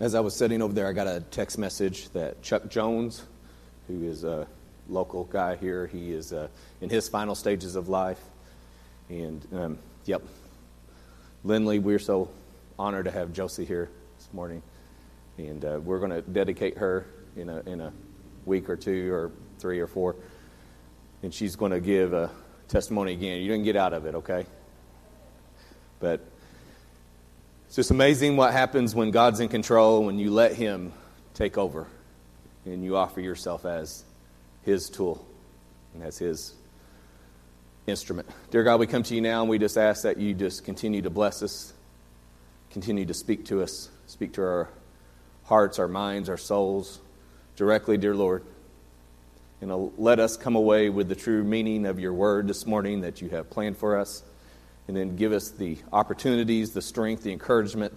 as 0.00 0.14
I 0.14 0.20
was 0.20 0.34
sitting 0.34 0.62
over 0.62 0.72
there, 0.72 0.86
I 0.86 0.92
got 0.92 1.08
a 1.08 1.20
text 1.20 1.58
message 1.58 2.08
that 2.10 2.40
Chuck 2.42 2.68
Jones, 2.68 3.24
who 3.88 4.04
is 4.04 4.22
a 4.24 4.46
local 4.88 5.24
guy 5.24 5.56
here, 5.56 5.86
he 5.86 6.12
is 6.12 6.32
uh, 6.32 6.48
in 6.80 6.88
his 6.88 7.08
final 7.08 7.34
stages 7.34 7.74
of 7.74 7.88
life. 7.88 8.20
And, 9.08 9.46
um, 9.52 9.78
yep, 10.04 10.22
Lindley, 11.42 11.78
we're 11.80 11.98
so 11.98 12.30
honored 12.78 13.06
to 13.06 13.10
have 13.10 13.32
Josie 13.32 13.64
here 13.64 13.90
this 14.18 14.28
morning. 14.32 14.62
And 15.36 15.64
uh, 15.64 15.80
we're 15.82 15.98
going 15.98 16.10
to 16.10 16.22
dedicate 16.22 16.78
her 16.78 17.06
in 17.36 17.48
a, 17.48 17.60
in 17.60 17.80
a 17.80 17.92
week 18.46 18.70
or 18.70 18.76
two 18.76 19.12
or 19.12 19.32
three 19.58 19.80
or 19.80 19.86
four. 19.86 20.14
And 21.22 21.34
she's 21.34 21.56
going 21.56 21.72
to 21.72 21.80
give 21.80 22.12
a 22.12 22.30
testimony 22.68 23.14
again. 23.14 23.40
You 23.40 23.48
didn't 23.48 23.64
get 23.64 23.76
out 23.76 23.92
of 23.92 24.06
it, 24.06 24.14
okay? 24.14 24.46
But 25.98 26.20
it's 27.68 27.76
just 27.76 27.90
amazing 27.90 28.38
what 28.38 28.54
happens 28.54 28.94
when 28.94 29.10
God's 29.10 29.40
in 29.40 29.50
control, 29.50 30.06
when 30.06 30.18
you 30.18 30.30
let 30.30 30.54
Him 30.54 30.90
take 31.34 31.58
over 31.58 31.86
and 32.64 32.82
you 32.82 32.96
offer 32.96 33.20
yourself 33.20 33.66
as 33.66 34.04
His 34.62 34.88
tool 34.88 35.22
and 35.92 36.02
as 36.02 36.16
His 36.16 36.54
instrument. 37.86 38.26
Dear 38.50 38.64
God, 38.64 38.80
we 38.80 38.86
come 38.86 39.02
to 39.02 39.14
you 39.14 39.20
now 39.20 39.42
and 39.42 39.50
we 39.50 39.58
just 39.58 39.76
ask 39.76 40.04
that 40.04 40.16
you 40.16 40.32
just 40.32 40.64
continue 40.64 41.02
to 41.02 41.10
bless 41.10 41.42
us, 41.42 41.74
continue 42.70 43.04
to 43.04 43.12
speak 43.12 43.44
to 43.46 43.62
us, 43.62 43.90
speak 44.06 44.32
to 44.32 44.42
our 44.42 44.70
hearts, 45.44 45.78
our 45.78 45.88
minds, 45.88 46.30
our 46.30 46.38
souls 46.38 47.00
directly, 47.54 47.98
dear 47.98 48.14
Lord. 48.14 48.44
And 49.60 49.92
let 49.98 50.20
us 50.20 50.38
come 50.38 50.56
away 50.56 50.88
with 50.88 51.10
the 51.10 51.16
true 51.16 51.44
meaning 51.44 51.84
of 51.84 52.00
your 52.00 52.14
word 52.14 52.48
this 52.48 52.64
morning 52.64 53.02
that 53.02 53.20
you 53.20 53.28
have 53.28 53.50
planned 53.50 53.76
for 53.76 53.98
us. 53.98 54.22
And 54.88 54.96
then 54.96 55.16
give 55.16 55.32
us 55.32 55.50
the 55.50 55.78
opportunities, 55.92 56.72
the 56.72 56.82
strength, 56.82 57.22
the 57.22 57.32
encouragement 57.32 57.92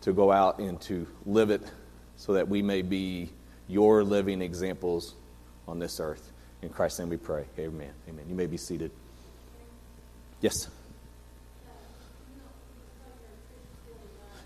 to 0.00 0.12
go 0.12 0.32
out 0.32 0.58
and 0.58 0.80
to 0.82 1.06
live 1.26 1.50
it 1.50 1.62
so 2.16 2.32
that 2.32 2.48
we 2.48 2.62
may 2.62 2.82
be 2.82 3.30
your 3.68 4.02
living 4.02 4.40
examples 4.42 5.14
on 5.68 5.78
this 5.78 6.00
earth. 6.00 6.32
In 6.62 6.70
Christ's 6.70 7.00
name 7.00 7.10
we 7.10 7.16
pray. 7.16 7.44
Amen. 7.58 7.92
Amen. 8.08 8.24
You 8.28 8.34
may 8.34 8.46
be 8.46 8.56
seated. 8.56 8.90
Yes. 10.40 10.68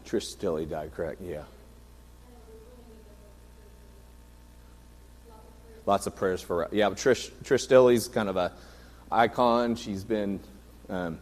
Trish 0.04 0.36
Stilley 0.36 0.68
died, 0.68 0.92
correct? 0.92 1.20
Yeah. 1.22 1.44
lots 5.86 6.06
of 6.06 6.16
prayers 6.16 6.40
for 6.40 6.68
yeah 6.72 6.88
trish 6.90 7.30
trish 7.42 7.66
Stilley's 7.66 8.08
kind 8.08 8.28
of 8.28 8.36
a 8.36 8.52
icon 9.10 9.76
she's 9.76 10.04
been 10.04 10.40
um, 10.88 11.18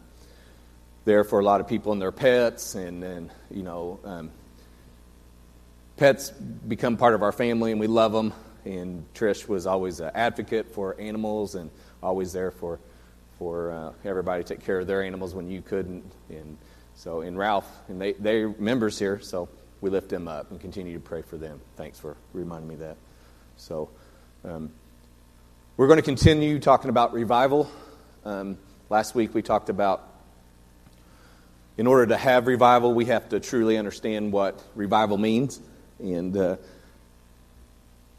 there 1.05 1.25
for 1.25 1.41
a 1.41 1.45
lot 1.45 1.61
of 1.61 1.69
people 1.69 1.93
and 1.93 2.01
their 2.01 2.13
pets 2.13 2.75
and 2.75 3.03
then 3.03 3.31
you 3.51 3.63
know 3.63 3.99
um, 4.05 4.31
pets 5.97 6.31
become 6.31 6.97
part 6.97 7.15
of 7.15 7.23
our 7.23 7.33
family 7.33 7.73
and 7.73 7.81
we 7.81 7.87
love 7.87 8.13
them 8.13 8.33
and 8.65 9.05
trish 9.15 9.49
was 9.49 9.67
always 9.67 10.01
an 10.01 10.11
advocate 10.15 10.73
for 10.73 10.99
animals 11.01 11.55
and 11.55 11.71
always 12.03 12.33
there 12.33 12.51
for 12.51 12.79
for 13.39 13.73
uh, 13.73 13.93
everybody 14.05 14.45
to 14.45 14.55
take 14.55 14.65
care 14.65 14.79
of 14.79 14.87
their 14.87 15.03
animals 15.03 15.35
when 15.35 15.49
you 15.49 15.63
couldn't. 15.63 16.05
And 16.29 16.57
so 16.95 17.23
and 17.23 17.37
ralph 17.37 17.69
and 17.89 18.01
they 18.01 18.13
they 18.13 18.45
members 18.45 18.99
here 18.99 19.19
so 19.21 19.49
we 19.81 19.91
lift 19.91 20.09
them 20.11 20.29
up 20.29 20.51
and 20.51 20.61
continue 20.61 20.95
to 20.95 21.01
pray 21.01 21.23
for 21.23 21.37
them. 21.37 21.61
Thanks 21.77 21.99
for 21.99 22.17
reminding 22.33 22.69
me 22.69 22.77
that. 22.77 22.97
So 23.57 23.91
um, 24.45 24.71
we're 25.77 25.89
going 25.89 25.99
to 25.99 26.05
continue 26.05 26.61
talking 26.61 26.89
about 26.89 27.13
revival. 27.13 27.69
Um, 28.25 28.59
last 28.89 29.15
week 29.17 29.35
we 29.35 29.43
talked 29.43 29.71
about 29.71 30.09
in 31.79 31.87
order 31.87 32.07
to 32.07 32.17
have 32.17 32.47
revival, 32.47 32.93
we 32.93 33.07
have 33.07 33.29
to 33.31 33.41
truly 33.41 33.79
understand 33.79 34.33
what 34.33 34.63
revival 34.75 35.17
means 35.17 35.61
and 35.99 36.37
uh, 36.37 36.57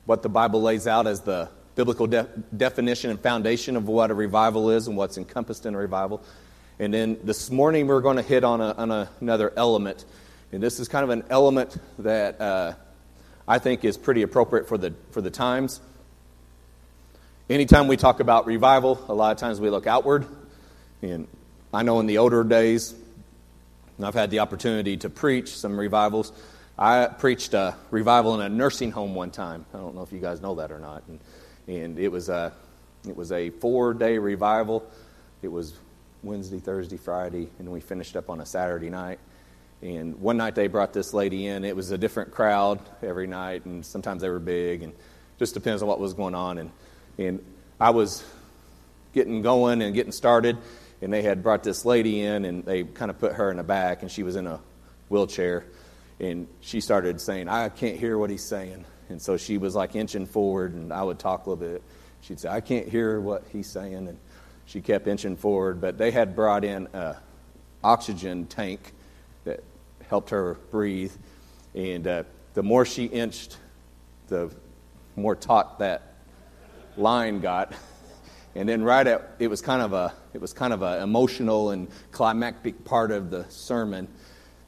what 0.06 0.24
the 0.24 0.30
Bible 0.30 0.62
lays 0.62 0.88
out 0.88 1.06
as 1.08 1.22
the 1.22 1.50
biblical 1.76 2.08
de- 2.08 2.28
definition 2.56 3.12
and 3.12 3.20
foundation 3.20 3.76
of 3.76 3.88
what 3.88 4.12
a 4.12 4.14
revival 4.14 4.70
is 4.70 4.88
and 4.88 4.98
what's 4.98 5.18
encompassed 5.18 5.66
in 5.66 5.76
a 5.76 5.78
revival. 5.78 6.24
And 6.80 6.94
then 6.94 7.20
this 7.24 7.52
morning 7.52 7.88
we're 7.88 8.02
going 8.02 8.18
to 8.18 8.24
hit 8.24 8.44
on, 8.44 8.60
a, 8.60 8.74
on 8.74 8.92
a, 8.92 9.10
another 9.22 9.54
element. 9.56 10.04
And 10.52 10.62
this 10.62 10.80
is 10.80 10.88
kind 10.88 11.04
of 11.04 11.10
an 11.12 11.24
element 11.30 11.76
that 12.00 12.42
uh, 12.42 12.74
I 13.48 13.60
think 13.60 13.86
is 13.86 13.98
pretty 13.98 14.24
appropriate 14.24 14.68
for 14.68 14.78
the, 14.78 14.94
for 15.12 15.22
the 15.22 15.32
times. 15.32 15.80
Anytime 17.50 17.88
we 17.88 17.98
talk 17.98 18.20
about 18.20 18.46
revival, 18.46 19.04
a 19.08 19.14
lot 19.14 19.32
of 19.32 19.38
times 19.38 19.60
we 19.60 19.70
look 19.70 19.86
outward. 19.86 20.26
And 21.02 21.28
I 21.74 21.84
know 21.84 22.00
in 22.00 22.06
the 22.08 22.18
older 22.20 22.44
days, 22.44 22.96
I've 24.02 24.14
had 24.14 24.32
the 24.32 24.40
opportunity 24.40 24.98
to 24.98 25.10
preach 25.10 25.56
some 25.56 25.80
revivals. 25.80 26.32
I 26.78 27.06
preached 27.06 27.54
a 27.54 27.76
revival 27.92 28.34
in 28.36 28.42
a 28.42 28.50
nursing 28.50 28.92
home 28.92 29.14
one 29.14 29.30
time. 29.30 29.66
I 29.74 29.78
don't 29.78 29.96
know 29.96 30.02
if 30.02 30.12
you 30.12 30.20
guys 30.20 30.42
know 30.42 30.56
that 30.56 30.72
or 30.72 30.80
not. 30.80 31.04
And, 31.08 31.20
and 31.68 32.00
it 32.00 32.10
was 32.10 32.30
a 32.30 32.52
it 33.08 33.16
was 33.16 33.32
a 33.32 33.50
four 33.50 33.94
day 33.94 34.18
revival. 34.18 34.90
It 35.42 35.50
was 35.50 35.74
Wednesday, 36.24 36.60
Thursday, 36.60 36.98
Friday, 36.98 37.50
and 37.60 37.70
we 37.70 37.82
finished 37.82 38.16
up 38.16 38.30
on 38.30 38.40
a 38.40 38.46
Saturday 38.46 38.90
night. 38.90 39.20
And 39.82 40.20
one 40.22 40.38
night 40.38 40.56
they 40.56 40.68
brought 40.68 40.94
this 40.94 41.14
lady 41.14 41.48
in. 41.48 41.66
It 41.66 41.76
was 41.76 41.92
a 41.92 41.98
different 41.98 42.32
crowd 42.32 42.80
every 43.02 43.28
night, 43.28 43.66
and 43.66 43.86
sometimes 43.86 44.22
they 44.22 44.30
were 44.30 44.40
big, 44.40 44.82
and 44.82 44.94
just 45.38 45.54
depends 45.54 45.82
on 45.82 45.90
what 45.90 46.00
was 46.00 46.14
going 46.14 46.36
on. 46.36 46.58
And 46.58 46.72
and 47.18 47.44
I 47.80 47.90
was 47.92 48.24
getting 49.14 49.42
going 49.42 49.82
and 49.82 49.94
getting 49.94 50.14
started, 50.14 50.58
and 51.04 51.12
they 51.12 51.22
had 51.22 51.44
brought 51.44 51.64
this 51.64 51.84
lady 51.84 52.22
in, 52.22 52.46
and 52.46 52.64
they 52.64 52.84
kind 52.86 53.12
of 53.12 53.20
put 53.20 53.34
her 53.34 53.52
in 53.52 53.58
the 53.58 53.64
back, 53.64 54.04
and 54.04 54.10
she 54.10 54.24
was 54.24 54.38
in 54.38 54.48
a 54.48 54.62
wheelchair. 55.10 55.66
And 56.20 56.48
she 56.62 56.80
started 56.80 57.20
saying, 57.20 57.50
I 57.50 57.68
can't 57.68 57.98
hear 57.98 58.18
what 58.18 58.30
he's 58.30 58.48
saying. 58.48 58.86
And 59.10 59.22
so 59.22 59.36
she 59.36 59.58
was 59.58 59.76
like 59.76 59.98
inching 59.98 60.26
forward, 60.26 60.74
and 60.74 60.94
I 60.94 61.04
would 61.04 61.20
talk 61.20 61.46
a 61.46 61.50
little 61.50 61.74
bit. 61.74 61.84
She'd 62.22 62.40
say, 62.40 62.48
I 62.48 62.62
can't 62.62 62.88
hear 62.88 63.20
what 63.20 63.44
he's 63.52 63.70
saying. 63.70 64.08
And 64.08 64.18
she 64.66 64.80
kept 64.80 65.08
inching 65.08 65.36
forward. 65.36 65.82
But 65.82 65.98
they 65.98 66.10
had 66.10 66.38
brought 66.38 66.64
in 66.64 66.88
an 66.94 67.18
oxygen 67.84 68.46
tank 68.46 68.94
that 69.44 69.62
helped 70.08 70.30
her 70.30 70.58
breathe. 70.72 71.12
And 71.76 72.08
uh, 72.08 72.24
the 72.54 72.64
more 72.64 72.86
she 72.86 73.06
inched, 73.06 73.58
the 74.30 74.50
more 75.18 75.36
taut 75.36 75.80
that 75.80 76.14
line 76.96 77.42
got. 77.42 77.74
And 78.56 78.70
then 78.70 78.84
right 78.84 79.06
at 79.06 79.32
it 79.40 79.48
was 79.48 79.62
kind 79.62 79.82
of 79.82 79.94
a 79.94 80.14
it 80.34 80.42
was 80.42 80.54
kind 80.54 80.74
of 80.74 80.82
an 80.82 81.02
emotional 81.02 81.72
and 81.72 81.88
climactic 82.12 82.86
part 82.86 83.12
of 83.12 83.30
the 83.30 83.46
sermon. 83.50 84.08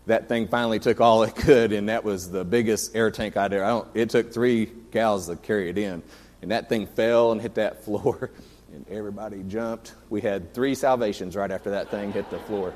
That 0.07 0.27
thing 0.27 0.47
finally 0.47 0.79
took 0.79 1.01
all 1.01 1.23
it 1.23 1.35
could, 1.35 1.71
and 1.71 1.89
that 1.89 2.03
was 2.03 2.29
the 2.29 2.45
biggest 2.45 2.95
air 2.95 3.09
tank 3.09 3.37
I'd 3.37 3.53
ever. 3.53 3.87
it 3.93 4.09
took 4.09 4.31
three 4.31 4.71
gals 4.91 5.27
to 5.27 5.35
carry 5.35 5.69
it 5.69 5.77
in, 5.77 6.03
and 6.41 6.51
that 6.51 6.69
thing 6.69 6.85
fell 6.85 7.31
and 7.31 7.41
hit 7.41 7.55
that 7.55 7.83
floor, 7.85 8.31
and 8.73 8.85
everybody 8.89 9.43
jumped. 9.43 9.93
We 10.09 10.21
had 10.21 10.53
three 10.53 10.75
salvations 10.75 11.35
right 11.35 11.51
after 11.51 11.71
that 11.71 11.89
thing 11.89 12.11
hit 12.11 12.29
the 12.29 12.39
floor. 12.39 12.73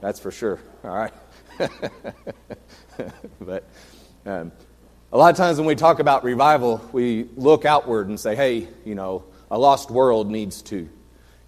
That's 0.00 0.20
for 0.20 0.30
sure. 0.30 0.58
All 0.82 0.94
right, 0.94 1.12
but 3.40 3.68
um, 4.26 4.52
a 5.12 5.18
lot 5.18 5.30
of 5.30 5.36
times 5.36 5.58
when 5.58 5.66
we 5.66 5.74
talk 5.74 6.00
about 6.00 6.24
revival, 6.24 6.80
we 6.92 7.28
look 7.36 7.64
outward 7.64 8.08
and 8.08 8.18
say, 8.18 8.34
hey, 8.34 8.68
you 8.84 8.94
know, 8.94 9.24
a 9.54 9.58
lost 9.58 9.88
world 9.88 10.32
needs 10.32 10.62
to, 10.62 10.88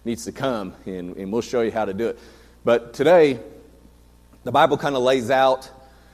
needs 0.05 0.23
to 0.23 0.31
come, 0.31 0.73
and, 0.85 1.17
and 1.17 1.29
we'll 1.29 1.41
show 1.41 1.59
you 1.59 1.73
how 1.73 1.83
to 1.83 1.93
do 1.93 2.07
it. 2.07 2.17
But 2.63 2.93
today, 2.93 3.37
the 4.45 4.51
Bible 4.53 4.77
kind 4.77 4.95
of 4.95 5.01
lays 5.01 5.29
out 5.29 5.69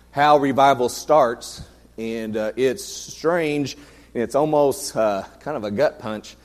how 0.09 0.37
revival 0.37 0.89
starts, 0.89 1.61
and 1.95 2.35
uh, 2.35 2.53
it's 2.55 2.83
strange, 2.83 3.75
and 4.15 4.23
it's 4.23 4.33
almost 4.33 4.95
uh, 4.95 5.23
kind 5.41 5.55
of 5.55 5.65
a 5.65 5.69
gut 5.69 5.99
punch, 5.99 6.35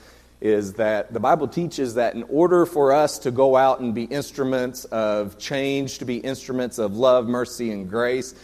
is 0.42 0.74
that 0.74 1.14
the 1.14 1.20
Bible 1.20 1.48
teaches 1.48 1.94
that 1.94 2.14
in 2.14 2.24
order 2.24 2.66
for 2.66 2.92
us 2.92 3.20
to 3.20 3.30
go 3.30 3.56
out 3.56 3.80
and 3.80 3.94
be 3.94 4.04
instruments 4.04 4.84
of 4.84 5.38
change, 5.38 6.00
to 6.00 6.04
be 6.04 6.18
instruments 6.18 6.76
of 6.78 6.94
love, 6.94 7.26
mercy, 7.26 7.70
and 7.72 7.88
grace, 7.88 8.34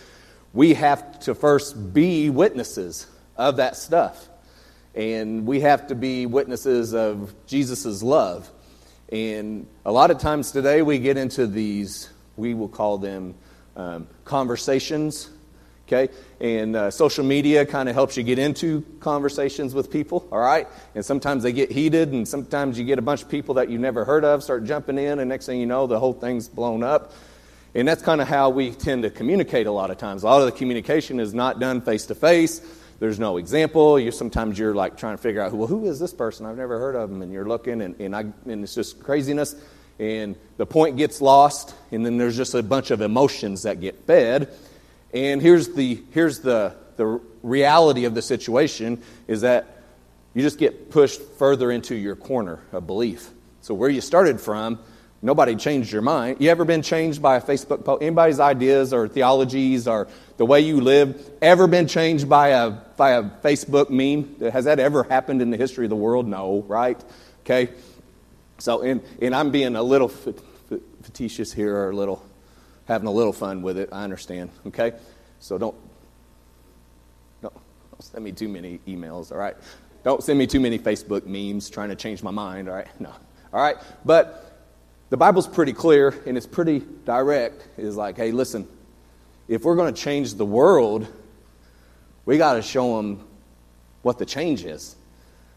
we 0.55 0.73
have 0.73 1.21
to 1.21 1.35
first 1.35 1.93
be 1.93 2.31
witnesses 2.31 3.07
of 3.37 3.59
that 3.59 3.77
stuff. 3.77 4.31
And 4.95 5.47
we 5.47 5.61
have 5.61 5.89
to 5.89 5.95
be 5.95 6.27
witnesses 6.27 6.95
of 6.95 7.35
Jesus' 7.47 8.03
love. 8.03 8.49
And 9.11 9.67
a 9.85 9.93
lot 9.93 10.11
of 10.11 10.19
times 10.19 10.53
today 10.53 10.83
we 10.83 10.99
get 10.99 11.17
into 11.17 11.47
these, 11.47 12.11
we 12.37 12.55
will 12.55 12.69
call 12.69 12.99
them 12.99 13.35
um, 13.77 14.07
conversations, 14.25 15.29
okay? 15.87 16.13
And 16.41 16.77
uh, 16.77 16.91
social 16.91 17.25
media 17.25 17.67
kind 17.67 17.89
of 17.89 17.95
helps 17.95 18.17
you 18.17 18.23
get 18.23 18.39
into 18.39 18.83
conversations 19.01 19.75
with 19.75 19.91
people, 19.91 20.29
all 20.31 20.39
right? 20.39 20.69
And 20.95 21.05
sometimes 21.05 21.43
they 21.43 21.53
get 21.53 21.73
heated, 21.73 22.13
and 22.13 22.27
sometimes 22.27 22.79
you 22.79 22.85
get 22.85 22.99
a 22.99 23.03
bunch 23.03 23.23
of 23.23 23.29
people 23.29 23.55
that 23.55 23.69
you 23.69 23.79
never 23.79 24.05
heard 24.05 24.25
of 24.25 24.43
start 24.43 24.65
jumping 24.65 24.99
in, 24.99 25.19
and 25.19 25.29
next 25.29 25.47
thing 25.47 25.61
you 25.61 25.67
know, 25.67 25.87
the 25.87 25.99
whole 25.99 26.13
thing's 26.13 26.49
blown 26.49 26.83
up. 26.83 27.13
And 27.75 27.89
that's 27.89 28.03
kind 28.03 28.21
of 28.21 28.29
how 28.29 28.51
we 28.51 28.71
tend 28.71 29.03
to 29.03 29.11
communicate 29.11 29.67
a 29.67 29.73
lot 29.73 29.91
of 29.91 29.99
times. 29.99 30.23
A 30.23 30.27
lot 30.27 30.41
of 30.41 30.47
the 30.47 30.53
communication 30.53 31.19
is 31.19 31.35
not 31.35 31.59
done 31.59 31.81
face 31.81 32.07
to 32.07 32.15
face. 32.15 32.61
There's 32.99 33.19
no 33.19 33.37
example. 33.37 33.99
You 33.99 34.11
sometimes 34.11 34.59
you're 34.59 34.75
like 34.75 34.97
trying 34.97 35.17
to 35.17 35.23
figure 35.23 35.41
out, 35.41 35.53
well, 35.53 35.67
who 35.67 35.87
is 35.87 35.99
this 35.99 36.13
person? 36.13 36.47
I've 36.47 36.57
never 36.57 36.79
heard 36.79 36.95
of 36.95 37.11
them. 37.11 37.23
And 37.23 37.33
you're 37.33 37.47
looking, 37.47 37.81
and, 37.81 37.99
and, 38.01 38.15
I, 38.15 38.21
and 38.21 38.63
it's 38.63 38.75
just 38.75 39.03
craziness. 39.03 39.55
And 39.99 40.37
the 40.57 40.67
point 40.67 40.97
gets 40.97 41.21
lost, 41.21 41.75
and 41.93 42.05
then 42.05 42.19
there's 42.19 42.37
just 42.37 42.55
a 42.55 42.63
bunch 42.63 42.91
of 42.91 43.01
emotions 43.01 43.63
that 43.63 43.81
get 43.81 44.07
fed. 44.07 44.53
And 45.13 45.41
here's 45.41 45.69
the, 45.69 46.03
here's 46.13 46.41
the, 46.41 46.75
the 46.97 47.21
reality 47.43 48.05
of 48.05 48.15
the 48.15 48.23
situation 48.23 49.03
is 49.29 49.43
that 49.43 49.67
you 50.35 50.43
just 50.43 50.59
get 50.59 50.91
pushed 50.91 51.21
further 51.39 51.71
into 51.71 51.95
your 51.95 52.17
corner 52.17 52.61
of 52.73 52.87
belief. 52.87 53.31
So 53.61 53.75
where 53.75 53.89
you 53.89 54.01
started 54.01 54.41
from, 54.41 54.81
nobody 55.25 55.57
changed 55.57 55.91
your 55.91 56.03
mind. 56.03 56.37
You 56.39 56.51
ever 56.51 56.65
been 56.65 56.83
changed 56.83 57.23
by 57.23 57.37
a 57.37 57.41
Facebook 57.41 57.85
post? 57.85 58.03
Anybody's 58.03 58.39
ideas 58.39 58.93
or 58.93 59.09
theologies 59.09 59.89
or 59.89 60.07
the 60.37 60.45
way 60.45 60.61
you 60.61 60.81
live 60.81 61.31
ever 61.41 61.67
been 61.67 61.89
changed 61.89 62.29
by 62.29 62.49
a, 62.49 62.71
by 62.71 63.13
a 63.13 63.23
Facebook 63.23 63.89
meme? 63.89 64.53
Has 64.53 64.67
that 64.67 64.79
ever 64.79 65.03
happened 65.03 65.41
in 65.41 65.51
the 65.51 65.57
history 65.57 65.87
of 65.87 65.91
the 65.91 65.97
world? 65.97 66.29
No, 66.29 66.63
right? 66.69 67.03
Okay. 67.41 67.71
So, 68.59 68.83
and, 68.83 69.03
and 69.21 69.35
I'm 69.35 69.51
being 69.51 69.77
a 69.77 69.83
little 69.83 70.09
facetious 71.03 71.53
here 71.53 71.75
or 71.75 71.91
a 71.91 71.97
little, 71.97 72.25
having 72.87 73.09
a 73.09 73.13
little 73.13 73.33
fun 73.33 73.63
with 73.63 73.79
it. 73.79 73.89
I 73.93 74.05
understand. 74.05 74.51
Okay. 74.67 74.93
So 75.41 75.57
don't, 75.57 75.75
don't, 77.41 77.55
don't 77.55 78.03
send 78.03 78.23
me 78.25 78.33
too 78.33 78.49
many 78.49 78.79
emails. 78.87 79.33
All 79.33 79.39
right. 79.39 79.57
Don't 80.05 80.23
send 80.23 80.39
me 80.39 80.47
too 80.47 80.61
many 80.61 80.79
Facebook 80.79 81.25
memes 81.25 81.71
trying 81.71 81.89
to 81.89 81.97
change 81.97 82.23
my 82.23 82.31
mind. 82.31 82.69
All 82.69 82.75
right. 82.75 82.89
No. 83.01 83.11
All 83.53 83.63
right. 83.63 83.77
But 84.05 84.54
the 85.15 85.19
Bible's 85.19 85.47
pretty 85.47 85.73
clear 85.73 86.13
and 86.27 86.37
it's 86.37 86.45
pretty 86.45 86.83
direct. 87.05 87.69
It's 87.79 87.95
like, 87.95 88.17
hey, 88.17 88.33
listen, 88.33 88.67
if 89.47 89.63
we're 89.63 89.77
going 89.77 89.95
to 89.95 90.01
change 90.01 90.35
the 90.35 90.45
world, 90.45 91.07
we 92.25 92.37
got 92.37 92.55
to 92.55 92.63
show 92.63 92.97
them 92.97 93.25
what 94.03 94.19
the 94.19 94.27
change 94.27 94.65
is. 94.65 94.97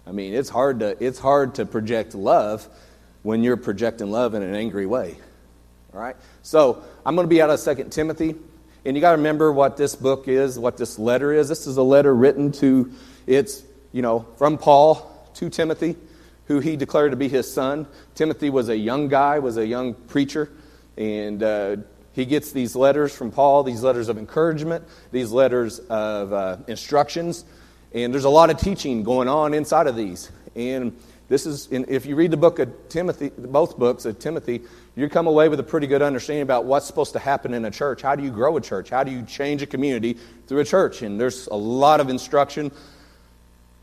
I 0.05 0.11
mean, 0.11 0.35
it's 0.35 0.47
hard 0.47 0.81
to 0.81 1.03
it's 1.03 1.17
hard 1.17 1.55
to 1.55 1.65
project 1.65 2.13
love 2.13 2.67
when 3.23 3.41
you're 3.41 3.57
projecting 3.57 4.11
love 4.11 4.35
in 4.35 4.43
an 4.43 4.53
angry 4.53 4.85
way. 4.85 5.17
All 5.91 6.01
right? 6.01 6.17
So, 6.43 6.83
I'm 7.03 7.15
going 7.15 7.25
to 7.25 7.33
be 7.33 7.41
out 7.41 7.49
of 7.49 7.59
Second 7.59 7.89
Timothy, 7.89 8.35
and 8.85 8.95
you 8.95 9.01
got 9.01 9.13
to 9.13 9.17
remember 9.17 9.51
what 9.51 9.75
this 9.75 9.95
book 9.95 10.27
is, 10.27 10.59
what 10.59 10.77
this 10.77 10.99
letter 10.99 11.33
is. 11.33 11.49
This 11.49 11.65
is 11.65 11.77
a 11.77 11.81
letter 11.81 12.13
written 12.13 12.51
to 12.51 12.91
it's, 13.25 13.63
you 13.91 14.03
know, 14.03 14.27
from 14.37 14.59
Paul 14.59 15.27
to 15.33 15.49
Timothy, 15.49 15.95
who 16.47 16.59
he 16.59 16.75
declared 16.75 17.11
to 17.11 17.17
be 17.17 17.27
his 17.27 17.51
son. 17.51 17.87
Timothy 18.15 18.49
was 18.49 18.69
a 18.69 18.77
young 18.77 19.07
guy, 19.07 19.39
was 19.39 19.57
a 19.57 19.65
young 19.65 19.93
preacher, 19.93 20.49
and 20.97 21.43
uh, 21.43 21.77
he 22.13 22.25
gets 22.25 22.51
these 22.51 22.75
letters 22.75 23.15
from 23.15 23.31
Paul, 23.31 23.63
these 23.63 23.83
letters 23.83 24.09
of 24.09 24.17
encouragement, 24.17 24.83
these 25.11 25.31
letters 25.31 25.79
of 25.79 26.33
uh, 26.33 26.57
instructions, 26.67 27.45
and 27.93 28.13
there's 28.13 28.25
a 28.25 28.29
lot 28.29 28.49
of 28.49 28.57
teaching 28.57 29.03
going 29.03 29.27
on 29.27 29.53
inside 29.53 29.87
of 29.87 29.95
these. 29.95 30.31
And 30.55 30.97
this 31.29 31.45
is, 31.45 31.67
if 31.71 32.05
you 32.05 32.15
read 32.15 32.31
the 32.31 32.37
book 32.37 32.59
of 32.59 32.71
Timothy, 32.89 33.29
both 33.37 33.77
books 33.77 34.05
of 34.05 34.17
Timothy, 34.17 34.61
you 34.95 35.09
come 35.09 35.27
away 35.27 35.49
with 35.49 35.59
a 35.59 35.63
pretty 35.63 35.85
good 35.85 36.01
understanding 36.01 36.41
about 36.41 36.65
what's 36.65 36.87
supposed 36.87 37.13
to 37.13 37.19
happen 37.19 37.53
in 37.53 37.65
a 37.65 37.71
church. 37.71 38.01
How 38.01 38.15
do 38.15 38.23
you 38.23 38.31
grow 38.31 38.55
a 38.55 38.61
church? 38.61 38.89
How 38.89 39.03
do 39.03 39.11
you 39.11 39.23
change 39.23 39.61
a 39.61 39.67
community 39.67 40.17
through 40.47 40.59
a 40.59 40.65
church? 40.65 41.01
And 41.01 41.19
there's 41.19 41.47
a 41.47 41.55
lot 41.55 41.99
of 41.99 42.09
instruction. 42.09 42.71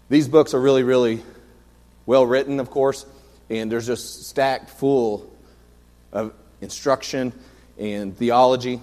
These 0.09 0.29
books 0.29 0.55
are 0.55 0.61
really, 0.61 0.83
really 0.83 1.23
well 2.07 2.27
written, 2.27 2.61
of 2.61 2.71
course, 2.71 3.07
and 3.51 3.71
there's 3.71 3.87
just 3.87 4.27
stacked 4.27 4.71
full 4.71 5.31
of 6.13 6.33
instruction 6.61 7.33
and 7.79 8.17
theology. 8.17 8.81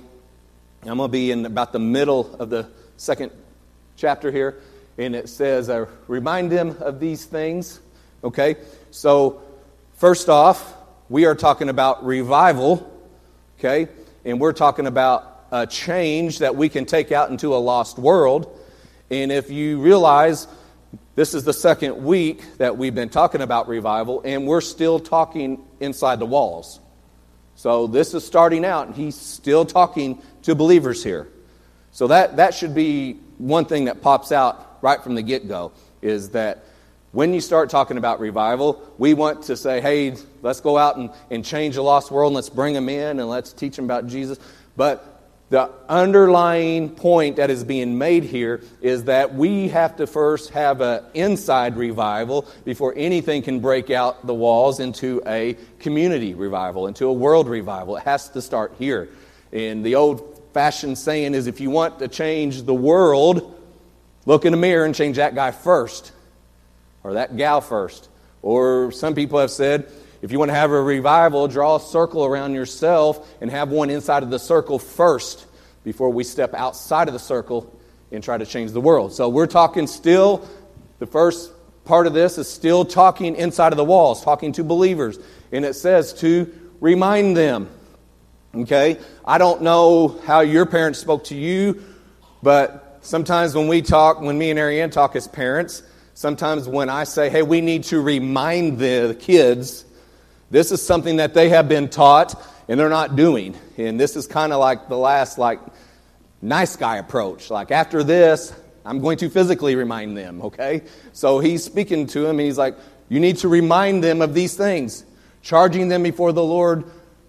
I'm 0.83 0.97
going 0.97 1.09
to 1.09 1.11
be 1.11 1.31
in 1.31 1.45
about 1.45 1.73
the 1.73 1.79
middle 1.79 2.35
of 2.35 2.49
the 2.49 2.67
second 2.97 3.31
chapter 3.95 4.31
here, 4.31 4.59
and 4.97 5.15
it 5.15 5.29
says, 5.29 5.69
uh, 5.69 5.85
Remind 6.07 6.51
them 6.51 6.77
of 6.79 6.99
these 6.99 7.25
things. 7.25 7.79
Okay? 8.23 8.55
So, 8.91 9.41
first 9.95 10.29
off, 10.29 10.73
we 11.09 11.25
are 11.25 11.35
talking 11.35 11.69
about 11.69 12.05
revival, 12.05 12.89
okay? 13.59 13.87
And 14.23 14.39
we're 14.39 14.53
talking 14.53 14.87
about 14.87 15.45
a 15.51 15.67
change 15.67 16.39
that 16.39 16.55
we 16.55 16.69
can 16.69 16.85
take 16.85 17.11
out 17.11 17.29
into 17.29 17.53
a 17.53 17.57
lost 17.57 17.99
world. 17.99 18.57
And 19.09 19.31
if 19.31 19.49
you 19.51 19.81
realize, 19.81 20.47
this 21.15 21.33
is 21.33 21.43
the 21.43 21.53
second 21.53 22.03
week 22.03 22.41
that 22.57 22.77
we've 22.77 22.95
been 22.95 23.09
talking 23.09 23.41
about 23.41 23.67
revival, 23.67 24.21
and 24.23 24.47
we're 24.47 24.61
still 24.61 24.99
talking 24.99 25.63
inside 25.79 26.19
the 26.19 26.25
walls. 26.25 26.79
So 27.55 27.87
this 27.87 28.13
is 28.13 28.25
starting 28.25 28.63
out, 28.63 28.87
and 28.87 28.95
he's 28.95 29.15
still 29.15 29.65
talking 29.65 30.21
to 30.43 30.55
believers 30.55 31.03
here. 31.03 31.27
So 31.91 32.07
that, 32.07 32.37
that 32.37 32.53
should 32.53 32.73
be 32.73 33.19
one 33.37 33.65
thing 33.65 33.85
that 33.85 34.01
pops 34.01 34.31
out 34.31 34.77
right 34.81 35.03
from 35.03 35.15
the 35.15 35.21
get 35.21 35.47
go 35.47 35.73
is 36.01 36.29
that 36.29 36.63
when 37.11 37.33
you 37.33 37.41
start 37.41 37.69
talking 37.69 37.97
about 37.97 38.21
revival, 38.21 38.81
we 38.97 39.13
want 39.13 39.43
to 39.43 39.57
say, 39.57 39.81
hey, 39.81 40.15
let's 40.41 40.61
go 40.61 40.77
out 40.77 40.95
and, 40.95 41.09
and 41.29 41.43
change 41.43 41.75
a 41.75 41.81
lost 41.81 42.09
world 42.09 42.29
and 42.29 42.35
let's 42.35 42.49
bring 42.49 42.73
them 42.73 42.87
in 42.87 43.19
and 43.19 43.27
let's 43.27 43.51
teach 43.51 43.75
them 43.75 43.83
about 43.83 44.07
Jesus. 44.07 44.39
But 44.77 45.10
the 45.51 45.69
underlying 45.89 46.89
point 46.89 47.35
that 47.35 47.49
is 47.49 47.65
being 47.65 47.97
made 47.97 48.23
here 48.23 48.61
is 48.81 49.03
that 49.03 49.35
we 49.35 49.67
have 49.67 49.97
to 49.97 50.07
first 50.07 50.51
have 50.51 50.79
an 50.79 51.03
inside 51.13 51.75
revival 51.75 52.47
before 52.63 52.93
anything 52.95 53.41
can 53.41 53.59
break 53.59 53.89
out 53.89 54.25
the 54.25 54.33
walls 54.33 54.79
into 54.79 55.21
a 55.27 55.57
community 55.79 56.33
revival, 56.35 56.87
into 56.87 57.05
a 57.07 57.13
world 57.13 57.49
revival. 57.49 57.97
It 57.97 58.03
has 58.03 58.29
to 58.29 58.41
start 58.41 58.75
here. 58.79 59.09
And 59.51 59.85
the 59.85 59.95
old 59.95 60.41
fashioned 60.53 60.97
saying 60.97 61.33
is 61.35 61.47
if 61.47 61.59
you 61.59 61.69
want 61.69 61.99
to 61.99 62.07
change 62.07 62.63
the 62.63 62.73
world, 62.73 63.61
look 64.25 64.45
in 64.45 64.53
the 64.53 64.57
mirror 64.57 64.85
and 64.85 64.95
change 64.95 65.17
that 65.17 65.35
guy 65.35 65.51
first, 65.51 66.13
or 67.03 67.15
that 67.15 67.35
gal 67.35 67.59
first. 67.59 68.07
Or 68.41 68.93
some 68.93 69.15
people 69.15 69.37
have 69.37 69.51
said, 69.51 69.91
if 70.21 70.31
you 70.31 70.37
want 70.37 70.49
to 70.49 70.55
have 70.55 70.71
a 70.71 70.81
revival, 70.81 71.47
draw 71.47 71.77
a 71.77 71.79
circle 71.79 72.25
around 72.25 72.53
yourself 72.53 73.27
and 73.41 73.49
have 73.49 73.69
one 73.69 73.89
inside 73.89 74.23
of 74.23 74.29
the 74.29 74.39
circle 74.39 74.77
first 74.77 75.47
before 75.83 76.09
we 76.11 76.23
step 76.23 76.53
outside 76.53 77.07
of 77.07 77.13
the 77.13 77.19
circle 77.19 77.75
and 78.11 78.23
try 78.23 78.37
to 78.37 78.45
change 78.45 78.71
the 78.71 78.81
world. 78.81 79.13
So 79.13 79.29
we're 79.29 79.47
talking 79.47 79.87
still, 79.87 80.47
the 80.99 81.07
first 81.07 81.51
part 81.85 82.05
of 82.05 82.13
this 82.13 82.37
is 82.37 82.47
still 82.47 82.85
talking 82.85 83.35
inside 83.35 83.73
of 83.73 83.77
the 83.77 83.83
walls, 83.83 84.23
talking 84.23 84.51
to 84.53 84.63
believers. 84.63 85.17
And 85.51 85.65
it 85.65 85.73
says 85.73 86.13
to 86.15 86.53
remind 86.79 87.35
them. 87.35 87.69
Okay? 88.53 88.99
I 89.25 89.39
don't 89.39 89.63
know 89.63 90.19
how 90.25 90.41
your 90.41 90.67
parents 90.67 90.99
spoke 90.99 91.23
to 91.25 91.35
you, 91.35 91.83
but 92.43 92.99
sometimes 93.01 93.55
when 93.55 93.67
we 93.67 93.81
talk, 93.81 94.21
when 94.21 94.37
me 94.37 94.51
and 94.51 94.59
Ariane 94.59 94.91
talk 94.91 95.15
as 95.15 95.27
parents, 95.27 95.81
sometimes 96.13 96.67
when 96.67 96.89
I 96.89 97.05
say, 97.05 97.29
hey, 97.29 97.41
we 97.41 97.61
need 97.61 97.85
to 97.85 98.01
remind 98.01 98.77
the 98.77 99.17
kids 99.19 99.85
this 100.51 100.71
is 100.71 100.81
something 100.81 101.15
that 101.15 101.33
they 101.33 101.49
have 101.49 101.67
been 101.67 101.89
taught 101.89 102.35
and 102.67 102.79
they're 102.79 102.89
not 102.89 103.15
doing. 103.15 103.55
And 103.77 103.99
this 103.99 104.15
is 104.15 104.27
kind 104.27 104.53
of 104.53 104.59
like 104.59 104.89
the 104.89 104.97
last, 104.97 105.37
like, 105.37 105.59
nice 106.41 106.75
guy 106.75 106.97
approach. 106.97 107.49
Like, 107.49 107.71
after 107.71 108.03
this, 108.03 108.53
I'm 108.85 108.99
going 108.99 109.17
to 109.19 109.29
physically 109.29 109.75
remind 109.75 110.17
them, 110.17 110.41
okay? 110.43 110.83
So 111.13 111.39
he's 111.39 111.63
speaking 111.63 112.05
to 112.07 112.25
him 112.25 112.31
and 112.31 112.41
he's 112.41 112.57
like, 112.57 112.75
You 113.09 113.19
need 113.19 113.37
to 113.37 113.47
remind 113.47 114.03
them 114.03 114.21
of 114.21 114.33
these 114.33 114.55
things, 114.55 115.05
charging 115.41 115.87
them 115.87 116.03
before 116.03 116.33
the 116.33 116.43
Lord 116.43 116.83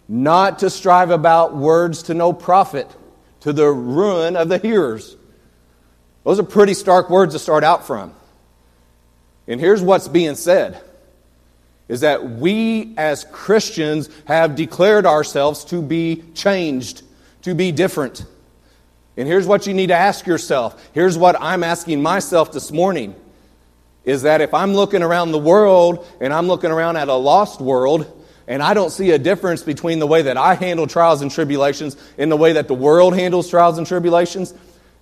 not 0.09 0.59
to 0.59 0.69
strive 0.69 1.11
about 1.11 1.57
words 1.57 2.05
to 2.05 2.15
no 2.15 2.33
profit, 2.33 2.91
to 3.41 3.53
the 3.53 3.67
ruin 3.69 4.37
of 4.37 4.49
the 4.49 4.59
hearers. 4.59 5.17
Those 6.25 6.39
are 6.39 6.45
pretty 6.45 6.75
stark 6.75 7.09
words 7.09 7.35
to 7.35 7.39
start 7.39 7.65
out 7.65 7.87
from. 7.87 8.15
And 9.47 9.61
here's 9.61 9.81
what's 9.81 10.09
being 10.09 10.35
said 10.35 10.83
is 11.89 12.01
that 12.01 12.31
we 12.31 12.95
as 12.97 13.25
Christians 13.33 14.09
have 14.27 14.57
declared 14.57 15.07
ourselves 15.07 15.65
to 15.67 15.83
be 15.83 16.23
changed, 16.35 17.03
to 17.43 17.55
be 17.55 17.73
different. 17.73 18.25
And 19.17 19.29
here's 19.29 19.47
what 19.47 19.67
you 19.67 19.75
need 19.75 19.89
to 19.89 19.97
ask 19.97 20.27
yourself. 20.27 20.91
Here's 20.95 21.19
what 21.19 21.37
I'm 21.41 21.63
asking 21.63 22.03
myself 22.03 22.53
this 22.53 22.73
morning 22.73 23.15
is 24.05 24.23
that 24.23 24.41
if 24.41 24.55
I'm 24.55 24.75
looking 24.75 25.03
around 25.03 25.33
the 25.33 25.39
world 25.39 26.07
and 26.21 26.33
I'm 26.33 26.47
looking 26.47 26.71
around 26.71 26.97
at 26.97 27.09
a 27.09 27.15
lost 27.15 27.61
world 27.61 28.21
and 28.49 28.63
I 28.63 28.75
don't 28.75 28.91
see 28.91 29.13
a 29.13 29.19
difference 29.19 29.63
between 29.63 29.99
the 29.99 30.07
way 30.07 30.23
that 30.23 30.37
I 30.37 30.55
handle 30.55 30.87
trials 30.87 31.23
and 31.23 31.31
tribulations 31.31 31.97
and 32.19 32.31
the 32.31 32.37
way 32.37 32.55
that 32.55 32.69
the 32.69 32.75
world 32.75 33.15
handles 33.15 33.49
trials 33.49 33.79
and 33.79 33.87
tribulations, 33.87 34.55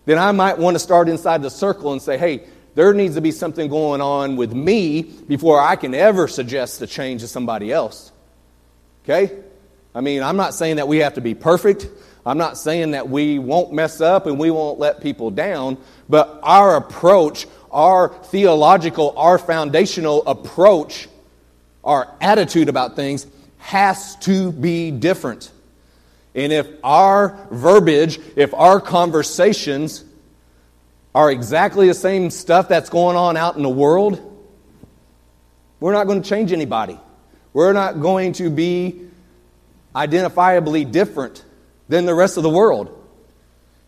then 0.04 0.18
I 0.18 0.32
might 0.32 0.58
want 0.58 0.74
to 0.74 0.78
start 0.78 1.08
inside 1.08 1.42
the 1.42 1.50
circle 1.50 1.92
and 1.92 2.02
say, 2.02 2.18
hey, 2.18 2.44
there 2.74 2.92
needs 2.94 3.14
to 3.16 3.20
be 3.20 3.32
something 3.32 3.68
going 3.68 4.00
on 4.00 4.36
with 4.36 4.52
me 4.52 5.02
before 5.02 5.60
I 5.60 5.76
can 5.76 5.94
ever 5.94 6.28
suggest 6.28 6.80
a 6.82 6.86
change 6.86 7.22
to 7.22 7.28
somebody 7.28 7.72
else. 7.72 8.12
Okay? 9.04 9.38
I 9.94 10.00
mean, 10.00 10.22
I'm 10.22 10.36
not 10.36 10.54
saying 10.54 10.76
that 10.76 10.86
we 10.86 10.98
have 10.98 11.14
to 11.14 11.20
be 11.20 11.34
perfect. 11.34 11.88
I'm 12.24 12.38
not 12.38 12.58
saying 12.58 12.92
that 12.92 13.08
we 13.08 13.38
won't 13.38 13.72
mess 13.72 14.00
up 14.00 14.26
and 14.26 14.38
we 14.38 14.50
won't 14.50 14.78
let 14.78 15.00
people 15.00 15.30
down, 15.30 15.78
but 16.08 16.38
our 16.42 16.76
approach, 16.76 17.46
our 17.70 18.10
theological, 18.24 19.14
our 19.16 19.38
foundational 19.38 20.26
approach, 20.26 21.08
our 21.82 22.14
attitude 22.20 22.68
about 22.68 22.94
things 22.94 23.26
has 23.58 24.16
to 24.16 24.52
be 24.52 24.90
different. 24.90 25.50
And 26.34 26.52
if 26.52 26.68
our 26.84 27.48
verbiage, 27.50 28.20
if 28.36 28.54
our 28.54 28.80
conversations 28.80 30.04
are 31.14 31.30
exactly 31.30 31.88
the 31.88 31.94
same 31.94 32.30
stuff 32.30 32.68
that's 32.68 32.88
going 32.88 33.16
on 33.16 33.36
out 33.36 33.56
in 33.56 33.62
the 33.62 33.68
world, 33.68 34.26
we're 35.80 35.92
not 35.92 36.06
going 36.06 36.22
to 36.22 36.28
change 36.28 36.52
anybody. 36.52 36.98
We're 37.52 37.72
not 37.72 38.00
going 38.00 38.32
to 38.34 38.50
be 38.50 39.08
identifiably 39.94 40.90
different 40.90 41.44
than 41.88 42.06
the 42.06 42.14
rest 42.14 42.36
of 42.36 42.42
the 42.42 42.50
world. 42.50 42.96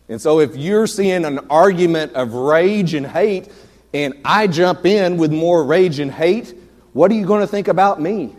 And 0.09 0.21
so 0.21 0.39
if 0.39 0.55
you're 0.57 0.87
seeing 0.87 1.23
an 1.23 1.39
argument 1.49 2.13
of 2.13 2.33
rage 2.33 2.93
and 2.93 3.07
hate, 3.07 3.49
and 3.93 4.15
I 4.25 4.47
jump 4.47 4.85
in 4.85 5.17
with 5.17 5.31
more 5.31 5.63
rage 5.63 5.99
and 5.99 6.11
hate, 6.11 6.53
what 6.91 7.09
are 7.11 7.13
you 7.13 7.25
going 7.25 7.41
to 7.41 7.47
think 7.47 7.69
about 7.69 8.01
me? 8.01 8.35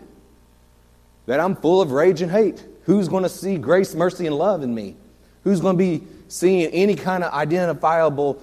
That 1.25 1.39
I'm 1.39 1.55
full 1.55 1.81
of 1.81 1.91
rage 1.91 2.21
and 2.21 2.31
hate. 2.31 2.63
Who's 2.83 3.07
going 3.07 3.23
to 3.23 3.29
see 3.29 3.57
grace, 3.57 3.95
mercy, 3.95 4.27
and 4.27 4.37
love 4.37 4.61
in 4.61 4.75
me? 4.75 4.95
Who's 5.43 5.59
going 5.59 5.75
to 5.75 5.77
be 5.77 6.05
seeing 6.27 6.69
any 6.71 6.95
kind 6.95 7.23
of 7.23 7.33
identifiable 7.33 8.41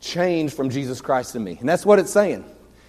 change 0.00 0.54
from 0.54 0.70
Jesus 0.70 1.00
Christ 1.00 1.36
in 1.36 1.44
me? 1.44 1.56
And 1.60 1.68
that's 1.68 1.86
what 1.86 1.98
it's 1.98 2.12
saying. 2.12 2.44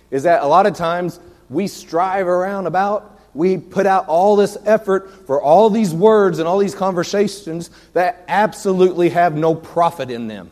Is 0.09 0.23
that 0.23 0.43
a 0.43 0.47
lot 0.47 0.65
of 0.65 0.75
times 0.75 1.19
we 1.49 1.67
strive 1.67 2.27
around 2.27 2.67
about, 2.67 3.19
we 3.33 3.57
put 3.57 3.85
out 3.85 4.07
all 4.07 4.35
this 4.35 4.57
effort 4.65 5.25
for 5.27 5.41
all 5.41 5.69
these 5.69 5.93
words 5.93 6.39
and 6.39 6.47
all 6.47 6.57
these 6.57 6.75
conversations 6.75 7.69
that 7.93 8.23
absolutely 8.27 9.09
have 9.09 9.35
no 9.35 9.55
profit 9.55 10.09
in 10.09 10.27
them. 10.27 10.49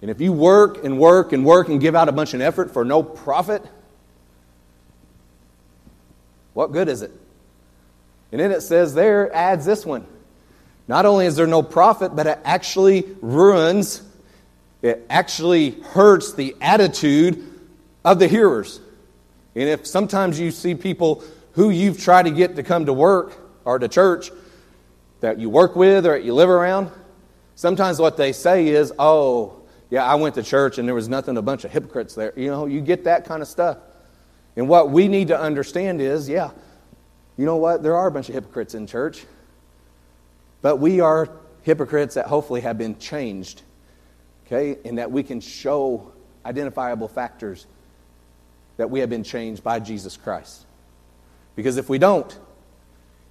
And 0.00 0.10
if 0.10 0.20
you 0.20 0.32
work 0.32 0.84
and 0.84 0.98
work 0.98 1.32
and 1.32 1.44
work 1.44 1.68
and 1.68 1.80
give 1.80 1.94
out 1.94 2.08
a 2.08 2.12
bunch 2.12 2.34
of 2.34 2.40
effort 2.40 2.72
for 2.72 2.84
no 2.84 3.04
profit, 3.04 3.64
what 6.54 6.72
good 6.72 6.88
is 6.88 7.02
it? 7.02 7.12
And 8.32 8.40
then 8.40 8.50
it 8.50 8.62
says 8.62 8.94
there, 8.94 9.32
adds 9.32 9.64
this 9.64 9.86
one. 9.86 10.06
Not 10.88 11.06
only 11.06 11.26
is 11.26 11.36
there 11.36 11.46
no 11.46 11.62
profit, 11.62 12.16
but 12.16 12.26
it 12.26 12.38
actually 12.44 13.06
ruins, 13.20 14.02
it 14.82 15.06
actually 15.08 15.70
hurts 15.70 16.34
the 16.34 16.56
attitude 16.60 17.60
of 18.04 18.18
the 18.18 18.28
hearers. 18.28 18.80
And 19.54 19.68
if 19.68 19.86
sometimes 19.86 20.38
you 20.40 20.50
see 20.50 20.74
people 20.74 21.22
who 21.52 21.70
you've 21.70 22.00
tried 22.00 22.24
to 22.24 22.30
get 22.30 22.56
to 22.56 22.62
come 22.62 22.86
to 22.86 22.92
work 22.92 23.38
or 23.64 23.78
to 23.78 23.88
church 23.88 24.30
that 25.20 25.38
you 25.38 25.48
work 25.48 25.76
with 25.76 26.04
or 26.06 26.12
that 26.12 26.24
you 26.24 26.34
live 26.34 26.48
around, 26.48 26.90
sometimes 27.54 27.98
what 27.98 28.16
they 28.16 28.32
say 28.32 28.68
is, 28.68 28.92
oh, 28.98 29.60
yeah, 29.90 30.04
I 30.04 30.14
went 30.14 30.34
to 30.36 30.42
church 30.42 30.78
and 30.78 30.88
there 30.88 30.94
was 30.94 31.08
nothing, 31.08 31.36
a 31.36 31.42
bunch 31.42 31.64
of 31.64 31.70
hypocrites 31.70 32.14
there. 32.14 32.32
You 32.34 32.50
know, 32.50 32.66
you 32.66 32.80
get 32.80 33.04
that 33.04 33.26
kind 33.26 33.42
of 33.42 33.48
stuff. 33.48 33.78
And 34.56 34.68
what 34.68 34.90
we 34.90 35.06
need 35.06 35.28
to 35.28 35.38
understand 35.38 36.00
is, 36.00 36.28
yeah, 36.28 36.50
you 37.36 37.44
know 37.44 37.56
what? 37.56 37.82
There 37.82 37.96
are 37.96 38.06
a 38.06 38.10
bunch 38.10 38.28
of 38.28 38.34
hypocrites 38.34 38.74
in 38.74 38.86
church. 38.86 39.24
But 40.62 40.76
we 40.76 41.00
are 41.00 41.28
hypocrites 41.62 42.14
that 42.14 42.26
hopefully 42.26 42.62
have 42.62 42.78
been 42.78 42.98
changed, 42.98 43.62
okay? 44.46 44.78
And 44.84 44.98
that 44.98 45.10
we 45.10 45.22
can 45.22 45.40
show 45.40 46.12
identifiable 46.44 47.08
factors 47.08 47.66
that 48.76 48.90
we 48.90 49.00
have 49.00 49.10
been 49.10 49.24
changed 49.24 49.62
by 49.62 49.78
Jesus 49.78 50.16
Christ. 50.16 50.66
Because 51.56 51.76
if 51.76 51.88
we 51.88 51.98
don't, 51.98 52.36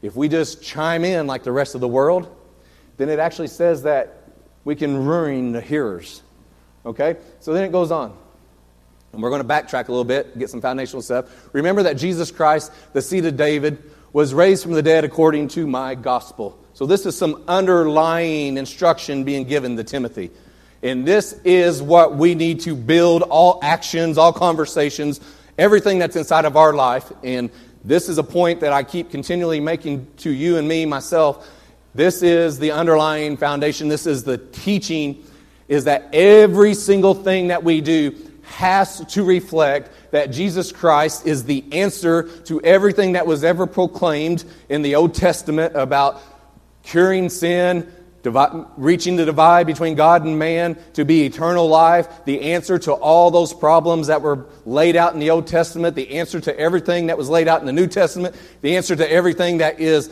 if 0.01 0.15
we 0.15 0.30
just 0.30 0.62
chime 0.63 1.03
in 1.03 1.27
like 1.27 1.44
the 1.44 1.51
rest 1.51 1.75
of 1.75 1.82
the 1.82 1.88
world, 1.88 2.34
then 2.98 3.10
it 3.10 3.20
actually 3.20 3.48
says 3.48 3.84
that 3.84 4.24
we 4.63 4.75
can 4.75 5.06
ruin 5.06 5.51
the 5.51 5.62
hearers. 5.62 6.22
Okay? 6.86 7.18
So 7.39 7.53
then 7.53 7.63
it 7.63 7.72
goes 7.72 7.91
on. 7.91 8.15
And 9.13 9.22
we're 9.22 9.30
going 9.30 9.41
to 9.41 9.48
backtrack 9.48 9.88
a 9.88 9.91
little 9.91 10.06
bit, 10.06 10.38
get 10.38 10.50
some 10.50 10.62
foundational 10.62 11.01
stuff. 11.01 11.25
Remember 11.53 11.84
that 11.84 11.98
Jesus 11.98 12.32
Christ, 12.32 12.72
the 12.94 13.01
seed 13.01 13.25
of 13.25 13.36
David, 13.36 13.91
was 14.13 14.34
raised 14.34 14.63
from 14.63 14.74
the 14.74 14.82
dead 14.82 15.03
according 15.03 15.50
to 15.50 15.68
my 15.68 15.96
gospel. 15.96 16.58
So 16.74 16.86
this 16.86 17.06
is 17.06 17.18
some 17.18 17.44
underlying 17.48 18.58
instruction 18.58 19.24
being 19.24 19.44
given 19.44 19.75
to 19.77 19.84
Timothy. 19.84 20.32
And 20.84 21.06
this 21.06 21.34
is 21.44 21.82
what 21.82 22.16
we 22.16 22.34
need 22.36 22.62
to 22.62 22.76
build 22.76 23.22
all 23.24 23.60
actions, 23.62 24.18
all 24.18 24.34
conversations, 24.34 25.20
everything 25.58 26.00
that's 26.00 26.16
inside 26.16 26.46
of 26.46 26.58
our 26.58 26.74
life. 26.74 27.12
And 27.24 27.52
this 27.84 28.10
is 28.10 28.18
a 28.18 28.24
point 28.24 28.62
that 28.62 28.74
I 28.74 28.84
keep 28.84 29.12
continually 29.12 29.60
making 29.60 30.08
to 30.18 30.32
you 30.32 30.58
and 30.58 30.68
me, 30.68 30.86
myself. 30.86 31.50
This 31.94 32.24
is 32.24 32.58
the 32.58 32.72
underlying 32.72 33.38
foundation. 33.38 33.90
This 33.90 34.08
is 34.08 34.24
the 34.24 34.38
teaching 34.38 35.24
is 35.68 35.86
that 35.86 36.10
every 36.14 36.74
single 36.74 37.14
thing 37.14 37.48
that 37.48 37.64
we 37.64 37.82
do 37.82 38.16
has 38.44 39.06
to 39.06 39.24
reflect 39.24 39.90
that 40.12 40.32
Jesus 40.32 40.72
Christ 40.72 41.26
is 41.26 41.46
the 41.46 41.64
answer 41.72 42.24
to 42.44 42.62
everything 42.62 43.14
that 43.14 43.26
was 43.26 43.44
ever 43.44 43.66
proclaimed 43.66 44.44
in 44.68 44.82
the 44.82 44.96
Old 44.96 45.14
Testament 45.14 45.76
about 45.76 46.22
curing 46.84 47.30
sin, 47.30 47.92
reaching 48.24 49.16
the 49.16 49.25
divide 49.25 49.66
between 49.68 49.96
God 49.96 50.24
and 50.24 50.38
man 50.38 50.78
to 50.94 51.06
be 51.06 51.25
eternal 51.25 51.68
life, 51.68 52.08
the 52.25 52.54
answer 52.54 52.78
to 52.80 52.94
all 52.94 53.32
those 53.32 53.54
problems 53.54 54.08
that 54.08 54.22
were 54.22 54.46
laid 54.66 54.96
out 54.96 55.13
in 55.13 55.20
the 55.20 55.32
Old 55.32 55.48
Testament, 55.48 55.96
the 55.96 56.18
answer 56.20 56.40
to 56.40 56.60
everything 56.60 57.08
that 57.08 57.18
was 57.18 57.30
laid 57.30 57.48
out 57.48 57.62
in 57.62 57.66
the 57.66 57.74
New 57.74 57.88
Testament, 57.88 58.36
the 58.62 58.75
answer 58.75 58.96
to 58.96 59.12
everything 59.12 59.58
that 59.58 59.80
is 59.80 60.10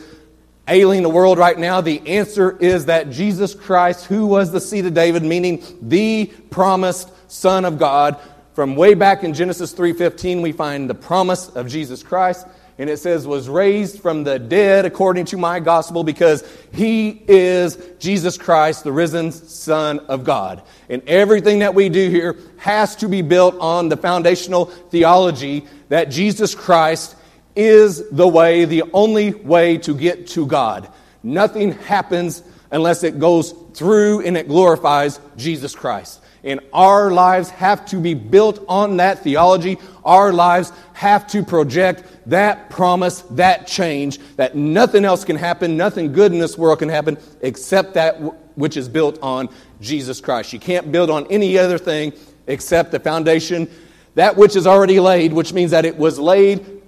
ailing 0.68 1.02
the 1.02 1.10
world 1.10 1.38
right 1.38 1.58
now? 1.58 1.80
The 1.80 2.06
answer 2.06 2.56
is 2.58 2.86
that 2.86 3.10
Jesus 3.10 3.54
Christ, 3.54 4.06
who 4.06 4.26
was 4.26 4.52
the 4.52 4.60
seed 4.60 4.86
of 4.86 4.94
David, 4.94 5.22
meaning 5.22 5.62
the 5.82 6.26
promised 6.50 7.10
Son 7.30 7.64
of 7.64 7.78
God, 7.78 8.18
from 8.54 8.76
way 8.76 8.94
back 8.94 9.24
in 9.24 9.32
Genesis 9.32 9.72
3:15 9.72 10.42
we 10.42 10.52
find 10.52 10.90
the 10.90 10.94
promise 10.94 11.48
of 11.50 11.68
Jesus 11.68 12.02
Christ 12.02 12.46
and 12.80 12.88
it 12.88 12.96
says 12.96 13.26
was 13.26 13.46
raised 13.46 14.00
from 14.00 14.24
the 14.24 14.38
dead 14.38 14.86
according 14.86 15.26
to 15.26 15.36
my 15.36 15.60
gospel 15.60 16.02
because 16.02 16.42
he 16.72 17.22
is 17.28 17.76
Jesus 17.98 18.38
Christ 18.38 18.84
the 18.84 18.90
risen 18.90 19.32
son 19.32 19.98
of 19.98 20.24
God. 20.24 20.62
And 20.88 21.06
everything 21.06 21.58
that 21.58 21.74
we 21.74 21.90
do 21.90 22.08
here 22.08 22.38
has 22.56 22.96
to 22.96 23.08
be 23.08 23.20
built 23.20 23.54
on 23.60 23.90
the 23.90 23.98
foundational 23.98 24.64
theology 24.64 25.66
that 25.90 26.06
Jesus 26.06 26.54
Christ 26.54 27.16
is 27.54 28.08
the 28.08 28.26
way, 28.26 28.64
the 28.64 28.84
only 28.94 29.34
way 29.34 29.76
to 29.76 29.94
get 29.94 30.28
to 30.28 30.46
God. 30.46 30.90
Nothing 31.22 31.72
happens 31.72 32.42
unless 32.70 33.04
it 33.04 33.18
goes 33.18 33.52
through 33.74 34.24
and 34.24 34.38
it 34.38 34.48
glorifies 34.48 35.20
Jesus 35.36 35.74
Christ. 35.74 36.22
And 36.42 36.60
our 36.72 37.10
lives 37.10 37.50
have 37.50 37.84
to 37.86 37.96
be 37.96 38.14
built 38.14 38.64
on 38.68 38.96
that 38.96 39.22
theology. 39.22 39.78
Our 40.04 40.32
lives 40.32 40.72
have 40.94 41.26
to 41.28 41.42
project 41.42 42.04
that 42.26 42.70
promise, 42.70 43.22
that 43.30 43.66
change, 43.66 44.18
that 44.36 44.54
nothing 44.54 45.04
else 45.04 45.24
can 45.24 45.36
happen, 45.36 45.76
nothing 45.76 46.12
good 46.12 46.32
in 46.32 46.38
this 46.38 46.56
world 46.56 46.78
can 46.78 46.88
happen 46.88 47.18
except 47.42 47.94
that 47.94 48.16
which 48.56 48.76
is 48.76 48.88
built 48.88 49.18
on 49.22 49.48
Jesus 49.80 50.20
Christ. 50.20 50.52
You 50.52 50.60
can't 50.60 50.90
build 50.90 51.10
on 51.10 51.26
any 51.28 51.58
other 51.58 51.78
thing 51.78 52.12
except 52.46 52.90
the 52.90 53.00
foundation, 53.00 53.68
that 54.14 54.36
which 54.36 54.56
is 54.56 54.66
already 54.66 54.98
laid, 54.98 55.32
which 55.32 55.52
means 55.52 55.70
that 55.70 55.84
it 55.84 55.96
was 55.96 56.18
laid 56.18 56.82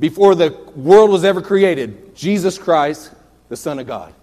before 0.00 0.34
the 0.34 0.50
world 0.76 1.10
was 1.10 1.24
ever 1.24 1.42
created, 1.42 2.14
Jesus 2.14 2.58
Christ, 2.58 3.12
the 3.48 3.56
Son 3.56 3.78
of 3.78 3.86
God. 3.86 4.14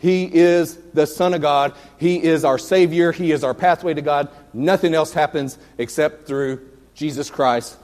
He 0.00 0.24
is 0.24 0.76
the 0.94 1.06
Son 1.06 1.34
of 1.34 1.42
God. 1.42 1.74
He 1.98 2.22
is 2.22 2.44
our 2.44 2.58
Savior. 2.58 3.12
He 3.12 3.32
is 3.32 3.44
our 3.44 3.52
pathway 3.52 3.94
to 3.94 4.02
God. 4.02 4.28
Nothing 4.54 4.94
else 4.94 5.12
happens 5.12 5.58
except 5.76 6.26
through 6.26 6.66
Jesus 6.94 7.30
Christ. 7.30 7.76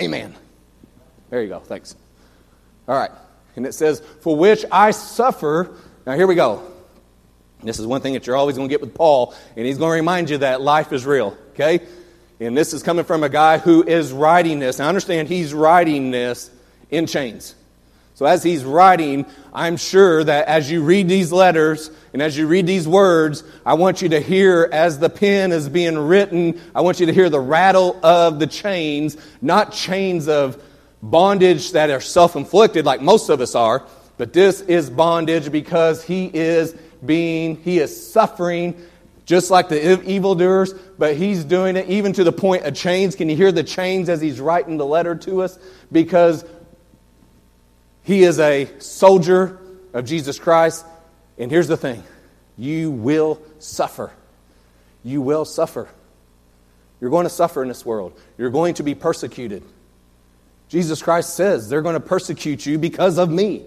Amen. 0.00 0.34
There 1.30 1.42
you 1.42 1.48
go. 1.48 1.60
Thanks. 1.60 1.94
All 2.88 2.96
right. 2.96 3.10
And 3.54 3.66
it 3.66 3.72
says, 3.72 4.00
For 4.20 4.36
which 4.36 4.64
I 4.72 4.90
suffer. 4.90 5.76
Now, 6.06 6.16
here 6.16 6.26
we 6.26 6.34
go. 6.34 6.66
This 7.62 7.78
is 7.78 7.86
one 7.86 8.00
thing 8.00 8.14
that 8.14 8.26
you're 8.26 8.36
always 8.36 8.56
going 8.56 8.68
to 8.68 8.72
get 8.72 8.80
with 8.80 8.94
Paul, 8.94 9.34
and 9.56 9.66
he's 9.66 9.78
going 9.78 9.90
to 9.90 9.94
remind 9.94 10.30
you 10.30 10.38
that 10.38 10.60
life 10.60 10.92
is 10.92 11.06
real. 11.06 11.36
Okay? 11.52 11.80
And 12.40 12.56
this 12.56 12.72
is 12.72 12.82
coming 12.82 13.04
from 13.04 13.22
a 13.22 13.28
guy 13.28 13.58
who 13.58 13.84
is 13.84 14.12
writing 14.12 14.58
this. 14.58 14.78
Now, 14.78 14.88
understand 14.88 15.28
he's 15.28 15.54
writing 15.54 16.10
this 16.10 16.50
in 16.90 17.06
chains. 17.06 17.54
So, 18.20 18.26
as 18.26 18.42
he's 18.42 18.64
writing, 18.64 19.24
I'm 19.50 19.78
sure 19.78 20.22
that 20.22 20.46
as 20.46 20.70
you 20.70 20.82
read 20.82 21.08
these 21.08 21.32
letters 21.32 21.90
and 22.12 22.20
as 22.20 22.36
you 22.36 22.46
read 22.46 22.66
these 22.66 22.86
words, 22.86 23.42
I 23.64 23.72
want 23.72 24.02
you 24.02 24.10
to 24.10 24.20
hear 24.20 24.68
as 24.70 24.98
the 24.98 25.08
pen 25.08 25.52
is 25.52 25.70
being 25.70 25.96
written, 25.96 26.60
I 26.74 26.82
want 26.82 27.00
you 27.00 27.06
to 27.06 27.14
hear 27.14 27.30
the 27.30 27.40
rattle 27.40 27.98
of 28.04 28.38
the 28.38 28.46
chains, 28.46 29.16
not 29.40 29.72
chains 29.72 30.28
of 30.28 30.62
bondage 31.02 31.72
that 31.72 31.88
are 31.88 32.02
self 32.02 32.36
inflicted 32.36 32.84
like 32.84 33.00
most 33.00 33.30
of 33.30 33.40
us 33.40 33.54
are, 33.54 33.86
but 34.18 34.34
this 34.34 34.60
is 34.60 34.90
bondage 34.90 35.50
because 35.50 36.04
he 36.04 36.26
is 36.26 36.74
being, 37.02 37.56
he 37.56 37.78
is 37.78 38.12
suffering 38.12 38.78
just 39.24 39.50
like 39.50 39.70
the 39.70 40.02
evildoers, 40.06 40.74
but 40.98 41.16
he's 41.16 41.42
doing 41.42 41.76
it 41.76 41.88
even 41.88 42.12
to 42.12 42.24
the 42.24 42.32
point 42.32 42.64
of 42.64 42.74
chains. 42.74 43.14
Can 43.14 43.30
you 43.30 43.36
hear 43.36 43.50
the 43.50 43.64
chains 43.64 44.10
as 44.10 44.20
he's 44.20 44.40
writing 44.40 44.76
the 44.76 44.84
letter 44.84 45.14
to 45.14 45.40
us? 45.40 45.58
Because 45.90 46.44
he 48.10 48.24
is 48.24 48.40
a 48.40 48.68
soldier 48.80 49.60
of 49.92 50.04
Jesus 50.04 50.36
Christ. 50.36 50.84
And 51.38 51.48
here's 51.48 51.68
the 51.68 51.76
thing 51.76 52.02
you 52.58 52.90
will 52.90 53.40
suffer. 53.60 54.10
You 55.04 55.22
will 55.22 55.44
suffer. 55.44 55.88
You're 57.00 57.10
going 57.10 57.22
to 57.22 57.30
suffer 57.30 57.62
in 57.62 57.68
this 57.68 57.86
world, 57.86 58.18
you're 58.36 58.50
going 58.50 58.74
to 58.74 58.82
be 58.82 58.96
persecuted. 58.96 59.62
Jesus 60.68 61.00
Christ 61.00 61.36
says 61.36 61.68
they're 61.68 61.82
going 61.82 61.94
to 61.94 62.00
persecute 62.00 62.66
you 62.66 62.78
because 62.78 63.16
of 63.16 63.30
me 63.30 63.64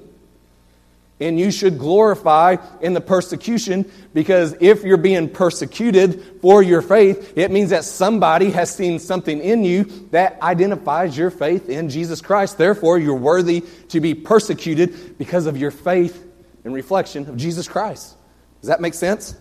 and 1.24 1.40
you 1.40 1.52
should 1.52 1.80
glorify 1.80 2.58
in 2.82 2.94
the 2.94 3.02
persecution 3.02 3.90
because 4.14 4.56
if 4.60 4.84
you're 4.84 4.98
being 4.98 5.30
persecuted 5.30 6.40
for 6.42 6.62
your 6.62 6.82
faith, 6.82 7.38
it 7.38 7.50
means 7.50 7.70
that 7.70 7.86
somebody 7.86 8.52
has 8.52 8.74
seen 8.74 9.00
something 9.00 9.40
in 9.40 9.64
you 9.64 9.86
that 10.12 10.42
identifies 10.42 11.18
your 11.18 11.32
faith 11.32 11.70
in 11.70 11.90
Jesus 11.90 12.22
Christ. 12.22 12.58
Therefore, 12.58 13.00
you're 13.00 13.16
worthy 13.16 13.62
to 13.90 14.02
be 14.02 14.14
persecuted 14.14 15.18
because 15.18 15.46
of 15.46 15.58
your 15.58 15.72
faith 15.72 16.28
and 16.66 16.74
reflection 16.74 17.28
of 17.30 17.38
Jesus 17.38 17.68
Christ. 17.68 18.18
Does 18.62 18.68
that 18.68 18.82
make 18.82 18.94
sense? 18.94 19.36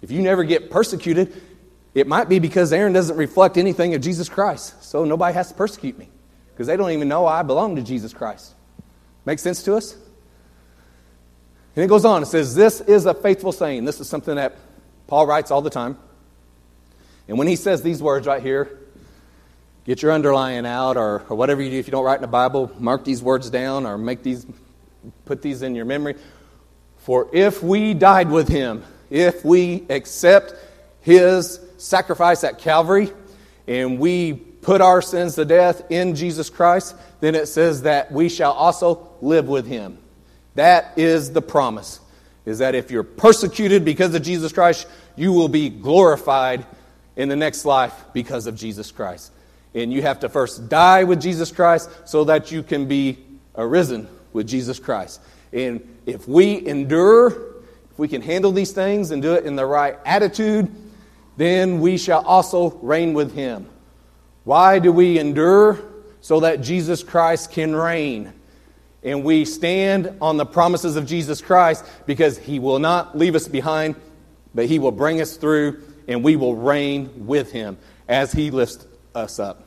If 0.00 0.10
you 0.10 0.22
never 0.22 0.44
get 0.44 0.70
persecuted, 0.70 1.40
it 1.94 2.06
might 2.06 2.28
be 2.28 2.38
because 2.38 2.72
Aaron 2.72 2.92
doesn't 2.92 3.16
reflect 3.16 3.56
anything 3.58 3.94
of 3.94 4.00
Jesus 4.00 4.28
Christ. 4.28 4.82
So 4.82 5.04
nobody 5.04 5.34
has 5.34 5.48
to 5.48 5.54
persecute 5.54 5.98
me 5.98 6.08
because 6.52 6.66
they 6.66 6.76
don't 6.76 6.90
even 6.90 7.08
know 7.08 7.26
I 7.26 7.42
belong 7.42 7.76
to 7.76 7.82
Jesus 7.82 8.14
Christ. 8.14 8.54
Make 9.24 9.38
sense 9.38 9.62
to 9.64 9.76
us? 9.76 9.96
And 11.74 11.84
it 11.84 11.88
goes 11.88 12.04
on. 12.04 12.22
It 12.22 12.26
says, 12.26 12.54
This 12.54 12.80
is 12.80 13.06
a 13.06 13.14
faithful 13.14 13.52
saying. 13.52 13.84
This 13.84 14.00
is 14.00 14.08
something 14.08 14.36
that 14.36 14.56
Paul 15.06 15.26
writes 15.26 15.50
all 15.50 15.62
the 15.62 15.70
time. 15.70 15.98
And 17.28 17.38
when 17.38 17.46
he 17.46 17.56
says 17.56 17.82
these 17.82 18.02
words 18.02 18.26
right 18.26 18.42
here, 18.42 18.78
get 19.84 20.02
your 20.02 20.12
underlying 20.12 20.66
out 20.66 20.96
or, 20.96 21.22
or 21.28 21.36
whatever 21.36 21.62
you 21.62 21.70
do. 21.70 21.78
If 21.78 21.86
you 21.86 21.92
don't 21.92 22.04
write 22.04 22.16
in 22.16 22.22
the 22.22 22.28
Bible, 22.28 22.70
mark 22.78 23.04
these 23.04 23.22
words 23.22 23.48
down 23.48 23.86
or 23.86 23.96
make 23.96 24.22
these, 24.22 24.46
put 25.24 25.40
these 25.40 25.62
in 25.62 25.74
your 25.74 25.84
memory. 25.84 26.16
For 26.98 27.28
if 27.32 27.62
we 27.62 27.94
died 27.94 28.30
with 28.30 28.48
him, 28.48 28.84
if 29.10 29.44
we 29.44 29.84
accept 29.88 30.54
his 31.00 31.60
sacrifice 31.78 32.44
at 32.44 32.58
Calvary 32.58 33.10
and 33.66 33.98
we 33.98 34.34
put 34.34 34.80
our 34.80 35.02
sins 35.02 35.34
to 35.34 35.44
death 35.44 35.82
in 35.90 36.14
Jesus 36.14 36.48
Christ, 36.48 36.96
then 37.20 37.34
it 37.34 37.46
says 37.46 37.82
that 37.82 38.12
we 38.12 38.28
shall 38.28 38.52
also 38.52 39.10
live 39.20 39.48
with 39.48 39.66
him. 39.66 39.98
That 40.54 40.92
is 40.96 41.32
the 41.32 41.42
promise. 41.42 42.00
Is 42.44 42.58
that 42.58 42.74
if 42.74 42.90
you're 42.90 43.04
persecuted 43.04 43.84
because 43.84 44.14
of 44.14 44.22
Jesus 44.22 44.52
Christ, 44.52 44.86
you 45.16 45.32
will 45.32 45.48
be 45.48 45.70
glorified 45.70 46.66
in 47.16 47.28
the 47.28 47.36
next 47.36 47.64
life 47.64 47.94
because 48.12 48.46
of 48.46 48.56
Jesus 48.56 48.90
Christ. 48.90 49.32
And 49.74 49.92
you 49.92 50.02
have 50.02 50.20
to 50.20 50.28
first 50.28 50.68
die 50.68 51.04
with 51.04 51.20
Jesus 51.20 51.50
Christ 51.50 51.88
so 52.04 52.24
that 52.24 52.50
you 52.50 52.62
can 52.62 52.86
be 52.86 53.18
arisen 53.56 54.08
with 54.32 54.46
Jesus 54.48 54.78
Christ. 54.78 55.20
And 55.52 55.86
if 56.06 56.26
we 56.26 56.66
endure, 56.66 57.28
if 57.90 57.98
we 57.98 58.08
can 58.08 58.22
handle 58.22 58.52
these 58.52 58.72
things 58.72 59.10
and 59.10 59.22
do 59.22 59.34
it 59.34 59.44
in 59.44 59.56
the 59.56 59.66
right 59.66 59.98
attitude, 60.04 60.70
then 61.36 61.80
we 61.80 61.96
shall 61.96 62.24
also 62.24 62.70
reign 62.82 63.12
with 63.14 63.34
him. 63.34 63.68
Why 64.44 64.78
do 64.78 64.92
we 64.92 65.18
endure? 65.18 65.78
So 66.20 66.40
that 66.40 66.60
Jesus 66.60 67.02
Christ 67.02 67.50
can 67.50 67.74
reign. 67.74 68.32
And 69.04 69.24
we 69.24 69.44
stand 69.44 70.16
on 70.20 70.36
the 70.36 70.46
promises 70.46 70.96
of 70.96 71.06
Jesus 71.06 71.40
Christ 71.40 71.84
because 72.06 72.38
he 72.38 72.58
will 72.58 72.78
not 72.78 73.18
leave 73.18 73.34
us 73.34 73.48
behind, 73.48 73.96
but 74.54 74.66
he 74.66 74.78
will 74.78 74.92
bring 74.92 75.20
us 75.20 75.36
through 75.36 75.82
and 76.06 76.22
we 76.22 76.36
will 76.36 76.54
reign 76.54 77.26
with 77.26 77.52
him 77.52 77.78
as 78.08 78.32
he 78.32 78.50
lifts 78.50 78.86
us 79.14 79.38
up. 79.38 79.64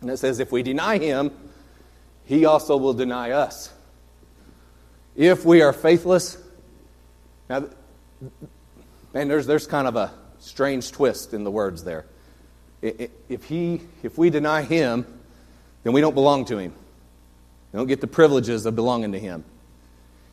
And 0.00 0.10
it 0.10 0.18
says, 0.18 0.38
if 0.38 0.52
we 0.52 0.62
deny 0.62 0.98
him, 0.98 1.30
he 2.24 2.44
also 2.44 2.76
will 2.76 2.94
deny 2.94 3.32
us. 3.32 3.72
If 5.16 5.44
we 5.44 5.62
are 5.62 5.72
faithless, 5.72 6.38
now, 7.48 7.68
man, 9.12 9.28
there's, 9.28 9.46
there's 9.46 9.66
kind 9.66 9.88
of 9.88 9.96
a 9.96 10.12
strange 10.38 10.92
twist 10.92 11.34
in 11.34 11.44
the 11.44 11.50
words 11.50 11.84
there. 11.84 12.06
If, 12.80 13.44
he, 13.44 13.80
if 14.02 14.16
we 14.16 14.30
deny 14.30 14.62
him, 14.62 15.06
then 15.82 15.92
we 15.92 16.00
don't 16.00 16.14
belong 16.14 16.44
to 16.46 16.58
him. 16.58 16.74
We 17.72 17.76
don't 17.78 17.86
get 17.86 18.00
the 18.00 18.06
privileges 18.06 18.66
of 18.66 18.74
belonging 18.74 19.12
to 19.12 19.18
him. 19.18 19.44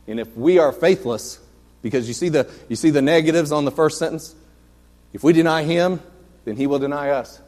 And 0.06 0.20
if 0.20 0.36
we 0.36 0.58
are 0.58 0.72
faithless, 0.72 1.38
because 1.82 2.08
you 2.08 2.14
see 2.14 2.28
the, 2.28 2.50
you 2.68 2.76
see 2.76 2.90
the 2.90 3.02
negatives 3.02 3.52
on 3.52 3.64
the 3.64 3.70
first 3.70 3.98
sentence, 3.98 4.34
if 5.12 5.22
we 5.22 5.32
deny 5.32 5.62
him, 5.62 6.00
then 6.44 6.56
he 6.56 6.66
will 6.66 6.78
deny 6.78 7.10
us. 7.10 7.40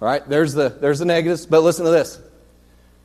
All 0.00 0.06
right, 0.06 0.26
there's 0.28 0.54
the, 0.54 0.68
there's 0.68 0.98
the 0.98 1.04
negatives, 1.04 1.46
but 1.46 1.62
listen 1.62 1.84
to 1.84 1.90
this. 1.90 2.20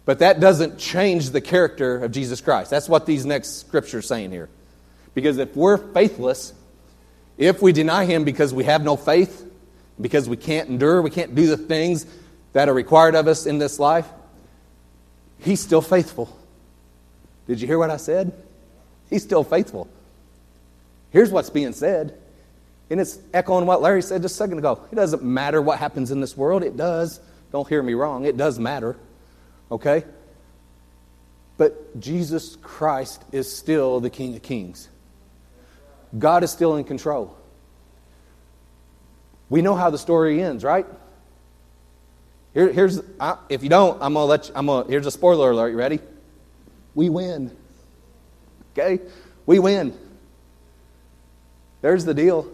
But 0.06 0.20
that 0.20 0.40
doesn't 0.40 0.80
change 0.80 1.32
the 1.32 1.42
character 1.42 2.04
of 2.04 2.12
Jesus 2.12 2.42
Christ. 2.42 2.72
That's 2.72 2.88
what 2.88 3.06
these 3.06 3.26
next 3.26 3.60
scriptures 3.60 4.06
are 4.06 4.08
saying 4.08 4.32
here. 4.32 4.50
Because 5.14 5.38
if 5.38 5.56
we're 5.56 5.78
faithless, 5.78 6.54
if 7.38 7.62
we 7.62 7.72
deny 7.72 8.06
him 8.06 8.24
because 8.24 8.54
we 8.54 8.64
have 8.64 8.84
no 8.84 8.96
faith, 8.96 9.46
because 10.00 10.30
we 10.30 10.38
can't 10.38 10.70
endure, 10.70 11.02
we 11.02 11.10
can't 11.10 11.36
do 11.36 11.48
the 11.48 11.58
things 11.58 12.06
that 12.54 12.70
are 12.70 12.74
required 12.74 13.16
of 13.16 13.28
us 13.28 13.46
in 13.46 13.58
this 13.58 13.80
life, 13.80 14.08
he's 15.40 15.60
still 15.60 15.82
faithful. 15.82 16.36
Did 17.48 17.62
you 17.62 17.68
hear 17.68 17.78
what 17.78 17.90
I 17.90 17.98
said? 17.98 18.34
He's 19.10 19.24
still 19.24 19.44
faithful. 19.44 19.88
Here's 21.12 21.32
what's 21.32 21.50
being 21.50 21.74
said, 21.74 22.18
and 22.90 23.00
it's 23.00 23.20
echoing 23.34 23.66
what 23.66 23.82
Larry 23.82 24.02
said 24.02 24.22
just 24.22 24.36
a 24.36 24.38
second 24.38 24.60
ago. 24.60 24.82
It 24.92 24.96
doesn't 24.96 25.24
matter 25.24 25.62
what 25.62 25.80
happens 25.80 26.12
in 26.12 26.20
this 26.20 26.36
world, 26.36 26.64
it 26.64 26.76
does. 26.76 27.20
Don't 27.52 27.68
hear 27.68 27.82
me 27.82 27.94
wrong, 27.94 28.26
it 28.26 28.38
does 28.38 28.60
matter. 28.60 28.98
Okay? 29.72 30.04
But 31.58 32.00
Jesus 32.00 32.56
Christ 32.58 33.24
is 33.32 33.54
still 33.54 34.00
the 34.00 34.10
King 34.10 34.36
of 34.36 34.44
Kings. 34.44 34.90
God 36.18 36.44
is 36.44 36.52
still 36.52 36.76
in 36.76 36.84
control. 36.84 37.36
We 39.50 39.62
know 39.62 39.76
how 39.76 39.90
the 39.90 39.98
story 39.98 40.42
ends, 40.42 40.64
right? 40.64 40.86
Here, 42.58 42.74
here's 42.74 43.00
I, 43.20 43.38
if 43.50 43.62
you 43.62 43.70
don't, 43.70 44.02
I'm 44.02 44.16
gonna 44.16 44.26
let 44.26 44.48
you, 44.48 44.54
I'm 44.56 44.66
gonna. 44.66 44.90
Here's 44.90 45.06
a 45.06 45.12
spoiler 45.12 45.52
alert. 45.52 45.70
You 45.70 45.78
ready? 45.78 46.00
We 46.96 47.08
win. 47.08 47.56
Okay, 48.74 49.00
we 49.46 49.60
win. 49.60 49.96
There's 51.84 52.04
the 52.04 52.16
deal. 52.16 52.52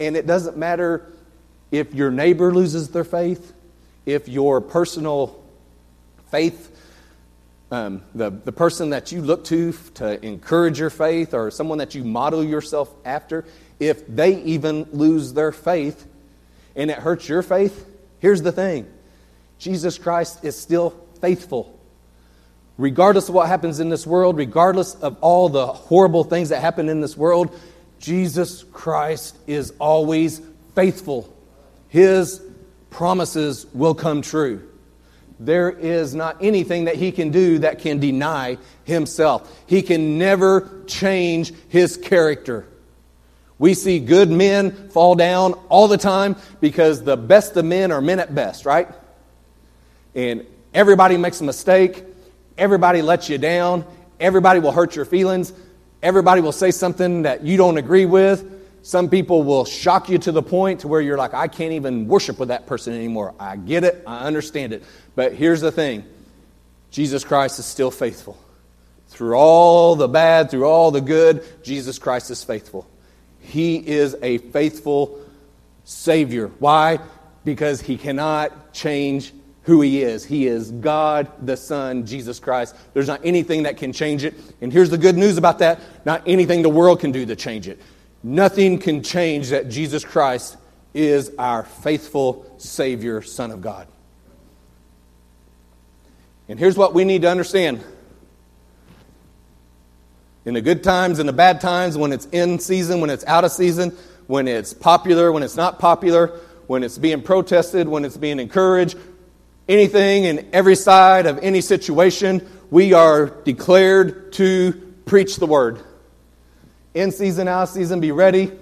And 0.00 0.16
it 0.16 0.26
doesn't 0.26 0.56
matter 0.56 1.12
if 1.70 1.94
your 1.94 2.10
neighbor 2.10 2.52
loses 2.52 2.88
their 2.88 3.04
faith, 3.04 3.52
if 4.04 4.26
your 4.26 4.60
personal 4.60 5.40
faith, 6.32 6.76
um, 7.70 8.02
the, 8.16 8.30
the 8.30 8.50
person 8.50 8.90
that 8.90 9.12
you 9.12 9.22
look 9.22 9.44
to 9.44 9.72
to 9.94 10.26
encourage 10.26 10.80
your 10.80 10.90
faith, 10.90 11.34
or 11.34 11.52
someone 11.52 11.78
that 11.78 11.94
you 11.94 12.02
model 12.02 12.42
yourself 12.42 12.92
after, 13.04 13.44
if 13.78 14.04
they 14.08 14.42
even 14.42 14.88
lose 14.90 15.34
their 15.34 15.52
faith 15.52 16.04
and 16.74 16.90
it 16.90 16.98
hurts 16.98 17.28
your 17.28 17.42
faith, 17.42 17.90
here's 18.22 18.40
the 18.40 18.52
thing 18.52 18.90
Jesus 19.58 19.98
Christ 19.98 20.42
is 20.42 20.58
still 20.58 20.98
faithful. 21.20 21.78
Regardless 22.78 23.28
of 23.28 23.34
what 23.34 23.48
happens 23.48 23.80
in 23.80 23.90
this 23.90 24.06
world, 24.06 24.38
regardless 24.38 24.94
of 24.94 25.18
all 25.20 25.50
the 25.50 25.66
horrible 25.66 26.24
things 26.24 26.48
that 26.48 26.62
happen 26.62 26.88
in 26.88 27.00
this 27.00 27.18
world, 27.18 27.54
Jesus 27.98 28.64
Christ 28.72 29.36
is 29.46 29.74
always 29.78 30.40
faithful. 30.74 31.32
His 31.90 32.40
promises 32.88 33.66
will 33.74 33.94
come 33.94 34.22
true. 34.22 34.66
There 35.38 35.70
is 35.70 36.14
not 36.14 36.38
anything 36.42 36.84
that 36.84 36.96
he 36.96 37.12
can 37.12 37.30
do 37.30 37.58
that 37.58 37.80
can 37.80 37.98
deny 37.98 38.58
himself. 38.84 39.52
He 39.66 39.82
can 39.82 40.18
never 40.18 40.84
change 40.86 41.52
his 41.68 41.96
character. 41.96 42.66
We 43.62 43.74
see 43.74 44.00
good 44.00 44.28
men 44.28 44.88
fall 44.90 45.14
down 45.14 45.52
all 45.68 45.86
the 45.86 45.96
time 45.96 46.34
because 46.60 47.04
the 47.04 47.16
best 47.16 47.56
of 47.56 47.64
men 47.64 47.92
are 47.92 48.00
men 48.00 48.18
at 48.18 48.34
best, 48.34 48.66
right? 48.66 48.88
And 50.16 50.44
everybody 50.74 51.16
makes 51.16 51.40
a 51.40 51.44
mistake. 51.44 52.02
Everybody 52.58 53.02
lets 53.02 53.28
you 53.28 53.38
down. 53.38 53.84
Everybody 54.18 54.58
will 54.58 54.72
hurt 54.72 54.96
your 54.96 55.04
feelings. 55.04 55.52
Everybody 56.02 56.40
will 56.40 56.50
say 56.50 56.72
something 56.72 57.22
that 57.22 57.44
you 57.44 57.56
don't 57.56 57.78
agree 57.78 58.04
with. 58.04 58.44
Some 58.82 59.08
people 59.08 59.44
will 59.44 59.64
shock 59.64 60.08
you 60.08 60.18
to 60.18 60.32
the 60.32 60.42
point 60.42 60.80
to 60.80 60.88
where 60.88 61.00
you're 61.00 61.16
like, 61.16 61.32
I 61.32 61.46
can't 61.46 61.74
even 61.74 62.08
worship 62.08 62.40
with 62.40 62.48
that 62.48 62.66
person 62.66 62.94
anymore. 62.94 63.32
I 63.38 63.54
get 63.54 63.84
it. 63.84 64.02
I 64.08 64.24
understand 64.24 64.72
it. 64.72 64.82
But 65.14 65.34
here's 65.34 65.60
the 65.60 65.70
thing 65.70 66.02
Jesus 66.90 67.22
Christ 67.22 67.60
is 67.60 67.64
still 67.64 67.92
faithful. 67.92 68.36
Through 69.10 69.34
all 69.34 69.94
the 69.94 70.08
bad, 70.08 70.50
through 70.50 70.66
all 70.66 70.90
the 70.90 71.00
good, 71.00 71.44
Jesus 71.62 72.00
Christ 72.00 72.28
is 72.32 72.42
faithful. 72.42 72.88
He 73.42 73.76
is 73.76 74.16
a 74.22 74.38
faithful 74.38 75.20
Savior. 75.84 76.48
Why? 76.58 77.00
Because 77.44 77.80
He 77.80 77.96
cannot 77.96 78.72
change 78.72 79.32
who 79.64 79.80
He 79.80 80.02
is. 80.02 80.24
He 80.24 80.46
is 80.46 80.70
God 80.70 81.30
the 81.44 81.56
Son, 81.56 82.06
Jesus 82.06 82.38
Christ. 82.40 82.74
There's 82.94 83.08
not 83.08 83.20
anything 83.24 83.64
that 83.64 83.76
can 83.76 83.92
change 83.92 84.24
it. 84.24 84.34
And 84.60 84.72
here's 84.72 84.90
the 84.90 84.98
good 84.98 85.16
news 85.16 85.36
about 85.36 85.58
that 85.58 85.80
not 86.04 86.22
anything 86.26 86.62
the 86.62 86.70
world 86.70 87.00
can 87.00 87.12
do 87.12 87.26
to 87.26 87.36
change 87.36 87.68
it. 87.68 87.80
Nothing 88.22 88.78
can 88.78 89.02
change 89.02 89.50
that 89.50 89.68
Jesus 89.68 90.04
Christ 90.04 90.56
is 90.94 91.32
our 91.38 91.64
faithful 91.64 92.54
Savior, 92.58 93.22
Son 93.22 93.50
of 93.50 93.60
God. 93.60 93.88
And 96.48 96.58
here's 96.58 96.76
what 96.76 96.94
we 96.94 97.04
need 97.04 97.22
to 97.22 97.30
understand 97.30 97.82
in 100.44 100.54
the 100.54 100.60
good 100.60 100.82
times 100.82 101.18
and 101.18 101.28
the 101.28 101.32
bad 101.32 101.60
times, 101.60 101.96
when 101.96 102.12
it's 102.12 102.26
in 102.26 102.58
season, 102.58 103.00
when 103.00 103.10
it's 103.10 103.24
out 103.26 103.44
of 103.44 103.52
season, 103.52 103.96
when 104.26 104.48
it's 104.48 104.74
popular, 104.74 105.30
when 105.30 105.42
it's 105.42 105.56
not 105.56 105.78
popular, 105.78 106.38
when 106.66 106.82
it's 106.82 106.98
being 106.98 107.22
protested, 107.22 107.88
when 107.88 108.04
it's 108.04 108.16
being 108.16 108.40
encouraged, 108.40 108.96
anything 109.68 110.26
and 110.26 110.46
every 110.52 110.74
side 110.74 111.26
of 111.26 111.38
any 111.38 111.60
situation, 111.60 112.46
we 112.70 112.92
are 112.92 113.26
declared 113.44 114.32
to 114.32 114.72
preach 115.04 115.36
the 115.36 115.46
word. 115.46 115.80
In 116.94 117.12
season, 117.12 117.48
out 117.48 117.64
of 117.64 117.68
season, 117.68 118.00
be 118.00 118.12
ready, 118.12 118.52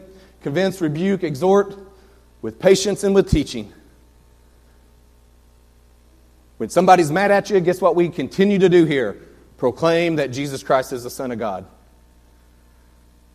convince, 0.43 0.81
rebuke, 0.81 1.25
exhort 1.25 1.77
with 2.43 2.59
patience 2.59 3.05
and 3.05 3.15
with 3.15 3.31
teaching. 3.31 3.73
When 6.59 6.69
somebody's 6.69 7.11
mad 7.11 7.31
at 7.31 7.49
you, 7.49 7.59
guess 7.61 7.81
what 7.81 7.97
we 7.97 8.09
continue 8.09 8.59
to 8.59 8.69
do 8.69 8.85
here? 8.85 9.30
Proclaim 9.61 10.17
that 10.17 10.29
Jesus 10.29 10.63
Christ 10.63 10.91
is 10.95 11.05
the 11.05 11.11
Son 11.11 11.31
of 11.31 11.39
God. 11.39 11.67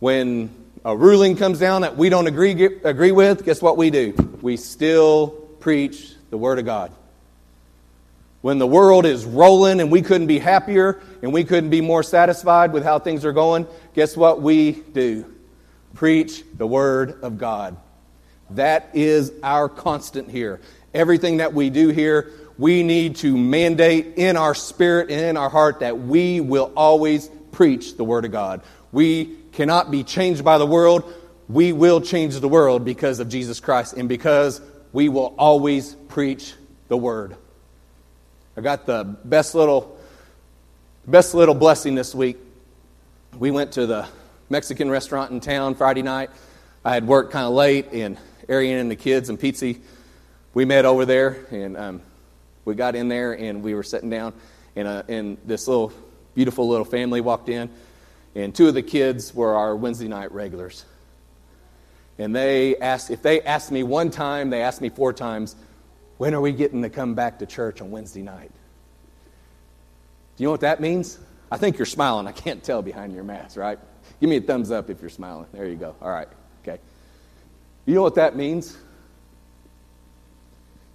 When 0.00 0.50
a 0.84 0.94
ruling 0.96 1.36
comes 1.36 1.60
down 1.60 1.82
that 1.82 1.96
we 1.96 2.08
don't 2.08 2.26
agree, 2.26 2.64
agree 2.82 3.12
with, 3.12 3.44
guess 3.44 3.62
what 3.62 3.76
we 3.76 3.90
do? 3.90 4.12
We 4.42 4.56
still 4.56 5.28
preach 5.60 6.14
the 6.30 6.36
Word 6.36 6.58
of 6.58 6.64
God. 6.64 6.90
When 8.42 8.58
the 8.58 8.66
world 8.66 9.06
is 9.06 9.24
rolling 9.24 9.80
and 9.80 9.88
we 9.92 10.02
couldn't 10.02 10.26
be 10.26 10.40
happier 10.40 11.00
and 11.22 11.32
we 11.32 11.44
couldn't 11.44 11.70
be 11.70 11.80
more 11.80 12.02
satisfied 12.02 12.72
with 12.72 12.82
how 12.82 12.98
things 12.98 13.24
are 13.24 13.32
going, 13.32 13.64
guess 13.94 14.16
what 14.16 14.42
we 14.42 14.72
do? 14.72 15.32
Preach 15.94 16.42
the 16.56 16.66
Word 16.66 17.22
of 17.22 17.38
God. 17.38 17.76
That 18.50 18.90
is 18.94 19.30
our 19.44 19.68
constant 19.68 20.28
here. 20.28 20.60
Everything 20.92 21.36
that 21.36 21.54
we 21.54 21.70
do 21.70 21.90
here, 21.90 22.32
we 22.58 22.82
need 22.82 23.16
to 23.16 23.36
mandate 23.36 24.14
in 24.16 24.36
our 24.36 24.54
spirit 24.54 25.10
and 25.10 25.20
in 25.20 25.36
our 25.36 25.50
heart 25.50 25.80
that 25.80 25.98
we 25.98 26.40
will 26.40 26.72
always 26.76 27.28
preach 27.52 27.96
the 27.96 28.04
Word 28.04 28.24
of 28.24 28.32
God. 28.32 28.62
We 28.92 29.36
cannot 29.52 29.90
be 29.90 30.04
changed 30.04 30.44
by 30.44 30.58
the 30.58 30.66
world. 30.66 31.12
We 31.48 31.72
will 31.72 32.00
change 32.00 32.38
the 32.40 32.48
world 32.48 32.84
because 32.84 33.20
of 33.20 33.28
Jesus 33.28 33.60
Christ 33.60 33.94
and 33.94 34.08
because 34.08 34.60
we 34.92 35.08
will 35.08 35.34
always 35.38 35.94
preach 36.08 36.54
the 36.88 36.96
Word. 36.96 37.36
I 38.56 38.62
got 38.62 38.86
the 38.86 39.04
best 39.04 39.54
little, 39.54 39.98
best 41.06 41.34
little 41.34 41.54
blessing 41.54 41.94
this 41.94 42.14
week. 42.14 42.38
We 43.38 43.50
went 43.50 43.72
to 43.72 43.86
the 43.86 44.08
Mexican 44.48 44.90
restaurant 44.90 45.30
in 45.30 45.40
town 45.40 45.74
Friday 45.74 46.02
night. 46.02 46.30
I 46.82 46.94
had 46.94 47.06
worked 47.06 47.32
kind 47.32 47.44
of 47.44 47.52
late, 47.52 47.92
and 47.92 48.16
Arian 48.48 48.78
and 48.78 48.90
the 48.90 48.96
kids 48.96 49.28
and 49.28 49.38
Pizzi, 49.38 49.80
we 50.54 50.64
met 50.64 50.86
over 50.86 51.04
there, 51.04 51.44
and 51.50 51.76
um, 51.76 52.02
we 52.66 52.74
got 52.74 52.94
in 52.94 53.08
there, 53.08 53.32
and 53.32 53.62
we 53.62 53.74
were 53.74 53.82
sitting 53.82 54.10
down, 54.10 54.34
and, 54.74 54.86
uh, 54.86 55.02
and 55.08 55.38
this 55.46 55.66
little 55.66 55.92
beautiful 56.34 56.68
little 56.68 56.84
family 56.84 57.22
walked 57.22 57.48
in, 57.48 57.70
and 58.34 58.54
two 58.54 58.68
of 58.68 58.74
the 58.74 58.82
kids 58.82 59.34
were 59.34 59.54
our 59.54 59.74
Wednesday 59.74 60.08
night 60.08 60.32
regulars. 60.32 60.84
And 62.18 62.34
they 62.34 62.76
asked, 62.76 63.10
if 63.10 63.22
they 63.22 63.40
asked 63.40 63.70
me 63.70 63.82
one 63.82 64.10
time, 64.10 64.50
they 64.50 64.62
asked 64.62 64.80
me 64.80 64.88
four 64.88 65.12
times, 65.12 65.56
when 66.18 66.34
are 66.34 66.40
we 66.40 66.52
getting 66.52 66.82
to 66.82 66.90
come 66.90 67.14
back 67.14 67.38
to 67.38 67.46
church 67.46 67.80
on 67.80 67.90
Wednesday 67.90 68.22
night? 68.22 68.50
Do 70.36 70.42
you 70.42 70.46
know 70.46 70.52
what 70.52 70.60
that 70.60 70.80
means? 70.80 71.18
I 71.50 71.56
think 71.58 71.78
you're 71.78 71.86
smiling. 71.86 72.26
I 72.26 72.32
can't 72.32 72.62
tell 72.62 72.82
behind 72.82 73.14
your 73.14 73.24
mask, 73.24 73.56
right? 73.56 73.78
Give 74.20 74.28
me 74.28 74.36
a 74.36 74.40
thumbs 74.40 74.70
up 74.70 74.90
if 74.90 75.00
you're 75.00 75.10
smiling. 75.10 75.46
There 75.52 75.66
you 75.66 75.76
go. 75.76 75.94
All 76.00 76.10
right. 76.10 76.28
Okay. 76.62 76.80
You 77.84 77.94
know 77.94 78.02
what 78.02 78.16
that 78.16 78.34
means? 78.34 78.76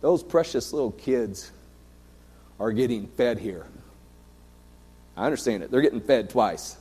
Those 0.02 0.24
precious 0.24 0.74
little 0.74 0.92
kids 0.92 1.52
are 2.62 2.72
getting 2.72 3.08
fed 3.08 3.40
here. 3.40 3.66
I 5.18 5.26
understand 5.26 5.64
it. 5.64 5.72
They're 5.72 5.82
getting 5.82 6.00
fed 6.00 6.30
twice. 6.30 6.78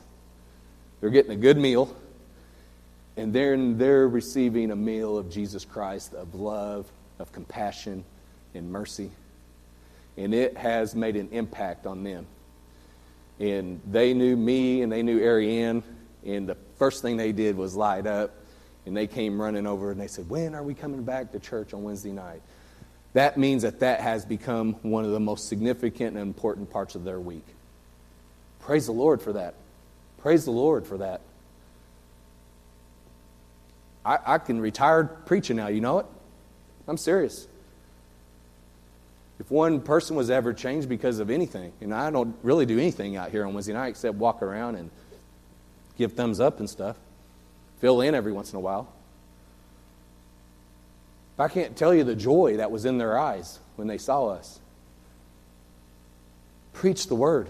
They're 1.01 1.09
getting 1.09 1.33
a 1.33 1.37
good 1.37 1.57
meal, 1.57 1.97
and 3.17 3.33
then 3.33 3.79
they're 3.79 4.07
receiving 4.07 4.71
a 4.73 4.77
meal 4.77 5.17
of 5.17 5.31
Jesus 5.31 5.65
Christ, 5.65 6.13
of 6.13 6.35
love, 6.35 6.87
of 7.19 7.33
compassion, 7.33 8.05
and 8.55 8.71
mercy. 8.71 9.11
And 10.19 10.35
it 10.35 10.55
has 10.59 10.95
made 10.95 11.17
an 11.17 11.31
impact 11.33 11.87
on 11.87 12.05
them. 12.05 12.27
And 13.39 13.81
they 13.91 14.13
knew 14.13 14.37
me 14.37 14.83
and 14.83 14.93
they 14.93 15.03
knew 15.03 15.19
Ariane. 15.19 15.83
And 16.27 16.47
the 16.47 16.57
first 16.77 17.01
thing 17.01 17.17
they 17.17 17.33
did 17.33 17.57
was 17.57 17.75
light 17.75 18.07
up. 18.07 18.33
And 18.85 18.95
they 18.95 19.07
came 19.07 19.41
running 19.41 19.67
over 19.67 19.91
and 19.91 19.99
they 19.99 20.09
said, 20.09 20.29
When 20.29 20.55
are 20.55 20.63
we 20.63 20.75
coming 20.75 21.05
back 21.05 21.33
to 21.33 21.39
church 21.39 21.73
on 21.73 21.83
Wednesday 21.83 22.13
night? 22.13 22.43
That 23.13 23.37
means 23.37 23.63
that 23.63 23.81
that 23.81 24.01
has 24.01 24.25
become 24.25 24.75
one 24.83 25.05
of 25.05 25.11
the 25.11 25.21
most 25.21 25.49
significant 25.49 26.17
and 26.17 26.19
important 26.19 26.71
parts 26.71 26.95
of 26.95 27.05
their 27.05 27.19
week. 27.19 27.45
Praise 28.61 28.87
the 28.87 28.93
Lord 28.93 29.21
for 29.21 29.33
that. 29.33 29.55
Praise 30.19 30.45
the 30.45 30.53
Lord 30.53 30.87
for 30.87 30.99
that. 30.99 31.21
I, 34.05 34.19
I 34.27 34.39
can 34.39 34.61
retire 34.61 35.05
preaching 35.05 35.57
now, 35.57 35.69
you 35.69 35.81
know 35.81 35.99
it? 35.99 36.07
I'm 36.87 36.97
serious. 36.97 37.47
If 39.39 39.51
one 39.51 39.81
person 39.81 40.17
was 40.17 40.31
ever 40.31 40.53
changed 40.53 40.89
because 40.89 41.19
of 41.19 41.31
anything, 41.31 41.73
and 41.81 41.95
I 41.95 42.11
don't 42.11 42.37
really 42.43 42.67
do 42.67 42.79
anything 42.79 43.17
out 43.17 43.31
here 43.31 43.47
on 43.47 43.55
Wednesday 43.55 43.73
night 43.73 43.89
except 43.89 44.17
walk 44.17 44.43
around 44.43 44.77
and 44.77 44.91
give 45.97 46.13
thumbs 46.13 46.41
up 46.41 46.61
and 46.61 46.69
stuff, 46.69 46.97
fill 47.81 48.03
in 48.03 48.15
every 48.15 48.33
once 48.33 48.53
in 48.53 48.57
a 48.57 48.61
while. 48.61 48.93
I 51.41 51.49
can't 51.49 51.77
tell 51.77 51.95
you 51.95 52.05
the 52.05 52.17
joy 52.17 52.57
that 52.57 52.71
was 52.71 52.85
in 52.85 52.99
their 52.99 53.19
eyes 53.19 53.59
when 53.77 53.89
they 53.89 53.99
saw 53.99 54.29
us. 54.29 54.61
Preach 56.73 57.07
the 57.09 57.15
word. 57.15 57.49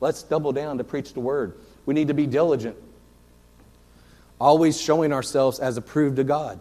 Let's 0.00 0.22
double 0.22 0.52
down 0.52 0.78
to 0.78 0.84
preach 0.84 1.12
the 1.12 1.20
word. 1.20 1.58
We 1.86 1.94
need 1.94 2.08
to 2.08 2.14
be 2.14 2.26
diligent, 2.26 2.76
always 4.40 4.80
showing 4.80 5.12
ourselves 5.12 5.58
as 5.58 5.76
approved 5.76 6.16
to 6.16 6.24
God. 6.24 6.60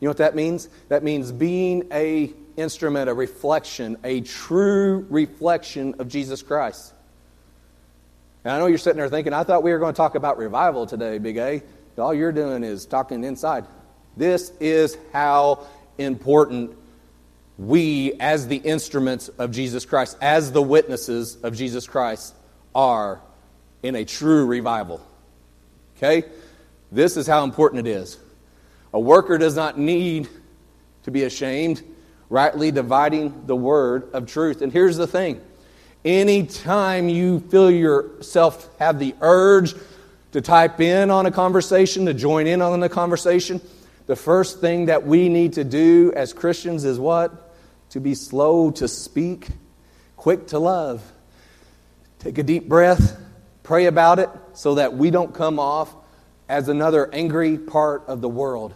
You 0.00 0.06
know 0.06 0.10
what 0.10 0.18
that 0.18 0.34
means? 0.34 0.68
That 0.88 1.02
means 1.02 1.30
being 1.30 1.88
a 1.92 2.32
instrument, 2.56 3.10
a 3.10 3.14
reflection, 3.14 3.98
a 4.02 4.22
true 4.22 5.06
reflection 5.10 5.94
of 5.98 6.08
Jesus 6.08 6.42
Christ. 6.42 6.94
And 8.44 8.52
I 8.54 8.58
know 8.58 8.66
you're 8.66 8.78
sitting 8.78 8.96
there 8.96 9.08
thinking, 9.08 9.34
I 9.34 9.44
thought 9.44 9.62
we 9.62 9.72
were 9.72 9.78
going 9.78 9.92
to 9.92 9.96
talk 9.96 10.14
about 10.14 10.38
revival 10.38 10.86
today, 10.86 11.18
Big 11.18 11.36
A. 11.36 11.62
All 11.98 12.14
you're 12.14 12.32
doing 12.32 12.64
is 12.64 12.86
talking 12.86 13.24
inside. 13.24 13.66
This 14.20 14.52
is 14.60 14.98
how 15.14 15.66
important 15.96 16.76
we, 17.56 18.12
as 18.20 18.48
the 18.48 18.58
instruments 18.58 19.28
of 19.28 19.50
Jesus 19.50 19.86
Christ, 19.86 20.18
as 20.20 20.52
the 20.52 20.60
witnesses 20.60 21.38
of 21.42 21.56
Jesus 21.56 21.86
Christ, 21.86 22.34
are 22.74 23.22
in 23.82 23.96
a 23.96 24.04
true 24.04 24.44
revival. 24.44 25.00
Okay? 25.96 26.24
This 26.92 27.16
is 27.16 27.26
how 27.26 27.44
important 27.44 27.88
it 27.88 27.90
is. 27.90 28.18
A 28.92 29.00
worker 29.00 29.38
does 29.38 29.56
not 29.56 29.78
need 29.78 30.28
to 31.04 31.10
be 31.10 31.22
ashamed, 31.22 31.82
rightly 32.28 32.70
dividing 32.70 33.46
the 33.46 33.56
word 33.56 34.10
of 34.12 34.26
truth. 34.26 34.60
And 34.60 34.70
here's 34.70 34.98
the 34.98 35.06
thing 35.06 35.40
anytime 36.04 37.08
you 37.08 37.40
feel 37.40 37.70
yourself 37.70 38.68
have 38.78 38.98
the 38.98 39.14
urge 39.22 39.74
to 40.32 40.42
type 40.42 40.78
in 40.78 41.10
on 41.10 41.24
a 41.24 41.30
conversation, 41.30 42.04
to 42.04 42.12
join 42.12 42.46
in 42.46 42.60
on 42.60 42.80
the 42.80 42.90
conversation, 42.90 43.62
the 44.10 44.16
first 44.16 44.60
thing 44.60 44.86
that 44.86 45.06
we 45.06 45.28
need 45.28 45.52
to 45.52 45.62
do 45.62 46.12
as 46.16 46.32
Christians 46.32 46.84
is 46.84 46.98
what? 46.98 47.54
To 47.90 48.00
be 48.00 48.16
slow 48.16 48.72
to 48.72 48.88
speak, 48.88 49.46
quick 50.16 50.48
to 50.48 50.58
love. 50.58 51.00
Take 52.18 52.36
a 52.38 52.42
deep 52.42 52.68
breath, 52.68 53.16
pray 53.62 53.86
about 53.86 54.18
it 54.18 54.28
so 54.52 54.74
that 54.74 54.96
we 54.96 55.12
don't 55.12 55.32
come 55.32 55.60
off 55.60 55.94
as 56.48 56.68
another 56.68 57.08
angry 57.14 57.56
part 57.56 58.02
of 58.08 58.20
the 58.20 58.28
world, 58.28 58.74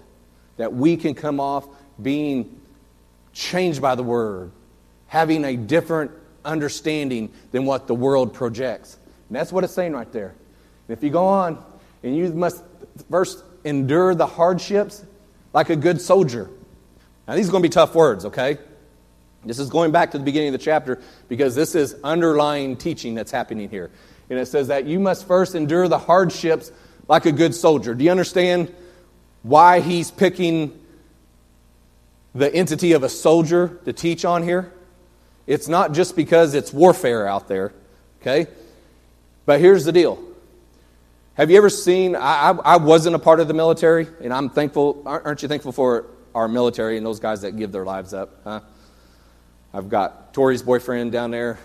that 0.56 0.72
we 0.72 0.96
can 0.96 1.16
come 1.16 1.40
off 1.40 1.66
being 2.00 2.60
changed 3.32 3.82
by 3.82 3.96
the 3.96 4.04
word, 4.04 4.52
having 5.08 5.44
a 5.44 5.56
different 5.56 6.12
understanding 6.44 7.32
than 7.50 7.64
what 7.64 7.88
the 7.88 7.94
world 7.96 8.32
projects. 8.32 8.96
And 9.30 9.36
that's 9.36 9.50
what 9.50 9.64
it's 9.64 9.74
saying 9.74 9.94
right 9.94 10.12
there. 10.12 10.32
And 10.86 10.96
if 10.96 11.02
you 11.02 11.10
go 11.10 11.26
on, 11.26 11.60
and 12.04 12.16
you 12.16 12.32
must 12.32 12.62
first 13.10 13.42
endure 13.64 14.14
the 14.14 14.28
hardships 14.28 15.04
like 15.54 15.70
a 15.70 15.76
good 15.76 16.00
soldier. 16.00 16.50
Now, 17.26 17.36
these 17.36 17.48
are 17.48 17.52
going 17.52 17.62
to 17.62 17.68
be 17.68 17.72
tough 17.72 17.94
words, 17.94 18.26
okay? 18.26 18.58
This 19.46 19.58
is 19.58 19.70
going 19.70 19.92
back 19.92 20.10
to 20.10 20.18
the 20.18 20.24
beginning 20.24 20.48
of 20.48 20.52
the 20.52 20.64
chapter 20.64 21.00
because 21.28 21.54
this 21.54 21.74
is 21.74 21.96
underlying 22.04 22.76
teaching 22.76 23.14
that's 23.14 23.30
happening 23.30 23.70
here. 23.70 23.90
And 24.28 24.38
it 24.38 24.46
says 24.46 24.68
that 24.68 24.84
you 24.86 24.98
must 24.98 25.26
first 25.26 25.54
endure 25.54 25.88
the 25.88 25.98
hardships 25.98 26.72
like 27.08 27.26
a 27.26 27.32
good 27.32 27.54
soldier. 27.54 27.94
Do 27.94 28.04
you 28.04 28.10
understand 28.10 28.74
why 29.42 29.80
he's 29.80 30.10
picking 30.10 30.78
the 32.34 32.52
entity 32.52 32.92
of 32.92 33.02
a 33.02 33.08
soldier 33.08 33.78
to 33.84 33.92
teach 33.92 34.24
on 34.24 34.42
here? 34.42 34.72
It's 35.46 35.68
not 35.68 35.92
just 35.92 36.16
because 36.16 36.54
it's 36.54 36.72
warfare 36.72 37.28
out 37.28 37.48
there, 37.48 37.72
okay? 38.22 38.50
But 39.44 39.60
here's 39.60 39.84
the 39.84 39.92
deal. 39.92 40.23
Have 41.34 41.50
you 41.50 41.56
ever 41.56 41.68
seen? 41.68 42.14
I, 42.14 42.50
I, 42.50 42.76
wasn't 42.76 43.16
a 43.16 43.18
part 43.18 43.40
of 43.40 43.48
the 43.48 43.54
military, 43.54 44.06
and 44.22 44.32
I'm 44.32 44.48
thankful. 44.50 45.02
Aren't 45.04 45.42
you 45.42 45.48
thankful 45.48 45.72
for 45.72 46.06
our 46.32 46.46
military 46.46 46.96
and 46.96 47.04
those 47.04 47.18
guys 47.18 47.40
that 47.40 47.56
give 47.56 47.72
their 47.72 47.84
lives 47.84 48.14
up? 48.14 48.40
Huh? 48.44 48.60
I've 49.72 49.88
got 49.88 50.32
Tori's 50.32 50.62
boyfriend 50.62 51.10
down 51.10 51.32
there. 51.32 51.58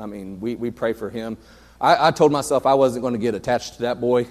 I 0.00 0.06
mean, 0.06 0.40
we, 0.40 0.56
we 0.56 0.72
pray 0.72 0.94
for 0.94 1.10
him. 1.10 1.36
I, 1.80 2.08
I 2.08 2.10
told 2.10 2.32
myself 2.32 2.66
I 2.66 2.74
wasn't 2.74 3.02
going 3.02 3.14
to 3.14 3.20
get 3.20 3.36
attached 3.36 3.74
to 3.74 3.82
that 3.82 4.00
boy. 4.00 4.26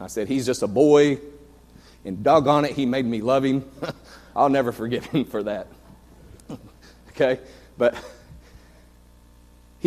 I 0.00 0.08
said, 0.08 0.26
he's 0.26 0.46
just 0.46 0.64
a 0.64 0.66
boy, 0.66 1.20
and 2.04 2.24
doggone 2.24 2.64
it, 2.64 2.72
he 2.72 2.86
made 2.86 3.06
me 3.06 3.20
love 3.20 3.44
him. 3.44 3.64
I'll 4.34 4.48
never 4.48 4.72
forgive 4.72 5.04
him 5.04 5.24
for 5.24 5.44
that. 5.44 5.68
okay? 7.10 7.38
But 7.78 7.94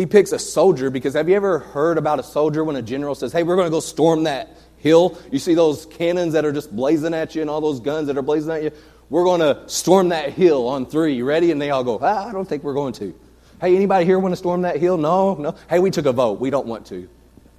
he 0.00 0.06
picks 0.06 0.32
a 0.32 0.38
soldier 0.38 0.88
because 0.88 1.12
have 1.12 1.28
you 1.28 1.36
ever 1.36 1.58
heard 1.58 1.98
about 1.98 2.18
a 2.18 2.22
soldier 2.22 2.64
when 2.64 2.74
a 2.74 2.80
general 2.80 3.14
says, 3.14 3.34
Hey, 3.34 3.42
we're 3.42 3.54
going 3.54 3.66
to 3.66 3.70
go 3.70 3.80
storm 3.80 4.22
that 4.22 4.56
hill? 4.78 5.18
You 5.30 5.38
see 5.38 5.52
those 5.52 5.84
cannons 5.84 6.32
that 6.32 6.46
are 6.46 6.52
just 6.52 6.74
blazing 6.74 7.12
at 7.12 7.34
you 7.34 7.42
and 7.42 7.50
all 7.50 7.60
those 7.60 7.80
guns 7.80 8.06
that 8.06 8.16
are 8.16 8.22
blazing 8.22 8.50
at 8.50 8.62
you? 8.62 8.72
We're 9.10 9.24
going 9.24 9.40
to 9.40 9.68
storm 9.68 10.08
that 10.08 10.32
hill 10.32 10.68
on 10.68 10.86
three. 10.86 11.16
You 11.16 11.26
ready? 11.26 11.50
And 11.50 11.60
they 11.60 11.68
all 11.68 11.84
go, 11.84 11.98
ah, 12.00 12.26
I 12.26 12.32
don't 12.32 12.48
think 12.48 12.64
we're 12.64 12.72
going 12.72 12.94
to. 12.94 13.14
Hey, 13.60 13.76
anybody 13.76 14.06
here 14.06 14.18
want 14.18 14.32
to 14.32 14.36
storm 14.36 14.62
that 14.62 14.78
hill? 14.78 14.96
No, 14.96 15.34
no. 15.34 15.54
Hey, 15.68 15.80
we 15.80 15.90
took 15.90 16.06
a 16.06 16.12
vote. 16.12 16.40
We 16.40 16.48
don't 16.48 16.66
want 16.66 16.86
to. 16.86 17.06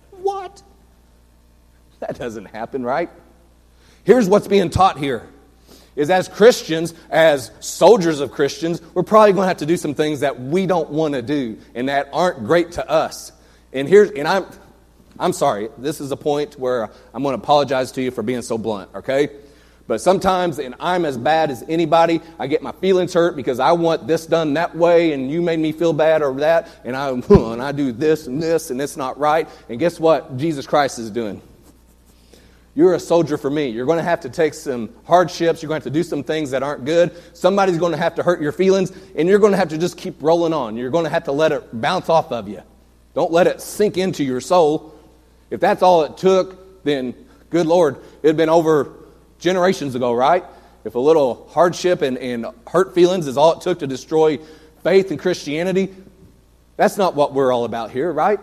What? 0.09 0.63
That 1.99 2.17
doesn't 2.17 2.45
happen, 2.45 2.81
right? 2.81 3.11
Here's 4.03 4.27
what's 4.27 4.47
being 4.47 4.71
taught 4.71 4.97
here 4.97 5.29
is 5.95 6.09
as 6.09 6.27
Christians, 6.27 6.93
as 7.09 7.51
soldiers 7.59 8.19
of 8.19 8.31
Christians, 8.31 8.81
we're 8.93 9.03
probably 9.03 9.33
going 9.33 9.43
to 9.43 9.47
have 9.47 9.57
to 9.57 9.65
do 9.65 9.77
some 9.77 9.93
things 9.93 10.21
that 10.21 10.39
we 10.39 10.65
don't 10.65 10.89
want 10.89 11.13
to 11.13 11.21
do 11.21 11.57
and 11.75 11.89
that 11.89 12.09
aren't 12.13 12.45
great 12.45 12.73
to 12.73 12.89
us. 12.89 13.31
And 13.73 13.87
here's 13.87 14.11
and 14.11 14.27
I'm 14.27 14.45
I'm 15.19 15.33
sorry. 15.33 15.69
This 15.77 16.01
is 16.01 16.11
a 16.11 16.17
point 16.17 16.57
where 16.57 16.89
I'm 17.13 17.21
going 17.21 17.37
to 17.37 17.41
apologize 17.41 17.91
to 17.93 18.01
you 18.01 18.11
for 18.11 18.23
being 18.23 18.41
so 18.41 18.57
blunt, 18.57 18.89
okay? 18.95 19.29
But 19.87 20.01
sometimes, 20.01 20.57
and 20.57 20.73
I'm 20.79 21.05
as 21.05 21.17
bad 21.17 21.51
as 21.51 21.63
anybody, 21.67 22.21
I 22.39 22.47
get 22.47 22.61
my 22.61 22.71
feelings 22.71 23.13
hurt 23.13 23.35
because 23.35 23.59
I 23.59 23.73
want 23.73 24.07
this 24.07 24.25
done 24.25 24.53
that 24.53 24.75
way, 24.75 25.11
and 25.11 25.29
you 25.29 25.41
made 25.41 25.59
me 25.59 25.73
feel 25.73 25.93
bad 25.93 26.21
or 26.21 26.33
that, 26.35 26.69
and 26.83 26.95
I, 26.95 27.09
and 27.29 27.61
I 27.61 27.71
do 27.71 27.91
this 27.91 28.25
and 28.25 28.41
this, 28.41 28.71
and 28.71 28.81
it's 28.81 28.97
not 28.97 29.19
right. 29.19 29.49
And 29.69 29.79
guess 29.79 29.99
what 29.99 30.37
Jesus 30.37 30.65
Christ 30.65 30.97
is 30.97 31.11
doing? 31.11 31.41
You're 32.73 32.93
a 32.93 32.99
soldier 32.99 33.37
for 33.37 33.49
me. 33.49 33.67
You're 33.67 33.85
going 33.85 33.97
to 33.97 34.03
have 34.03 34.21
to 34.21 34.29
take 34.29 34.53
some 34.53 34.89
hardships. 35.05 35.61
You're 35.61 35.67
going 35.67 35.81
to 35.81 35.85
have 35.85 35.93
to 35.93 35.99
do 35.99 36.03
some 36.03 36.23
things 36.23 36.51
that 36.51 36.63
aren't 36.63 36.85
good. 36.85 37.11
Somebody's 37.33 37.77
going 37.77 37.91
to 37.91 37.97
have 37.97 38.15
to 38.15 38.23
hurt 38.23 38.41
your 38.41 38.53
feelings, 38.53 38.93
and 39.15 39.27
you're 39.27 39.39
going 39.39 39.51
to 39.51 39.57
have 39.57 39.69
to 39.69 39.77
just 39.77 39.97
keep 39.97 40.15
rolling 40.21 40.53
on. 40.53 40.77
You're 40.77 40.89
going 40.89 41.03
to 41.03 41.09
have 41.09 41.25
to 41.25 41.33
let 41.33 41.51
it 41.51 41.81
bounce 41.81 42.07
off 42.07 42.31
of 42.31 42.47
you. 42.47 42.61
Don't 43.13 43.31
let 43.31 43.47
it 43.47 43.59
sink 43.61 43.97
into 43.97 44.23
your 44.23 44.39
soul. 44.39 44.97
If 45.49 45.59
that's 45.59 45.81
all 45.81 46.03
it 46.03 46.17
took, 46.17 46.83
then 46.85 47.13
good 47.49 47.67
Lord, 47.67 47.97
it 48.23 48.27
had 48.27 48.37
been 48.37 48.49
over 48.49 48.93
generations 49.37 49.95
ago, 49.95 50.13
right? 50.13 50.45
If 50.85 50.95
a 50.95 50.99
little 50.99 51.47
hardship 51.51 52.01
and, 52.01 52.17
and 52.17 52.45
hurt 52.67 52.95
feelings 52.95 53.27
is 53.27 53.35
all 53.35 53.53
it 53.53 53.61
took 53.61 53.79
to 53.79 53.87
destroy 53.87 54.39
faith 54.81 55.11
and 55.11 55.19
Christianity, 55.19 55.93
that's 56.77 56.97
not 56.97 57.15
what 57.15 57.33
we're 57.33 57.51
all 57.51 57.65
about 57.65 57.91
here, 57.91 58.11
right? 58.11 58.39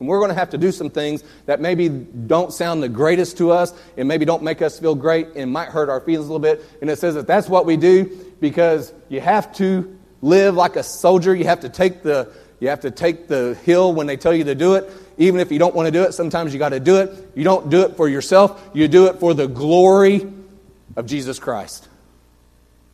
And 0.00 0.08
we're 0.08 0.18
going 0.18 0.30
to 0.30 0.34
have 0.34 0.50
to 0.50 0.58
do 0.58 0.72
some 0.72 0.90
things 0.90 1.22
that 1.46 1.60
maybe 1.60 1.88
don't 1.88 2.52
sound 2.52 2.82
the 2.82 2.88
greatest 2.88 3.38
to 3.38 3.52
us 3.52 3.72
and 3.96 4.08
maybe 4.08 4.24
don't 4.24 4.42
make 4.42 4.60
us 4.60 4.78
feel 4.78 4.94
great 4.94 5.28
and 5.36 5.52
might 5.52 5.68
hurt 5.68 5.88
our 5.88 6.00
feelings 6.00 6.28
a 6.28 6.32
little 6.32 6.40
bit. 6.40 6.64
And 6.80 6.90
it 6.90 6.98
says 6.98 7.14
that 7.14 7.26
that's 7.26 7.48
what 7.48 7.64
we 7.64 7.76
do 7.76 8.34
because 8.40 8.92
you 9.08 9.20
have 9.20 9.54
to 9.56 9.98
live 10.20 10.56
like 10.56 10.76
a 10.76 10.82
soldier. 10.82 11.34
You 11.34 11.44
have 11.44 11.60
to 11.60 11.68
take 11.68 12.02
the, 12.02 12.32
you 12.60 12.68
have 12.68 12.80
to 12.80 12.90
take 12.90 13.28
the 13.28 13.58
hill 13.64 13.94
when 13.94 14.06
they 14.06 14.16
tell 14.16 14.34
you 14.34 14.44
to 14.44 14.54
do 14.54 14.74
it. 14.74 14.90
Even 15.16 15.40
if 15.40 15.52
you 15.52 15.58
don't 15.58 15.74
want 15.74 15.86
to 15.86 15.92
do 15.92 16.02
it, 16.02 16.12
sometimes 16.12 16.52
you 16.52 16.58
got 16.58 16.70
to 16.70 16.80
do 16.80 16.96
it. 16.96 17.30
You 17.34 17.44
don't 17.44 17.70
do 17.70 17.82
it 17.82 17.96
for 17.96 18.08
yourself, 18.08 18.62
you 18.74 18.88
do 18.88 19.06
it 19.06 19.20
for 19.20 19.32
the 19.32 19.46
glory 19.46 20.26
of 20.96 21.06
Jesus 21.06 21.38
Christ. 21.38 21.88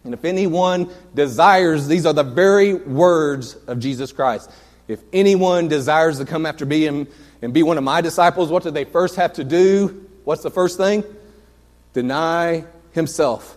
And 0.04 0.14
if 0.14 0.24
anyone 0.24 0.90
desires, 1.14 1.86
these 1.86 2.06
are 2.06 2.12
the 2.12 2.22
very 2.22 2.74
words 2.74 3.54
of 3.66 3.78
Jesus 3.78 4.12
Christ. 4.12 4.50
If 4.90 5.05
anyone 5.12 5.68
desires 5.68 6.18
to 6.18 6.24
come 6.24 6.44
after 6.44 6.66
me 6.66 6.88
and, 6.88 7.07
and 7.42 7.55
be 7.55 7.62
one 7.62 7.79
of 7.79 7.85
my 7.85 8.00
disciples, 8.00 8.50
what 8.50 8.64
do 8.64 8.72
they 8.72 8.85
first 8.85 9.14
have 9.14 9.35
to 9.35 9.44
do? 9.44 10.09
What's 10.24 10.42
the 10.42 10.50
first 10.50 10.76
thing? 10.76 11.05
Deny 11.92 12.64
himself. 12.90 13.57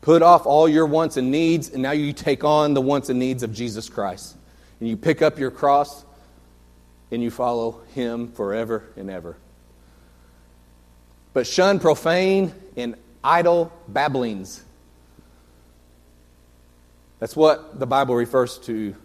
Put 0.00 0.22
off 0.22 0.46
all 0.46 0.66
your 0.66 0.86
wants 0.86 1.18
and 1.18 1.30
needs, 1.30 1.68
and 1.68 1.82
now 1.82 1.90
you 1.90 2.14
take 2.14 2.42
on 2.42 2.72
the 2.72 2.80
wants 2.80 3.10
and 3.10 3.18
needs 3.18 3.42
of 3.42 3.52
Jesus 3.52 3.90
Christ. 3.90 4.34
And 4.80 4.88
you 4.88 4.96
pick 4.96 5.20
up 5.20 5.38
your 5.38 5.50
cross 5.50 6.06
and 7.10 7.22
you 7.22 7.30
follow 7.30 7.82
him 7.94 8.32
forever 8.32 8.84
and 8.96 9.10
ever. 9.10 9.36
But 11.34 11.46
shun 11.46 11.80
profane 11.80 12.54
and 12.78 12.94
idle 13.22 13.70
babblings. 13.88 14.64
That's 17.18 17.36
what 17.36 17.78
the 17.78 17.86
Bible 17.86 18.14
refers 18.14 18.56
to 18.60 18.96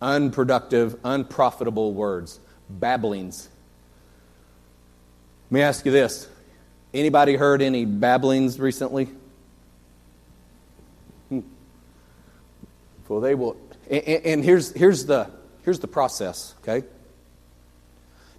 unproductive, 0.00 0.96
unprofitable 1.04 1.92
words, 1.92 2.40
babblings. 2.68 3.48
Let 5.50 5.52
me 5.52 5.62
ask 5.62 5.84
you 5.84 5.92
this. 5.92 6.28
Anybody 6.92 7.36
heard 7.36 7.62
any 7.62 7.84
babblings 7.84 8.58
recently? 8.58 9.08
Hmm. 11.28 11.40
Well, 13.08 13.20
they 13.20 13.34
will. 13.34 13.56
And, 13.90 14.02
and 14.02 14.44
here's, 14.44 14.72
here's, 14.72 15.04
the, 15.06 15.30
here's 15.64 15.78
the 15.78 15.88
process, 15.88 16.54
okay? 16.62 16.86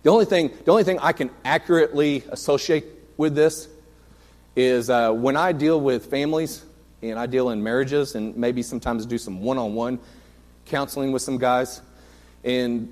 The 0.03 0.09
only 0.09 0.25
thing, 0.25 0.51
the 0.65 0.71
only 0.71 0.83
thing 0.83 0.99
I 0.99 1.11
can 1.11 1.29
accurately 1.45 2.23
associate 2.29 2.85
with 3.17 3.35
this 3.35 3.67
is 4.55 4.89
uh, 4.89 5.11
when 5.11 5.37
I 5.37 5.51
deal 5.51 5.79
with 5.79 6.07
families 6.07 6.65
and 7.01 7.17
I 7.17 7.25
deal 7.25 7.49
in 7.49 7.63
marriages 7.63 8.15
and 8.15 8.35
maybe 8.35 8.63
sometimes 8.63 9.05
do 9.05 9.17
some 9.17 9.41
one 9.41 9.57
on 9.57 9.75
one 9.75 9.99
counseling 10.71 11.11
with 11.11 11.21
some 11.21 11.37
guys. 11.37 11.81
And 12.43 12.91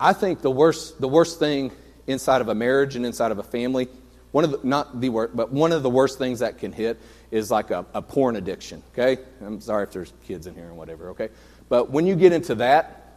I 0.00 0.12
think 0.12 0.40
the 0.40 0.50
worst, 0.50 1.00
the 1.00 1.06
worst 1.06 1.38
thing 1.38 1.70
inside 2.06 2.40
of 2.40 2.48
a 2.48 2.54
marriage 2.54 2.96
and 2.96 3.06
inside 3.06 3.30
of 3.30 3.38
a 3.38 3.42
family, 3.42 3.86
one 4.32 4.44
of 4.44 4.50
the, 4.50 4.60
not 4.64 5.00
the 5.00 5.10
worst, 5.10 5.36
but 5.36 5.52
one 5.52 5.70
of 5.70 5.82
the 5.82 5.90
worst 5.90 6.18
things 6.18 6.40
that 6.40 6.58
can 6.58 6.72
hit 6.72 6.98
is 7.30 7.50
like 7.50 7.70
a, 7.70 7.84
a 7.94 8.02
porn 8.02 8.36
addiction, 8.36 8.82
okay? 8.92 9.22
I'm 9.42 9.60
sorry 9.60 9.84
if 9.84 9.92
there's 9.92 10.12
kids 10.26 10.46
in 10.46 10.54
here 10.54 10.64
and 10.64 10.76
whatever, 10.76 11.10
okay? 11.10 11.28
But 11.68 11.90
when 11.90 12.06
you 12.06 12.16
get 12.16 12.32
into 12.32 12.54
that, 12.56 13.12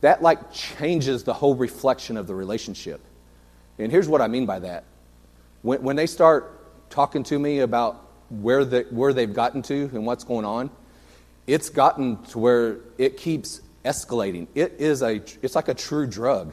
that 0.00 0.22
like 0.22 0.52
changes 0.52 1.22
the 1.22 1.34
whole 1.34 1.54
reflection 1.54 2.16
of 2.16 2.26
the 2.26 2.34
relationship. 2.34 3.00
And 3.78 3.92
here's 3.92 4.08
what 4.08 4.22
I 4.22 4.28
mean 4.28 4.46
by 4.46 4.60
that. 4.60 4.84
When, 5.60 5.82
when 5.82 5.96
they 5.96 6.06
start 6.06 6.90
talking 6.90 7.22
to 7.24 7.38
me 7.38 7.60
about 7.60 8.02
where, 8.30 8.64
the, 8.64 8.86
where 8.90 9.12
they've 9.12 9.32
gotten 9.32 9.60
to 9.62 9.90
and 9.92 10.06
what's 10.06 10.24
going 10.24 10.46
on, 10.46 10.70
it's 11.46 11.70
gotten 11.70 12.22
to 12.26 12.38
where 12.38 12.78
it 12.98 13.16
keeps 13.16 13.60
escalating. 13.84 14.48
It 14.54 14.74
is 14.78 15.02
a, 15.02 15.22
it's 15.42 15.54
like 15.54 15.68
a 15.68 15.74
true 15.74 16.06
drug. 16.06 16.52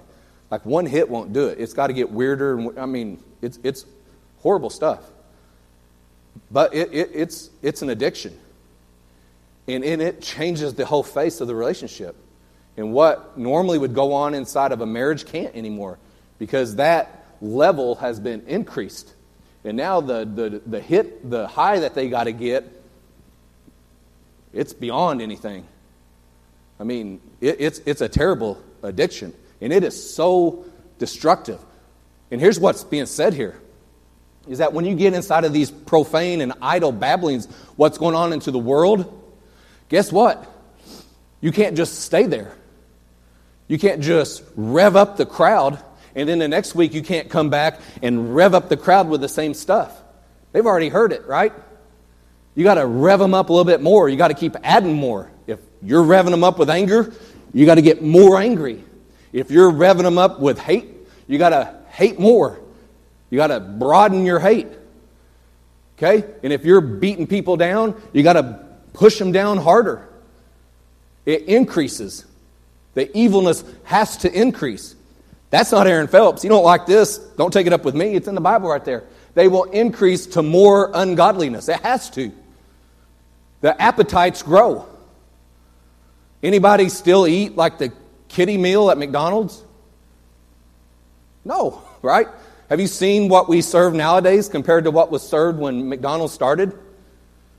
Like 0.52 0.66
one 0.66 0.86
hit 0.86 1.10
won't 1.10 1.34
do 1.34 1.48
it. 1.48 1.60
It's 1.60 1.74
got 1.74 1.88
to 1.88 1.94
get 1.94 2.12
weirder. 2.12 2.80
I 2.80 2.86
mean, 2.86 3.24
it's, 3.42 3.60
it's 3.64 3.86
horrible 4.40 4.70
stuff. 4.70 5.04
But 6.52 6.74
it, 6.76 6.94
it, 6.94 7.10
it's, 7.14 7.50
it's 7.62 7.82
an 7.82 7.90
addiction. 7.90 8.38
And, 9.68 9.84
and 9.84 10.02
it 10.02 10.22
changes 10.22 10.74
the 10.76 10.86
whole 10.86 11.04
face 11.04 11.42
of 11.42 11.48
the 11.48 11.56
relationship. 11.56 12.16
And 12.78 12.94
what 12.94 13.38
normally 13.38 13.78
would 13.78 13.94
go 13.94 14.14
on 14.14 14.34
inside 14.34 14.72
of 14.72 14.82
a 14.82 14.86
marriage 14.86 15.26
can't 15.26 15.56
anymore 15.56 15.98
because 16.40 16.76
that 16.76 17.26
level 17.42 17.96
has 17.96 18.20
been 18.20 18.44
increased. 18.48 19.14
And 19.64 19.78
now 19.78 20.02
the, 20.02 20.26
the, 20.26 20.62
the 20.66 20.82
hit, 20.82 21.30
the 21.30 21.48
high 21.48 21.80
that 21.80 21.96
they 21.96 22.10
got 22.10 22.26
to 22.26 22.32
get, 22.32 22.83
it's 24.54 24.74
beyond 24.74 25.22
anything. 25.22 25.66
I 26.80 26.84
mean, 26.84 27.22
it, 27.42 27.58
it's, 27.60 27.80
it's 27.86 28.02
a 28.02 28.10
terrible 28.10 28.62
addiction. 28.82 29.34
And 29.62 29.72
it 29.72 29.84
is 29.84 30.14
so 30.14 30.66
destructive. 31.00 31.60
And 32.32 32.42
here's 32.42 32.60
what's 32.60 32.84
being 32.84 33.06
said 33.06 33.34
here 33.34 33.60
is 34.48 34.58
that 34.58 34.74
when 34.74 34.84
you 34.84 34.94
get 34.96 35.14
inside 35.14 35.46
of 35.46 35.54
these 35.54 35.72
profane 35.72 36.42
and 36.42 36.54
idle 36.62 36.92
babblings, 36.92 37.48
what's 37.78 37.98
going 37.98 38.16
on 38.16 38.34
into 38.34 38.52
the 38.52 38.60
world, 38.60 39.22
guess 39.88 40.12
what? 40.12 40.46
You 41.40 41.52
can't 41.52 41.78
just 41.78 42.02
stay 42.02 42.26
there. 42.26 42.54
You 43.70 43.80
can't 43.80 44.02
just 44.02 44.44
rev 44.56 44.98
up 44.98 45.16
the 45.16 45.26
crowd 45.26 45.82
and 46.16 46.30
then 46.30 46.40
the 46.40 46.48
next 46.48 46.76
week 46.76 46.94
you 46.94 47.02
can't 47.02 47.30
come 47.30 47.50
back 47.50 47.80
and 48.02 48.36
rev 48.36 48.54
up 48.54 48.70
the 48.70 48.78
crowd 48.78 49.10
with 49.10 49.22
the 49.22 49.30
same 49.30 49.54
stuff. 49.54 50.00
They've 50.52 50.66
already 50.66 50.90
heard 50.90 51.12
it, 51.12 51.26
right? 51.26 51.54
You 52.56 52.64
got 52.64 52.76
to 52.76 52.86
rev 52.86 53.20
them 53.20 53.34
up 53.34 53.50
a 53.50 53.54
little 53.54 53.66
bit 53.66 53.82
more. 53.82 54.10
You 54.10 54.18
got 54.18 54.28
to 54.28 54.34
keep 54.34 54.56
adding 54.64 54.94
more. 54.94 55.32
If 55.48 55.60
you're 55.82 56.04
revving 56.04 56.32
them 56.32 56.44
up 56.44 56.60
with 56.60 56.70
anger, 56.70 57.14
you 57.54 57.66
got 57.66 57.76
to 57.76 57.82
get 57.82 58.02
more 58.02 58.40
angry. 58.40 58.84
If 59.32 59.50
you're 59.50 59.72
revving 59.72 60.04
them 60.04 60.18
up 60.18 60.40
with 60.40 60.60
hate, 60.60 60.88
you 61.28 61.38
got 61.38 61.50
to 61.50 61.76
hate 61.90 62.20
more. 62.20 62.60
You 63.30 63.38
got 63.38 63.48
to 63.48 63.60
broaden 63.60 64.26
your 64.26 64.40
hate. 64.40 64.68
Okay? 65.98 66.24
And 66.44 66.54
if 66.54 66.66
you're 66.66 66.82
beating 66.82 67.26
people 67.26 67.58
down, 67.58 68.00
you 68.14 68.22
got 68.22 68.34
to 68.34 68.64
push 68.94 69.18
them 69.18 69.32
down 69.32 69.58
harder. 69.58 70.08
It 71.26 71.44
increases. 71.44 72.26
The 72.94 73.16
evilness 73.18 73.64
has 73.86 74.18
to 74.18 74.32
increase. 74.32 74.96
That's 75.50 75.72
not 75.72 75.88
Aaron 75.88 76.08
Phelps. 76.08 76.44
You 76.44 76.50
don't 76.50 76.64
like 76.64 76.86
this, 76.86 77.18
don't 77.18 77.52
take 77.52 77.68
it 77.68 77.74
up 77.74 77.86
with 77.86 77.96
me. 77.96 78.16
It's 78.16 78.28
in 78.28 78.36
the 78.36 78.42
Bible 78.42 78.70
right 78.70 78.84
there. 78.84 79.04
They 79.34 79.48
will 79.48 79.64
increase 79.66 80.28
to 80.28 80.44
more 80.44 80.92
ungodliness. 80.94 81.70
It 81.70 81.80
has 81.82 82.10
to. 82.12 82.32
The 83.64 83.82
appetites 83.82 84.42
grow. 84.42 84.86
Anybody 86.44 86.90
still 86.90 87.26
eat 87.26 87.56
like 87.56 87.78
the 87.78 87.94
kiddie 88.28 88.58
meal 88.58 88.92
at 88.92 88.98
McDonald's? 88.98 89.64
No, 91.46 91.82
right? 92.02 92.28
Have 92.70 92.82
you 92.82 92.88
seen 92.88 93.30
what 93.30 93.48
we 93.48 93.62
serve 93.62 93.94
nowadays 93.94 94.50
compared 94.50 94.84
to 94.84 94.92
what 94.92 95.12
was 95.12 95.26
served 95.26 95.60
when 95.60 95.88
McDonald's 95.88 96.34
started? 96.34 96.78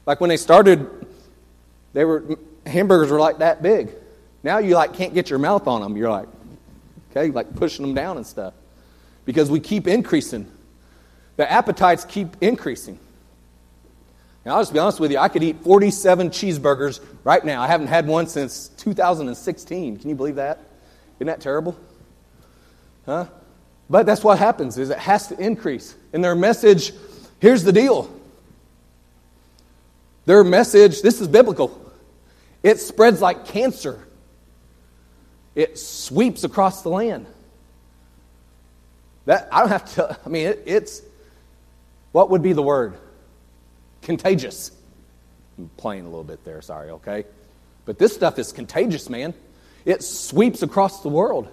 Like 0.04 0.20
when 0.20 0.28
they 0.28 0.36
started, 0.36 1.06
they 1.94 2.04
were 2.04 2.36
hamburgers 2.66 3.10
were 3.10 3.18
like 3.18 3.38
that 3.38 3.62
big. 3.62 3.90
Now 4.42 4.58
you 4.58 4.74
like 4.74 4.92
can't 4.92 5.14
get 5.14 5.30
your 5.30 5.38
mouth 5.38 5.66
on 5.66 5.80
them. 5.80 5.96
You're 5.96 6.10
like, 6.10 6.28
okay, 7.12 7.30
like 7.30 7.54
pushing 7.56 7.82
them 7.82 7.94
down 7.94 8.18
and 8.18 8.26
stuff. 8.26 8.52
Because 9.24 9.50
we 9.50 9.58
keep 9.58 9.88
increasing. 9.88 10.52
The 11.36 11.50
appetites 11.50 12.04
keep 12.04 12.36
increasing. 12.42 12.98
And 14.44 14.52
I'll 14.52 14.60
just 14.60 14.72
be 14.72 14.78
honest 14.78 15.00
with 15.00 15.10
you, 15.10 15.18
I 15.18 15.28
could 15.28 15.42
eat 15.42 15.62
47 15.62 16.30
cheeseburgers 16.30 17.00
right 17.24 17.42
now. 17.44 17.62
I 17.62 17.66
haven't 17.66 17.86
had 17.86 18.06
one 18.06 18.26
since 18.26 18.68
2016. 18.76 19.96
Can 19.96 20.08
you 20.08 20.14
believe 20.14 20.36
that? 20.36 20.60
Isn't 21.16 21.28
that 21.28 21.40
terrible? 21.40 21.76
Huh? 23.06 23.26
But 23.88 24.06
that's 24.06 24.24
what 24.24 24.38
happens 24.38 24.78
is 24.78 24.90
it 24.90 24.98
has 24.98 25.28
to 25.28 25.38
increase. 25.38 25.94
And 26.12 26.22
their 26.22 26.34
message, 26.34 26.92
here's 27.40 27.62
the 27.62 27.72
deal. 27.72 28.10
Their 30.26 30.44
message, 30.44 31.02
this 31.02 31.20
is 31.20 31.28
biblical. 31.28 31.80
It 32.62 32.80
spreads 32.80 33.20
like 33.20 33.46
cancer. 33.46 34.06
It 35.54 35.78
sweeps 35.78 36.44
across 36.44 36.82
the 36.82 36.88
land. 36.88 37.26
That 39.26 39.48
I 39.52 39.60
don't 39.60 39.68
have 39.68 39.94
to 39.94 40.18
I 40.24 40.28
mean 40.28 40.48
it, 40.48 40.62
it's 40.66 41.02
what 42.12 42.30
would 42.30 42.42
be 42.42 42.52
the 42.52 42.62
word? 42.62 42.94
Contagious. 44.04 44.70
I'm 45.58 45.70
playing 45.76 46.02
a 46.02 46.08
little 46.08 46.24
bit 46.24 46.44
there, 46.44 46.62
sorry, 46.62 46.90
okay? 46.90 47.24
But 47.84 47.98
this 47.98 48.14
stuff 48.14 48.38
is 48.38 48.52
contagious, 48.52 49.08
man. 49.10 49.34
It 49.84 50.02
sweeps 50.02 50.62
across 50.62 51.02
the 51.02 51.08
world. 51.08 51.48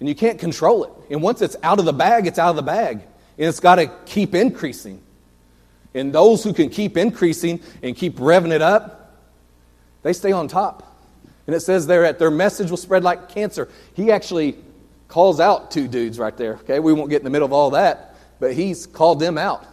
And 0.00 0.08
you 0.08 0.14
can't 0.14 0.38
control 0.38 0.84
it. 0.84 0.90
And 1.10 1.22
once 1.22 1.42
it's 1.42 1.56
out 1.62 1.78
of 1.78 1.84
the 1.84 1.92
bag, 1.92 2.26
it's 2.26 2.38
out 2.38 2.50
of 2.50 2.56
the 2.56 2.62
bag. 2.62 3.00
And 3.38 3.48
it's 3.48 3.60
got 3.60 3.76
to 3.76 3.90
keep 4.06 4.34
increasing. 4.34 5.00
And 5.94 6.12
those 6.12 6.42
who 6.42 6.52
can 6.52 6.70
keep 6.70 6.96
increasing 6.96 7.60
and 7.82 7.94
keep 7.94 8.16
revving 8.16 8.52
it 8.52 8.62
up, 8.62 9.16
they 10.02 10.12
stay 10.12 10.32
on 10.32 10.48
top. 10.48 10.88
And 11.46 11.54
it 11.54 11.60
says 11.60 11.86
there 11.86 12.02
that 12.02 12.18
their 12.18 12.30
message 12.30 12.70
will 12.70 12.76
spread 12.76 13.04
like 13.04 13.28
cancer. 13.28 13.68
He 13.94 14.10
actually 14.10 14.56
calls 15.08 15.40
out 15.40 15.70
two 15.70 15.88
dudes 15.88 16.18
right 16.18 16.36
there. 16.36 16.54
Okay, 16.54 16.78
we 16.78 16.92
won't 16.92 17.10
get 17.10 17.18
in 17.18 17.24
the 17.24 17.30
middle 17.30 17.46
of 17.46 17.52
all 17.52 17.70
that, 17.70 18.16
but 18.40 18.54
he's 18.54 18.86
called 18.86 19.20
them 19.20 19.38
out. 19.38 19.66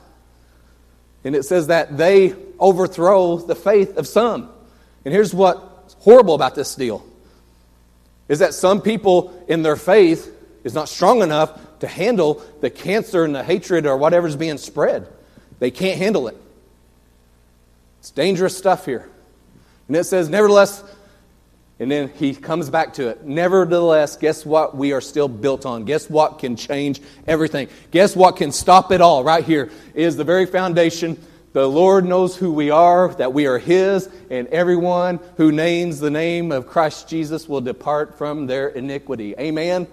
And 1.24 1.36
it 1.36 1.44
says 1.44 1.68
that 1.68 1.98
they 1.98 2.36
overthrow 2.60 3.38
the 3.38 3.56
faith 3.56 3.98
of 3.98 4.08
some. 4.08 4.50
And 5.06 5.14
here's 5.14 5.34
what's 5.34 5.94
horrible 5.96 6.36
about 6.36 6.56
this 6.56 6.76
deal 6.76 7.06
is 8.28 8.40
that 8.40 8.54
some 8.54 8.82
people 8.82 9.44
in 9.48 9.64
their 9.64 9.76
faith 9.76 10.32
is 10.64 10.74
not 10.74 10.88
strong 10.88 11.22
enough 11.22 11.80
to 11.80 11.88
handle 11.88 12.44
the 12.62 12.70
cancer 12.70 13.24
and 13.24 13.34
the 13.34 13.44
hatred 13.44 13.86
or 13.86 13.98
whatever's 13.98 14.36
being 14.36 14.58
spread. 14.58 15.08
They 15.58 15.72
can't 15.72 15.98
handle 15.98 16.28
it. 16.28 16.38
It's 18.00 18.12
dangerous 18.12 18.56
stuff 18.58 18.86
here. 18.86 19.10
And 19.88 19.98
it 19.98 20.04
says, 20.04 20.30
nevertheless, 20.30 20.84
and 21.80 21.90
then 21.90 22.10
he 22.10 22.36
comes 22.36 22.70
back 22.70 22.94
to 22.96 23.08
it. 23.08 23.26
Nevertheless, 23.26 24.18
guess 24.18 24.46
what 24.46 24.76
we 24.76 24.92
are 24.92 25.00
still 25.00 25.30
built 25.30 25.66
on? 25.66 25.86
Guess 25.86 26.10
what 26.10 26.40
can 26.40 26.58
change 26.58 27.02
everything? 27.26 27.70
Guess 27.92 28.16
what 28.18 28.36
can 28.36 28.52
stop 28.52 28.92
it 28.92 29.00
all? 29.00 29.24
Right 29.24 29.46
here 29.46 29.72
is 29.94 30.18
the 30.18 30.26
very 30.26 30.46
foundation. 30.46 31.18
The 31.54 31.68
Lord 31.68 32.06
knows 32.06 32.36
who 32.36 32.52
we 32.52 32.70
are, 32.70 33.14
that 33.16 33.34
we 33.34 33.48
are 33.48 33.58
His, 33.58 34.10
and 34.30 34.48
everyone 34.50 35.20
who 35.38 35.52
names 35.52 36.00
the 36.00 36.12
name 36.12 36.52
of 36.52 36.68
Christ 36.68 37.08
Jesus 37.08 37.48
will 37.48 37.62
depart 37.62 38.18
from 38.18 38.46
their 38.46 38.68
iniquity. 38.68 39.34
Amen? 39.40 39.88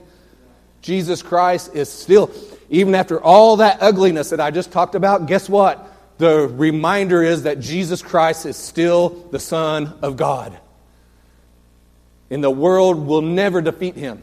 Jesus 0.83 1.22
Christ 1.22 1.75
is 1.75 1.88
still, 1.88 2.31
even 2.68 2.94
after 2.94 3.22
all 3.22 3.57
that 3.57 3.79
ugliness 3.81 4.31
that 4.31 4.40
I 4.40 4.51
just 4.51 4.70
talked 4.70 4.94
about, 4.94 5.27
guess 5.27 5.49
what? 5.49 5.92
The 6.18 6.49
reminder 6.49 7.22
is 7.22 7.44
that 7.44 7.61
Jesus 7.61 8.03
Christ 8.03 8.44
is 8.44 8.57
still 8.57 9.11
the 9.31 9.38
Son 9.38 9.94
of 10.03 10.16
God. 10.16 10.59
And 12.30 12.42
the 12.42 12.50
world 12.50 13.06
will 13.06 13.22
never 13.22 13.60
defeat 13.60 13.94
him. 13.94 14.22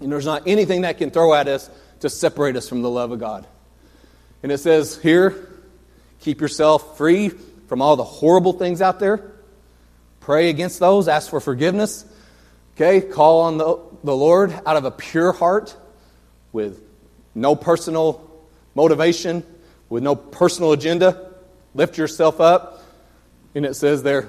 And 0.00 0.12
there's 0.12 0.26
not 0.26 0.46
anything 0.46 0.82
that 0.82 0.98
can 0.98 1.10
throw 1.10 1.32
at 1.34 1.48
us 1.48 1.70
to 2.00 2.10
separate 2.10 2.56
us 2.56 2.68
from 2.68 2.82
the 2.82 2.90
love 2.90 3.10
of 3.10 3.18
God. 3.18 3.46
And 4.42 4.52
it 4.52 4.58
says 4.58 4.96
here, 4.98 5.48
keep 6.20 6.40
yourself 6.40 6.98
free 6.98 7.30
from 7.68 7.80
all 7.80 7.96
the 7.96 8.04
horrible 8.04 8.52
things 8.52 8.82
out 8.82 9.00
there. 9.00 9.32
Pray 10.20 10.50
against 10.50 10.78
those, 10.78 11.08
ask 11.08 11.30
for 11.30 11.40
forgiveness. 11.40 12.04
Okay, 12.74 13.00
call 13.00 13.42
on 13.42 13.56
the, 13.56 13.78
the 14.04 14.14
Lord 14.14 14.52
out 14.66 14.76
of 14.76 14.84
a 14.84 14.90
pure 14.90 15.32
heart 15.32 15.74
with 16.52 16.82
no 17.34 17.56
personal 17.56 18.30
motivation, 18.74 19.44
with 19.88 20.02
no 20.02 20.14
personal 20.14 20.72
agenda. 20.72 21.32
Lift 21.74 21.96
yourself 21.96 22.40
up. 22.40 22.84
And 23.54 23.64
it 23.64 23.74
says 23.74 24.02
there, 24.02 24.28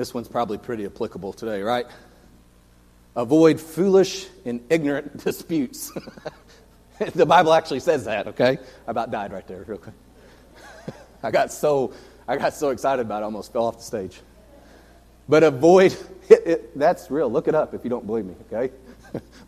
this 0.00 0.14
one's 0.14 0.28
probably 0.28 0.56
pretty 0.56 0.86
applicable 0.86 1.30
today, 1.30 1.60
right? 1.60 1.86
Avoid 3.16 3.60
foolish 3.60 4.28
and 4.46 4.62
ignorant 4.70 5.22
disputes. 5.24 5.92
the 7.14 7.26
Bible 7.26 7.52
actually 7.52 7.80
says 7.80 8.06
that, 8.06 8.26
okay? 8.28 8.56
I 8.88 8.90
about 8.90 9.10
died 9.10 9.30
right 9.30 9.46
there, 9.46 9.62
real 9.66 9.76
quick. 9.76 9.94
I 11.22 11.30
got 11.30 11.52
so 11.52 11.92
I 12.26 12.38
got 12.38 12.54
so 12.54 12.70
excited 12.70 13.04
about 13.04 13.18
it, 13.18 13.20
I 13.20 13.24
almost 13.24 13.52
fell 13.52 13.66
off 13.66 13.76
the 13.76 13.82
stage. 13.82 14.22
But 15.28 15.42
avoid 15.42 15.94
it, 16.30 16.46
it, 16.46 16.78
that's 16.78 17.10
real. 17.10 17.30
Look 17.30 17.46
it 17.46 17.54
up 17.54 17.74
if 17.74 17.84
you 17.84 17.90
don't 17.90 18.06
believe 18.06 18.24
me, 18.24 18.36
okay? 18.50 18.72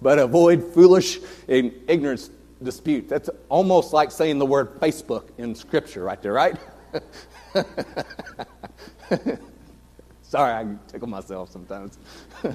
but 0.03 0.19
avoid 0.19 0.63
foolish 0.75 1.19
and 1.49 1.73
ignorant 1.89 2.29
dispute. 2.63 3.09
That's 3.09 3.31
almost 3.49 3.95
like 3.95 4.11
saying 4.11 4.39
the 4.39 4.45
word 4.45 4.79
Facebook 4.81 5.31
in 5.39 5.55
Scripture 5.55 6.03
right 6.03 6.21
there, 6.21 6.35
right? 6.35 6.59
Sorry, 10.33 10.51
I 10.51 10.67
tickle 10.89 11.09
myself 11.11 11.51
sometimes. 11.51 11.99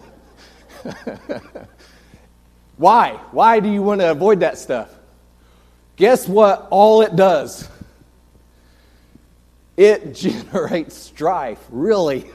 Why? 2.77 3.19
Why 3.29 3.59
do 3.59 3.69
you 3.69 3.83
want 3.83 4.01
to 4.01 4.09
avoid 4.09 4.39
that 4.39 4.57
stuff? 4.57 4.89
Guess 5.95 6.27
what? 6.27 6.67
All 6.71 7.03
it 7.03 7.15
does? 7.15 7.69
It 9.77 10.15
generates 10.15 10.97
strife. 10.97 11.63
Really? 11.69 12.25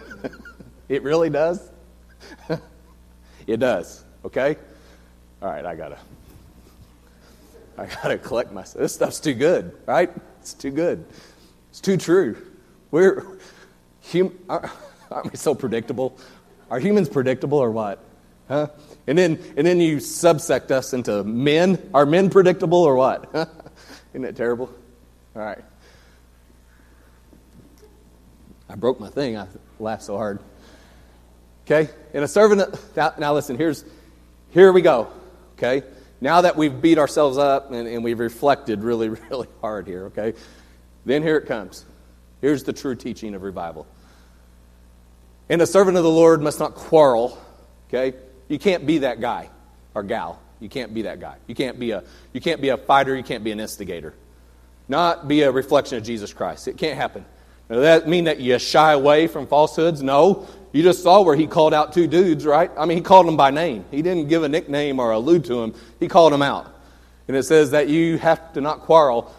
it 0.88 1.02
really 1.02 1.28
does? 1.28 1.72
it 3.44 3.56
does. 3.56 4.04
Okay? 4.24 4.56
All 5.42 5.50
right, 5.50 5.66
I 5.66 5.74
gotta. 5.74 5.98
I 7.76 7.86
gotta 7.86 8.16
collect 8.16 8.52
myself. 8.52 8.80
This 8.80 8.94
stuff's 8.94 9.18
too 9.18 9.34
good, 9.34 9.76
right? 9.86 10.08
It's 10.38 10.54
too 10.54 10.70
good. 10.70 11.04
It's 11.70 11.80
too 11.80 11.96
true. 11.96 12.36
We're 12.92 13.26
hum, 14.12 14.38
uh, 14.48 14.68
Aren't 15.12 15.32
we 15.32 15.36
so 15.36 15.54
predictable? 15.54 16.18
Are 16.70 16.80
humans 16.80 17.08
predictable 17.08 17.58
or 17.58 17.70
what? 17.70 18.02
Huh? 18.48 18.68
And 19.06 19.16
then, 19.16 19.38
and 19.56 19.66
then 19.66 19.80
you 19.80 19.96
subsect 19.96 20.70
us 20.70 20.92
into 20.92 21.22
men. 21.24 21.90
Are 21.92 22.06
men 22.06 22.30
predictable 22.30 22.82
or 22.82 22.96
what? 22.96 23.28
Isn't 24.12 24.22
that 24.22 24.36
terrible? 24.36 24.72
All 25.36 25.42
right. 25.42 25.62
I 28.68 28.74
broke 28.74 29.00
my 29.00 29.08
thing. 29.08 29.36
I 29.36 29.46
laughed 29.78 30.04
so 30.04 30.16
hard. 30.16 30.40
Okay? 31.66 31.90
And 32.14 32.24
a 32.24 32.28
servant. 32.28 32.74
Now, 32.96 33.14
now 33.18 33.34
listen, 33.34 33.56
here's, 33.56 33.84
here 34.50 34.72
we 34.72 34.82
go. 34.82 35.08
Okay? 35.58 35.82
Now 36.20 36.42
that 36.42 36.56
we've 36.56 36.80
beat 36.80 36.98
ourselves 36.98 37.36
up 37.36 37.70
and, 37.72 37.88
and 37.88 38.04
we've 38.04 38.18
reflected 38.18 38.82
really, 38.82 39.08
really 39.30 39.48
hard 39.60 39.86
here, 39.86 40.06
okay? 40.06 40.34
Then 41.04 41.22
here 41.22 41.36
it 41.36 41.46
comes. 41.46 41.84
Here's 42.40 42.62
the 42.62 42.72
true 42.72 42.94
teaching 42.94 43.34
of 43.34 43.42
revival. 43.42 43.86
And 45.48 45.60
a 45.60 45.66
servant 45.66 45.96
of 45.96 46.02
the 46.02 46.10
Lord 46.10 46.42
must 46.42 46.58
not 46.58 46.74
quarrel. 46.74 47.38
Okay? 47.88 48.16
You 48.48 48.58
can't 48.58 48.86
be 48.86 48.98
that 48.98 49.20
guy 49.20 49.50
or 49.94 50.02
gal. 50.02 50.40
You 50.60 50.68
can't 50.68 50.94
be 50.94 51.02
that 51.02 51.20
guy. 51.20 51.36
You 51.46 51.54
can't 51.54 51.78
be 51.78 51.90
a 51.90 52.04
you 52.32 52.40
can't 52.40 52.60
be 52.60 52.68
a 52.68 52.76
fighter, 52.76 53.16
you 53.16 53.24
can't 53.24 53.42
be 53.42 53.50
an 53.50 53.60
instigator. 53.60 54.14
Not 54.88 55.26
be 55.26 55.42
a 55.42 55.50
reflection 55.50 55.98
of 55.98 56.04
Jesus 56.04 56.32
Christ. 56.32 56.68
It 56.68 56.76
can't 56.76 56.96
happen. 56.96 57.24
Now, 57.68 57.76
does 57.76 57.84
that 57.84 58.08
mean 58.08 58.24
that 58.24 58.40
you 58.40 58.58
shy 58.58 58.92
away 58.92 59.26
from 59.26 59.46
falsehoods? 59.46 60.02
No. 60.02 60.46
You 60.72 60.82
just 60.82 61.02
saw 61.02 61.22
where 61.22 61.36
he 61.36 61.46
called 61.46 61.74
out 61.74 61.92
two 61.92 62.06
dudes, 62.06 62.46
right? 62.46 62.70
I 62.78 62.86
mean, 62.86 62.96
he 62.96 63.02
called 63.02 63.26
them 63.26 63.36
by 63.36 63.50
name. 63.50 63.84
He 63.90 64.02
didn't 64.02 64.28
give 64.28 64.42
a 64.42 64.48
nickname 64.48 65.00
or 65.00 65.10
allude 65.12 65.44
to 65.46 65.54
them. 65.60 65.74
He 66.00 66.08
called 66.08 66.32
them 66.32 66.42
out. 66.42 66.74
And 67.28 67.36
it 67.36 67.44
says 67.44 67.70
that 67.70 67.88
you 67.88 68.18
have 68.18 68.52
to 68.54 68.60
not 68.60 68.80
quarrel, 68.80 69.34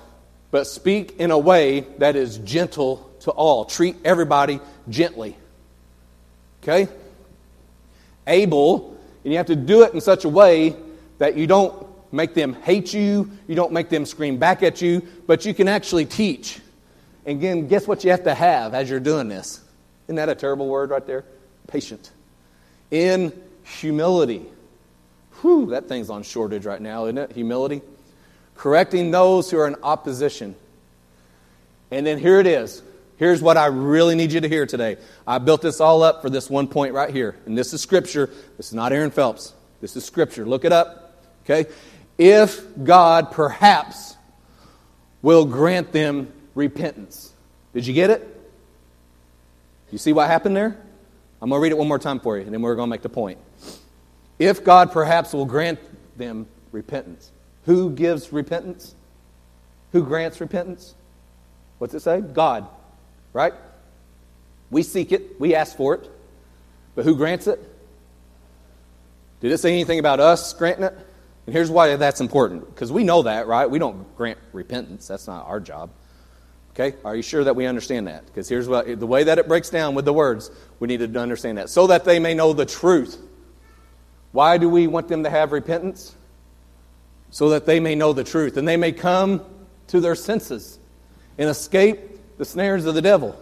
but 0.51 0.67
speak 0.67 1.15
in 1.19 1.31
a 1.31 1.37
way 1.37 1.81
that 1.97 2.15
is 2.15 2.37
gentle 2.39 3.11
to 3.21 3.31
all. 3.31 3.65
Treat 3.65 3.97
everybody 4.05 4.59
gently. 4.89 5.35
Okay? 6.63 6.87
Able, 8.25 8.97
and 9.23 9.31
you 9.31 9.37
have 9.37 9.47
to 9.47 9.55
do 9.55 9.83
it 9.83 9.93
in 9.93 10.01
such 10.01 10.25
a 10.25 10.29
way 10.29 10.75
that 11.19 11.37
you 11.37 11.45
don't 11.45 11.87
make 12.11 12.33
them 12.33 12.53
hate 12.53 12.93
you, 12.93 13.29
you 13.47 13.55
don't 13.55 13.73
make 13.73 13.89
them 13.89 14.05
scream 14.05 14.37
back 14.37 14.63
at 14.63 14.81
you, 14.81 15.01
but 15.27 15.45
you 15.45 15.53
can 15.53 15.67
actually 15.67 16.05
teach. 16.05 16.59
And 17.25 17.37
again, 17.37 17.67
guess 17.67 17.87
what 17.87 18.03
you 18.03 18.11
have 18.11 18.23
to 18.23 18.33
have 18.33 18.73
as 18.73 18.89
you're 18.89 18.99
doing 18.99 19.27
this? 19.27 19.61
Isn't 20.07 20.15
that 20.15 20.29
a 20.29 20.35
terrible 20.35 20.67
word 20.67 20.89
right 20.89 21.05
there? 21.05 21.25
Patient. 21.67 22.11
In 22.91 23.33
humility. 23.63 24.45
Whew, 25.41 25.67
that 25.67 25.87
thing's 25.87 26.09
on 26.09 26.23
shortage 26.23 26.65
right 26.65 26.81
now, 26.81 27.05
isn't 27.05 27.17
it? 27.17 27.31
Humility. 27.33 27.81
Correcting 28.55 29.11
those 29.11 29.49
who 29.49 29.57
are 29.57 29.67
in 29.67 29.75
opposition. 29.83 30.55
And 31.91 32.05
then 32.05 32.19
here 32.19 32.39
it 32.39 32.47
is 32.47 32.81
Here's 33.23 33.41
what 33.41 33.55
I 33.55 33.67
really 33.67 34.15
need 34.15 34.33
you 34.33 34.41
to 34.41 34.49
hear 34.49 34.65
today. 34.65 34.97
I 35.25 35.37
built 35.37 35.61
this 35.61 35.79
all 35.79 36.03
up 36.03 36.21
for 36.21 36.29
this 36.29 36.49
one 36.49 36.67
point 36.67 36.93
right 36.93 37.09
here. 37.09 37.37
And 37.45 37.57
this 37.57 37.71
is 37.71 37.79
scripture. 37.79 38.29
This 38.57 38.67
is 38.67 38.73
not 38.73 38.91
Aaron 38.91 39.11
Phelps. 39.11 39.53
This 39.79 39.95
is 39.95 40.03
scripture. 40.03 40.45
Look 40.45 40.65
it 40.65 40.73
up. 40.73 41.23
Okay? 41.45 41.71
If 42.17 42.61
God 42.83 43.31
perhaps 43.31 44.17
will 45.21 45.45
grant 45.45 45.93
them 45.93 46.33
repentance. 46.53 47.31
Did 47.73 47.87
you 47.87 47.93
get 47.93 48.09
it? 48.09 48.27
You 49.89 49.99
see 49.99 50.11
what 50.11 50.27
happened 50.27 50.57
there? 50.57 50.77
I'm 51.41 51.49
going 51.49 51.61
to 51.61 51.63
read 51.63 51.71
it 51.71 51.77
one 51.77 51.87
more 51.87 51.99
time 51.99 52.19
for 52.19 52.37
you, 52.37 52.43
and 52.43 52.53
then 52.53 52.61
we're 52.61 52.75
going 52.75 52.89
to 52.89 52.91
make 52.91 53.03
the 53.03 53.07
point. 53.07 53.37
If 54.37 54.65
God 54.65 54.91
perhaps 54.91 55.31
will 55.31 55.45
grant 55.45 55.79
them 56.17 56.45
repentance. 56.73 57.31
Who 57.67 57.89
gives 57.89 58.33
repentance? 58.33 58.95
Who 59.93 60.03
grants 60.03 60.41
repentance? 60.41 60.93
What's 61.77 61.93
it 61.93 62.01
say? 62.01 62.19
God, 62.19 62.67
right? 63.33 63.53
We 64.71 64.83
seek 64.83 65.11
it, 65.11 65.39
we 65.39 65.55
ask 65.55 65.75
for 65.75 65.95
it. 65.95 66.09
But 66.95 67.05
who 67.05 67.15
grants 67.15 67.47
it? 67.47 67.59
Did 69.39 69.51
it 69.51 69.57
say 69.57 69.73
anything 69.73 69.99
about 69.99 70.19
us 70.19 70.53
granting 70.53 70.85
it? 70.85 70.93
And 71.45 71.53
here's 71.53 71.69
why 71.69 71.95
that's 71.95 72.21
important 72.21 72.65
because 72.73 72.91
we 72.91 73.03
know 73.03 73.23
that, 73.23 73.47
right? 73.47 73.69
We 73.69 73.79
don't 73.79 74.15
grant 74.15 74.39
repentance, 74.53 75.07
that's 75.07 75.27
not 75.27 75.45
our 75.47 75.59
job. 75.59 75.89
Okay? 76.73 76.97
Are 77.05 77.15
you 77.15 77.21
sure 77.21 77.43
that 77.43 77.55
we 77.55 77.65
understand 77.65 78.07
that? 78.07 78.25
Because 78.25 78.49
here's 78.49 78.67
what 78.67 78.99
the 78.99 79.05
way 79.05 79.25
that 79.25 79.37
it 79.37 79.47
breaks 79.47 79.69
down 79.69 79.93
with 79.93 80.05
the 80.05 80.13
words, 80.13 80.49
we 80.79 80.87
need 80.87 80.99
to 80.99 81.19
understand 81.19 81.57
that. 81.57 81.69
So 81.69 81.87
that 81.87 82.03
they 82.03 82.19
may 82.19 82.33
know 82.33 82.53
the 82.53 82.65
truth. 82.65 83.21
Why 84.31 84.57
do 84.57 84.67
we 84.69 84.87
want 84.87 85.07
them 85.07 85.23
to 85.23 85.29
have 85.29 85.51
repentance? 85.51 86.15
So 87.29 87.49
that 87.49 87.65
they 87.65 87.79
may 87.79 87.93
know 87.95 88.13
the 88.13 88.23
truth 88.23 88.57
and 88.57 88.67
they 88.67 88.77
may 88.77 88.91
come 88.91 89.43
to 89.87 89.99
their 89.99 90.15
senses 90.15 90.79
and 91.37 91.49
escape 91.49 92.12
the 92.43 92.49
snares 92.49 92.85
of 92.85 92.93
the 92.93 93.01
devil, 93.01 93.41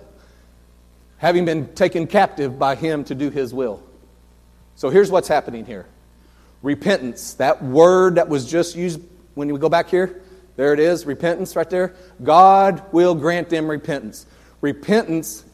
having 1.17 1.43
been 1.43 1.73
taken 1.73 2.05
captive 2.05 2.59
by 2.59 2.75
him 2.75 3.03
to 3.03 3.15
do 3.15 3.31
his 3.31 3.51
will. 3.51 3.81
So 4.75 4.91
here's 4.91 5.09
what's 5.09 5.27
happening 5.27 5.65
here 5.65 5.87
repentance, 6.61 7.33
that 7.35 7.63
word 7.63 8.15
that 8.15 8.29
was 8.29 8.45
just 8.45 8.75
used 8.75 9.01
when 9.33 9.51
we 9.51 9.59
go 9.59 9.69
back 9.69 9.89
here, 9.89 10.21
there 10.55 10.71
it 10.71 10.79
is, 10.79 11.07
repentance 11.07 11.55
right 11.55 11.67
there. 11.67 11.95
God 12.21 12.83
will 12.93 13.15
grant 13.15 13.49
them 13.49 13.67
repentance. 13.71 14.27
Repentance 14.61 15.45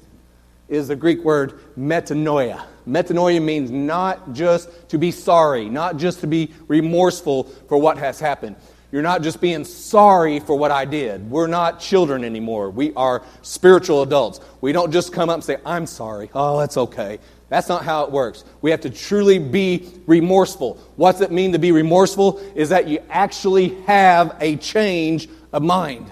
is 0.68 0.90
the 0.90 0.98
Greek 0.98 1.24
word 1.24 1.58
metanoia. 1.80 2.66
Metanoia 2.86 3.42
means 3.42 3.72
not 3.72 4.34
just 4.34 4.90
to 4.90 4.98
be 4.98 5.12
sorry, 5.12 5.70
not 5.70 5.96
just 5.96 6.20
to 6.20 6.28
be 6.28 6.52
remorseful 6.68 7.46
for 7.70 7.78
what 7.78 7.98
has 7.98 8.20
happened. 8.20 8.58
You're 8.92 9.02
not 9.02 9.22
just 9.22 9.42
being 9.42 9.66
sorry 9.66 10.40
for 10.40 10.58
what 10.58 10.72
I 10.72 10.86
did. 10.86 11.30
We're 11.30 11.48
not 11.48 11.80
children 11.80 12.24
anymore. 12.24 12.70
We 12.70 12.94
are 12.94 13.22
spiritual 13.42 14.02
adults. 14.02 14.40
We 14.62 14.72
don't 14.72 14.92
just 14.92 15.12
come 15.12 15.30
up 15.30 15.36
and 15.36 15.44
say, 15.44 15.58
I'm 15.66 15.86
sorry. 15.86 16.30
Oh, 16.34 16.58
that's 16.58 16.78
okay. 16.78 17.20
That's 17.50 17.68
not 17.68 17.84
how 17.84 18.04
it 18.04 18.12
works. 18.12 18.46
We 18.62 18.72
have 18.72 18.82
to 18.82 18.90
truly 18.90 19.40
be 19.40 19.90
remorseful. 20.06 20.76
What's 20.96 21.22
it 21.22 21.32
mean 21.32 21.52
to 21.52 21.60
be 21.60 21.72
remorseful? 21.72 22.40
Is 22.56 22.70
that 22.70 22.88
you 22.88 23.00
actually 23.10 23.70
have 23.84 24.38
a 24.40 24.56
change 24.58 25.28
of 25.52 25.64
mind. 25.64 26.10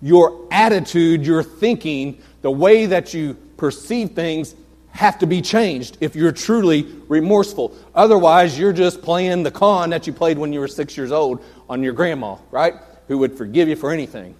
Your 0.00 0.46
attitude, 0.50 1.26
your 1.26 1.42
thinking, 1.42 2.20
the 2.42 2.50
way 2.50 2.86
that 2.86 3.14
you 3.14 3.34
perceive 3.56 4.12
things 4.12 4.54
have 4.98 5.16
to 5.16 5.28
be 5.28 5.40
changed 5.40 5.96
if 6.00 6.16
you're 6.16 6.32
truly 6.32 6.82
remorseful. 7.06 7.72
Otherwise, 7.94 8.58
you're 8.58 8.72
just 8.72 9.00
playing 9.00 9.44
the 9.44 9.50
con 9.50 9.90
that 9.90 10.08
you 10.08 10.12
played 10.12 10.36
when 10.36 10.52
you 10.52 10.58
were 10.58 10.66
six 10.66 10.96
years 10.96 11.12
old 11.12 11.40
on 11.70 11.84
your 11.84 11.92
grandma, 11.92 12.36
right? 12.50 12.74
Who 13.06 13.18
would 13.18 13.38
forgive 13.38 13.68
you 13.68 13.76
for 13.76 13.92
anything. 13.92 14.34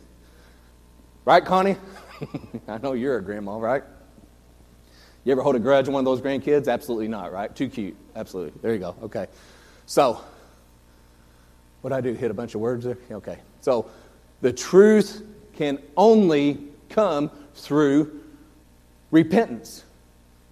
Right, 1.24 1.44
Connie? 1.44 1.76
I 2.68 2.78
know 2.78 2.94
you're 2.94 3.18
a 3.18 3.22
grandma, 3.22 3.56
right? 3.56 3.84
You 5.22 5.30
ever 5.30 5.42
hold 5.42 5.54
a 5.54 5.61
grudge 5.61 5.86
on 5.86 5.94
one 5.94 6.00
of 6.00 6.06
those 6.06 6.20
grandkids? 6.20 6.66
Absolutely 6.66 7.06
not, 7.06 7.30
right? 7.32 7.54
Too 7.54 7.68
cute. 7.68 7.94
Absolutely. 8.16 8.61
There 8.61 8.72
you 8.72 8.80
go. 8.80 8.96
Okay. 9.04 9.28
So, 9.86 10.20
what 11.82 11.92
I 11.92 12.00
do? 12.00 12.14
Hit 12.14 12.32
a 12.32 12.34
bunch 12.34 12.56
of 12.56 12.61
words 12.61 12.84
there? 12.84 12.98
Okay. 13.12 13.38
So, 13.61 13.88
the 14.40 14.52
truth 14.52 15.24
can 15.54 15.78
only 15.96 16.59
come 16.88 17.30
through 17.54 18.22
repentance. 19.12 19.84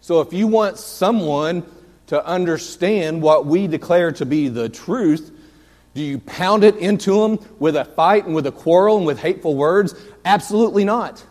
So, 0.07 0.20
if 0.20 0.32
you 0.32 0.46
want 0.46 0.78
someone 0.78 1.66
to 2.07 2.24
understand 2.24 3.22
what 3.22 3.44
we 3.44 3.66
declare 3.66 4.12
to 4.12 4.24
be 4.24 4.46
the 4.46 4.68
truth, 4.68 5.32
do 5.94 6.00
you 6.00 6.20
pound 6.20 6.62
it 6.62 6.76
into 6.76 7.20
them 7.20 7.44
with 7.59 7.74
a 7.74 7.84
fight 7.84 8.24
and 8.24 8.32
with 8.32 8.46
a 8.46 8.52
quarrel 8.52 8.98
and 8.98 9.04
with 9.04 9.18
hateful 9.18 9.57
words? 9.57 9.96
Absolutely 10.24 10.84
not. 10.84 11.24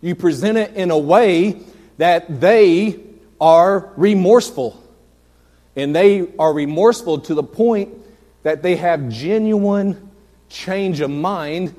You 0.00 0.16
present 0.16 0.58
it 0.58 0.74
in 0.74 0.90
a 0.90 0.98
way 0.98 1.60
that 1.98 2.40
they 2.40 2.98
are 3.40 3.92
remorseful. 3.96 4.82
And 5.76 5.94
they 5.94 6.26
are 6.40 6.52
remorseful 6.52 7.20
to 7.20 7.34
the 7.34 7.44
point 7.44 7.94
that 8.42 8.64
they 8.64 8.74
have 8.74 9.10
genuine 9.10 10.10
change 10.48 10.98
of 10.98 11.10
mind, 11.10 11.72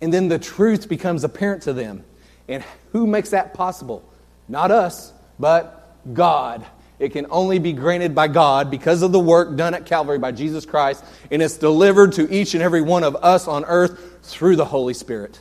and 0.00 0.14
then 0.14 0.28
the 0.28 0.38
truth 0.38 0.88
becomes 0.88 1.24
apparent 1.24 1.64
to 1.64 1.74
them. 1.74 2.04
And 2.48 2.64
who 2.92 3.06
makes 3.06 3.28
that 3.30 3.52
possible? 3.52 4.02
Not 4.48 4.70
us, 4.70 5.12
but 5.38 6.14
God. 6.14 6.66
It 6.98 7.12
can 7.12 7.26
only 7.30 7.58
be 7.60 7.72
granted 7.72 8.14
by 8.14 8.26
God 8.28 8.70
because 8.70 9.02
of 9.02 9.12
the 9.12 9.20
work 9.20 9.56
done 9.56 9.72
at 9.74 9.86
Calvary 9.86 10.18
by 10.18 10.32
Jesus 10.32 10.66
Christ, 10.66 11.04
and 11.30 11.40
it's 11.40 11.56
delivered 11.56 12.12
to 12.14 12.32
each 12.32 12.54
and 12.54 12.62
every 12.62 12.82
one 12.82 13.04
of 13.04 13.16
us 13.16 13.46
on 13.46 13.64
earth 13.64 14.18
through 14.22 14.56
the 14.56 14.64
Holy 14.64 14.94
Spirit. 14.94 15.38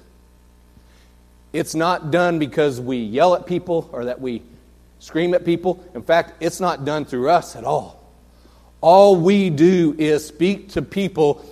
It's 1.54 1.74
not 1.74 2.12
done 2.12 2.38
because 2.38 2.80
we 2.80 2.98
yell 2.98 3.34
at 3.34 3.48
people 3.48 3.90
or 3.92 4.06
that 4.06 4.22
we 4.22 4.44
scream 5.00 5.34
at 5.34 5.46
people. 5.46 5.84
In 5.96 6.04
fact, 6.04 6.34
it's 6.44 6.60
not 6.60 6.86
done 6.86 7.06
through 7.06 7.30
us 7.30 7.56
at 7.56 7.64
all. 7.64 8.04
All 8.82 9.16
we 9.16 9.50
do 9.50 9.96
is 9.98 10.26
speak 10.26 10.70
to 10.74 10.84
people 10.84 11.44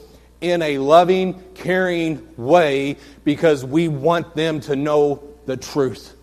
in 0.42 0.62
a 0.62 0.78
loving, 0.78 1.42
caring 1.56 2.28
way 2.38 2.98
because 3.24 3.66
we 3.66 3.88
want 3.88 4.36
them 4.36 4.60
to 4.62 4.76
know 4.76 5.24
the 5.48 5.58
truth. 5.58 6.16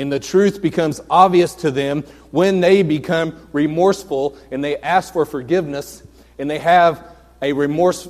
And 0.00 0.12
the 0.12 0.20
truth 0.20 0.62
becomes 0.62 1.00
obvious 1.10 1.54
to 1.56 1.70
them 1.70 2.04
when 2.30 2.60
they 2.60 2.82
become 2.82 3.48
remorseful 3.52 4.36
and 4.50 4.64
they 4.64 4.76
ask 4.78 5.12
for 5.12 5.26
forgiveness 5.26 6.02
and 6.38 6.50
they 6.50 6.58
have 6.58 7.06
a 7.42 7.52
remorse, 7.52 8.08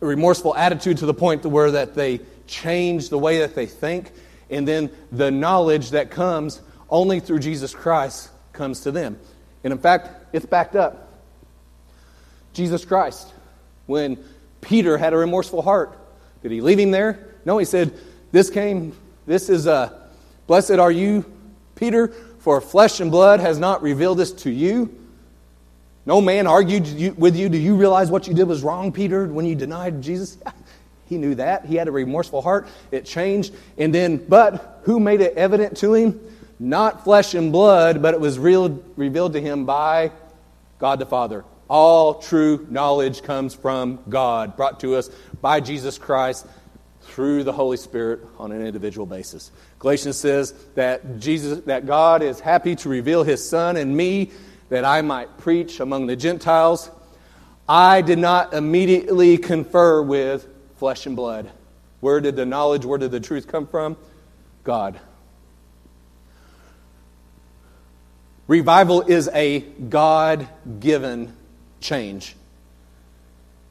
remorseful 0.00 0.54
attitude 0.54 0.98
to 0.98 1.06
the 1.06 1.14
point 1.14 1.42
to 1.42 1.48
where 1.48 1.70
that 1.72 1.94
they 1.94 2.20
change 2.46 3.08
the 3.08 3.18
way 3.18 3.40
that 3.40 3.54
they 3.54 3.66
think, 3.66 4.12
and 4.50 4.66
then 4.66 4.90
the 5.10 5.30
knowledge 5.30 5.90
that 5.90 6.10
comes 6.10 6.60
only 6.88 7.20
through 7.20 7.40
Jesus 7.40 7.74
Christ 7.74 8.30
comes 8.52 8.80
to 8.82 8.92
them. 8.92 9.18
And 9.64 9.72
in 9.72 9.78
fact, 9.78 10.08
it's 10.32 10.46
backed 10.46 10.76
up. 10.76 11.12
Jesus 12.52 12.84
Christ, 12.84 13.32
when 13.86 14.22
Peter 14.60 14.96
had 14.96 15.12
a 15.12 15.16
remorseful 15.16 15.62
heart, 15.62 15.98
did 16.42 16.52
he 16.52 16.60
leave 16.60 16.78
him 16.78 16.90
there? 16.90 17.34
No, 17.44 17.58
he 17.58 17.64
said, 17.64 17.98
This 18.32 18.50
came, 18.50 18.94
this 19.26 19.48
is 19.48 19.66
a, 19.66 20.05
blessed 20.46 20.72
are 20.72 20.90
you, 20.90 21.24
Peter, 21.74 22.08
for 22.38 22.60
flesh 22.60 23.00
and 23.00 23.10
blood 23.10 23.40
has 23.40 23.58
not 23.58 23.82
revealed 23.82 24.18
this 24.18 24.32
to 24.32 24.50
you. 24.50 24.94
No 26.06 26.20
man 26.20 26.46
argued 26.46 27.18
with 27.18 27.34
you. 27.36 27.48
Do 27.48 27.58
you 27.58 27.74
realize 27.74 28.10
what 28.10 28.28
you 28.28 28.34
did 28.34 28.44
was 28.44 28.62
wrong, 28.62 28.92
Peter, 28.92 29.26
when 29.26 29.44
you 29.44 29.54
denied 29.54 30.02
Jesus? 30.02 30.38
He 31.08 31.18
knew 31.18 31.36
that. 31.36 31.66
He 31.66 31.76
had 31.76 31.86
a 31.86 31.92
remorseful 31.92 32.42
heart. 32.42 32.66
It 32.90 33.04
changed. 33.04 33.54
And 33.78 33.94
then, 33.94 34.16
but 34.16 34.80
who 34.82 34.98
made 34.98 35.20
it 35.20 35.36
evident 35.36 35.76
to 35.76 35.94
him? 35.94 36.20
Not 36.58 37.04
flesh 37.04 37.34
and 37.34 37.52
blood, 37.52 38.02
but 38.02 38.12
it 38.12 38.20
was 38.20 38.40
real, 38.40 38.82
revealed 38.96 39.34
to 39.34 39.40
him 39.40 39.66
by 39.66 40.10
God 40.80 40.98
the 40.98 41.06
Father. 41.06 41.44
All 41.68 42.14
true 42.14 42.66
knowledge 42.70 43.22
comes 43.22 43.54
from 43.54 44.00
God, 44.08 44.56
brought 44.56 44.80
to 44.80 44.96
us 44.96 45.08
by 45.40 45.60
Jesus 45.60 45.96
Christ 45.96 46.46
through 47.02 47.44
the 47.44 47.52
Holy 47.52 47.76
Spirit 47.76 48.20
on 48.38 48.50
an 48.50 48.66
individual 48.66 49.06
basis. 49.06 49.52
Galatians 49.78 50.16
says 50.16 50.52
that 50.74 51.18
Jesus 51.18 51.60
that 51.60 51.86
God 51.86 52.22
is 52.22 52.40
happy 52.40 52.74
to 52.76 52.88
reveal 52.88 53.22
his 53.22 53.46
son 53.46 53.76
in 53.76 53.94
me 53.94 54.30
that 54.68 54.84
I 54.84 55.02
might 55.02 55.36
preach 55.38 55.80
among 55.80 56.06
the 56.06 56.16
Gentiles. 56.16 56.90
I 57.68 58.00
did 58.00 58.18
not 58.18 58.54
immediately 58.54 59.38
confer 59.38 60.02
with 60.02 60.48
flesh 60.76 61.06
and 61.06 61.16
blood. 61.16 61.50
Where 62.00 62.20
did 62.20 62.36
the 62.36 62.46
knowledge, 62.46 62.84
where 62.84 62.98
did 62.98 63.10
the 63.10 63.20
truth 63.20 63.48
come 63.48 63.66
from? 63.66 63.96
God. 64.64 65.00
Revival 68.48 69.02
is 69.02 69.28
a 69.32 69.60
God 69.60 70.48
given 70.78 71.34
change. 71.80 72.36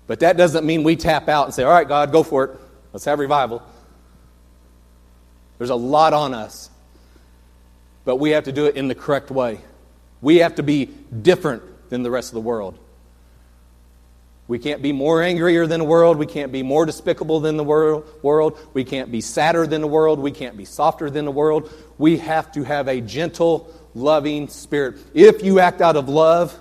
But 0.08 0.20
that 0.20 0.38
doesn't 0.38 0.66
mean 0.66 0.84
we 0.84 0.96
tap 0.96 1.30
out 1.30 1.46
and 1.46 1.54
say, 1.54 1.64
all 1.64 1.72
right, 1.72 1.88
God, 1.88 2.12
go 2.12 2.24
for 2.24 2.44
it. 2.44 2.60
Let's 2.94 3.06
have 3.06 3.20
revival. 3.20 3.64
There's 5.58 5.70
a 5.70 5.76
lot 5.76 6.14
on 6.14 6.34
us. 6.34 6.70
But 8.04 8.18
we 8.18 8.32
have 8.32 8.46
to 8.46 8.52
do 8.52 8.66
it 8.66 8.76
in 8.76 8.88
the 8.88 8.96
correct 8.96 9.32
way. 9.32 9.60
We 10.22 10.38
have 10.38 10.56
to 10.56 10.64
be 10.64 10.86
different 10.86 11.64
than 11.90 12.04
the 12.04 12.12
rest 12.12 12.30
of 12.30 12.36
the 12.36 12.42
world. 12.42 12.78
We 14.48 14.60
can't 14.60 14.82
be 14.82 14.92
more 14.92 15.24
angrier 15.24 15.66
than 15.66 15.80
the 15.80 15.86
world. 15.86 16.18
We 16.18 16.28
can't 16.28 16.52
be 16.52 16.62
more 16.62 16.86
despicable 16.86 17.40
than 17.40 17.58
the 17.58 17.64
world. 17.64 18.60
We 18.74 18.84
can't 18.84 19.12
be 19.12 19.22
sadder 19.22 19.66
than 19.66 19.82
the 19.82 19.88
world. 19.88 20.20
We 20.20 20.32
can't 20.32 20.56
be 20.56 20.66
softer 20.66 21.10
than 21.10 21.26
the 21.26 21.32
world. 21.32 21.72
We 21.98 22.18
have 22.18 22.52
to 22.52 22.64
have 22.64 22.88
a 22.88 23.02
gentle, 23.02 23.74
loving 23.96 24.48
spirit. 24.50 25.00
If 25.16 25.44
you 25.44 25.60
act 25.60 25.82
out 25.82 25.96
of 25.96 26.10
love, 26.10 26.60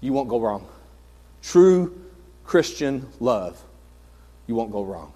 you 0.00 0.12
won't 0.12 0.28
go 0.28 0.40
wrong. 0.40 0.66
True 1.40 1.96
Christian 2.44 3.08
love 3.20 3.62
you 4.46 4.54
won't 4.54 4.72
go 4.72 4.84
wrong. 4.84 5.13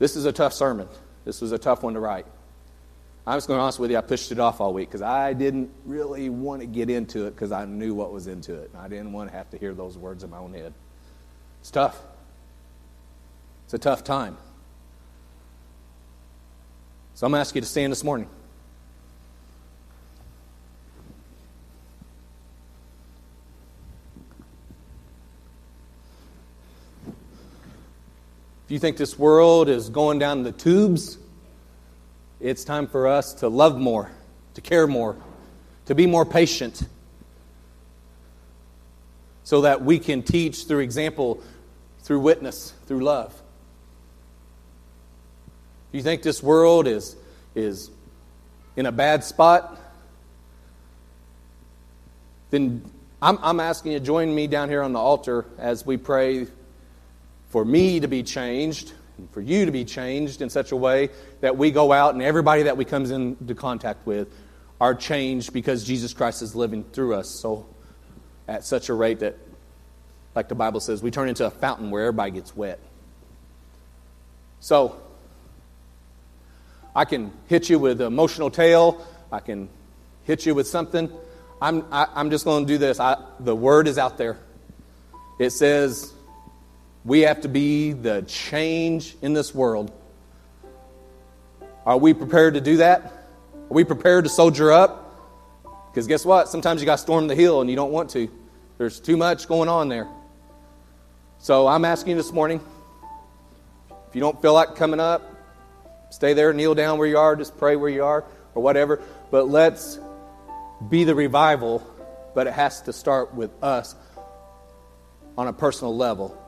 This 0.00 0.16
is 0.16 0.24
a 0.24 0.32
tough 0.32 0.54
sermon. 0.54 0.88
This 1.24 1.40
was 1.40 1.52
a 1.52 1.58
tough 1.58 1.84
one 1.84 1.94
to 1.94 2.00
write. 2.00 2.26
I 3.26 3.34
was 3.34 3.46
going 3.46 3.58
to 3.58 3.60
be 3.60 3.62
honest 3.62 3.78
with 3.78 3.90
you, 3.90 3.98
I 3.98 4.00
pushed 4.00 4.32
it 4.32 4.40
off 4.40 4.60
all 4.60 4.72
week 4.72 4.88
because 4.88 5.02
I 5.02 5.34
didn't 5.34 5.70
really 5.84 6.30
want 6.30 6.62
to 6.62 6.66
get 6.66 6.88
into 6.88 7.26
it 7.26 7.32
because 7.32 7.52
I 7.52 7.66
knew 7.66 7.94
what 7.94 8.10
was 8.10 8.26
into 8.26 8.54
it. 8.54 8.70
I 8.76 8.88
didn't 8.88 9.12
want 9.12 9.30
to 9.30 9.36
have 9.36 9.50
to 9.50 9.58
hear 9.58 9.74
those 9.74 9.98
words 9.98 10.24
in 10.24 10.30
my 10.30 10.38
own 10.38 10.54
head. 10.54 10.72
It's 11.60 11.70
tough. 11.70 12.00
It's 13.66 13.74
a 13.74 13.78
tough 13.78 14.02
time. 14.02 14.38
So 17.14 17.26
I'm 17.26 17.32
going 17.32 17.38
to 17.38 17.42
ask 17.42 17.54
you 17.54 17.60
to 17.60 17.66
stand 17.66 17.92
this 17.92 18.02
morning. 18.02 18.28
If 28.70 28.74
you 28.74 28.78
think 28.78 28.98
this 28.98 29.18
world 29.18 29.68
is 29.68 29.88
going 29.88 30.20
down 30.20 30.44
the 30.44 30.52
tubes, 30.52 31.18
it's 32.38 32.62
time 32.62 32.86
for 32.86 33.08
us 33.08 33.34
to 33.34 33.48
love 33.48 33.76
more, 33.76 34.12
to 34.54 34.60
care 34.60 34.86
more, 34.86 35.16
to 35.86 35.94
be 35.96 36.06
more 36.06 36.24
patient, 36.24 36.80
so 39.42 39.62
that 39.62 39.82
we 39.82 39.98
can 39.98 40.22
teach 40.22 40.66
through 40.66 40.78
example, 40.84 41.42
through 42.02 42.20
witness, 42.20 42.72
through 42.86 43.00
love. 43.00 43.32
If 45.88 45.96
you 45.96 46.02
think 46.02 46.22
this 46.22 46.40
world 46.40 46.86
is, 46.86 47.16
is 47.56 47.90
in 48.76 48.86
a 48.86 48.92
bad 48.92 49.24
spot, 49.24 49.80
then 52.50 52.88
I'm, 53.20 53.36
I'm 53.42 53.58
asking 53.58 53.90
you 53.90 53.98
to 53.98 54.04
join 54.04 54.32
me 54.32 54.46
down 54.46 54.68
here 54.68 54.82
on 54.82 54.92
the 54.92 55.00
altar 55.00 55.44
as 55.58 55.84
we 55.84 55.96
pray 55.96 56.46
for 57.50 57.64
me 57.64 58.00
to 58.00 58.08
be 58.08 58.22
changed 58.22 58.92
and 59.18 59.30
for 59.30 59.40
you 59.40 59.66
to 59.66 59.72
be 59.72 59.84
changed 59.84 60.40
in 60.40 60.48
such 60.48 60.72
a 60.72 60.76
way 60.76 61.10
that 61.40 61.56
we 61.56 61.70
go 61.70 61.92
out 61.92 62.14
and 62.14 62.22
everybody 62.22 62.62
that 62.62 62.76
we 62.76 62.84
comes 62.84 63.10
into 63.10 63.54
contact 63.54 64.06
with 64.06 64.32
are 64.80 64.94
changed 64.94 65.52
because 65.52 65.84
Jesus 65.84 66.14
Christ 66.14 66.40
is 66.40 66.56
living 66.56 66.84
through 66.84 67.14
us. 67.14 67.28
So 67.28 67.66
at 68.48 68.64
such 68.64 68.88
a 68.88 68.94
rate 68.94 69.20
that, 69.20 69.36
like 70.34 70.48
the 70.48 70.54
Bible 70.54 70.80
says, 70.80 71.02
we 71.02 71.10
turn 71.10 71.28
into 71.28 71.44
a 71.44 71.50
fountain 71.50 71.90
where 71.90 72.06
everybody 72.06 72.30
gets 72.30 72.56
wet. 72.56 72.78
So 74.60 74.98
I 76.94 77.04
can 77.04 77.32
hit 77.46 77.68
you 77.68 77.78
with 77.78 78.00
an 78.00 78.06
emotional 78.06 78.50
tale. 78.50 79.06
I 79.30 79.40
can 79.40 79.68
hit 80.24 80.46
you 80.46 80.54
with 80.54 80.66
something. 80.66 81.10
I'm, 81.60 81.84
I, 81.90 82.04
am 82.04 82.08
i 82.14 82.20
am 82.20 82.30
just 82.30 82.44
going 82.44 82.66
to 82.66 82.72
do 82.72 82.78
this. 82.78 83.00
I, 83.00 83.22
the 83.38 83.54
word 83.54 83.86
is 83.86 83.98
out 83.98 84.16
there. 84.16 84.38
It 85.38 85.50
says 85.50 86.12
we 87.04 87.20
have 87.20 87.42
to 87.42 87.48
be 87.48 87.92
the 87.92 88.22
change 88.22 89.16
in 89.22 89.32
this 89.32 89.54
world. 89.54 89.92
Are 91.86 91.96
we 91.96 92.12
prepared 92.12 92.54
to 92.54 92.60
do 92.60 92.78
that? 92.78 93.04
Are 93.04 93.74
we 93.74 93.84
prepared 93.84 94.24
to 94.24 94.30
soldier 94.30 94.70
up? 94.70 95.06
Because 95.90 96.06
guess 96.06 96.24
what? 96.24 96.48
Sometimes 96.48 96.82
you 96.82 96.86
got 96.86 96.96
to 96.96 97.02
storm 97.02 97.26
the 97.26 97.34
hill 97.34 97.60
and 97.60 97.70
you 97.70 97.76
don't 97.76 97.90
want 97.90 98.10
to. 98.10 98.30
There's 98.78 99.00
too 99.00 99.16
much 99.16 99.48
going 99.48 99.68
on 99.68 99.88
there. 99.88 100.08
So 101.38 101.66
I'm 101.66 101.84
asking 101.84 102.10
you 102.10 102.16
this 102.16 102.32
morning 102.32 102.60
if 104.08 104.14
you 104.14 104.20
don't 104.20 104.40
feel 104.42 104.52
like 104.52 104.74
coming 104.74 105.00
up, 105.00 105.22
stay 106.10 106.34
there, 106.34 106.52
kneel 106.52 106.74
down 106.74 106.98
where 106.98 107.08
you 107.08 107.16
are, 107.16 107.34
just 107.34 107.56
pray 107.56 107.76
where 107.76 107.88
you 107.88 108.04
are, 108.04 108.24
or 108.54 108.62
whatever. 108.62 109.00
But 109.30 109.48
let's 109.48 109.98
be 110.88 111.04
the 111.04 111.14
revival, 111.14 111.86
but 112.34 112.46
it 112.46 112.52
has 112.52 112.82
to 112.82 112.92
start 112.92 113.32
with 113.34 113.50
us 113.62 113.94
on 115.38 115.46
a 115.46 115.52
personal 115.52 115.96
level 115.96 116.39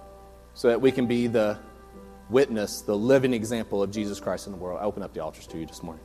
so 0.55 0.69
that 0.69 0.81
we 0.81 0.93
can 0.93 1.07
be 1.07 1.27
the 1.27 1.59
witness, 2.31 2.83
the 2.83 2.97
living 2.97 3.35
example 3.35 3.83
of 3.83 3.91
Jesus 3.91 4.21
Christ 4.21 4.47
in 4.47 4.53
the 4.53 4.59
world. 4.59 4.81
I 4.81 4.85
open 4.85 5.03
up 5.03 5.15
the 5.15 5.21
altars 5.21 5.47
to 5.49 5.59
you 5.59 5.67
this 5.67 5.83
morning. 5.83 6.05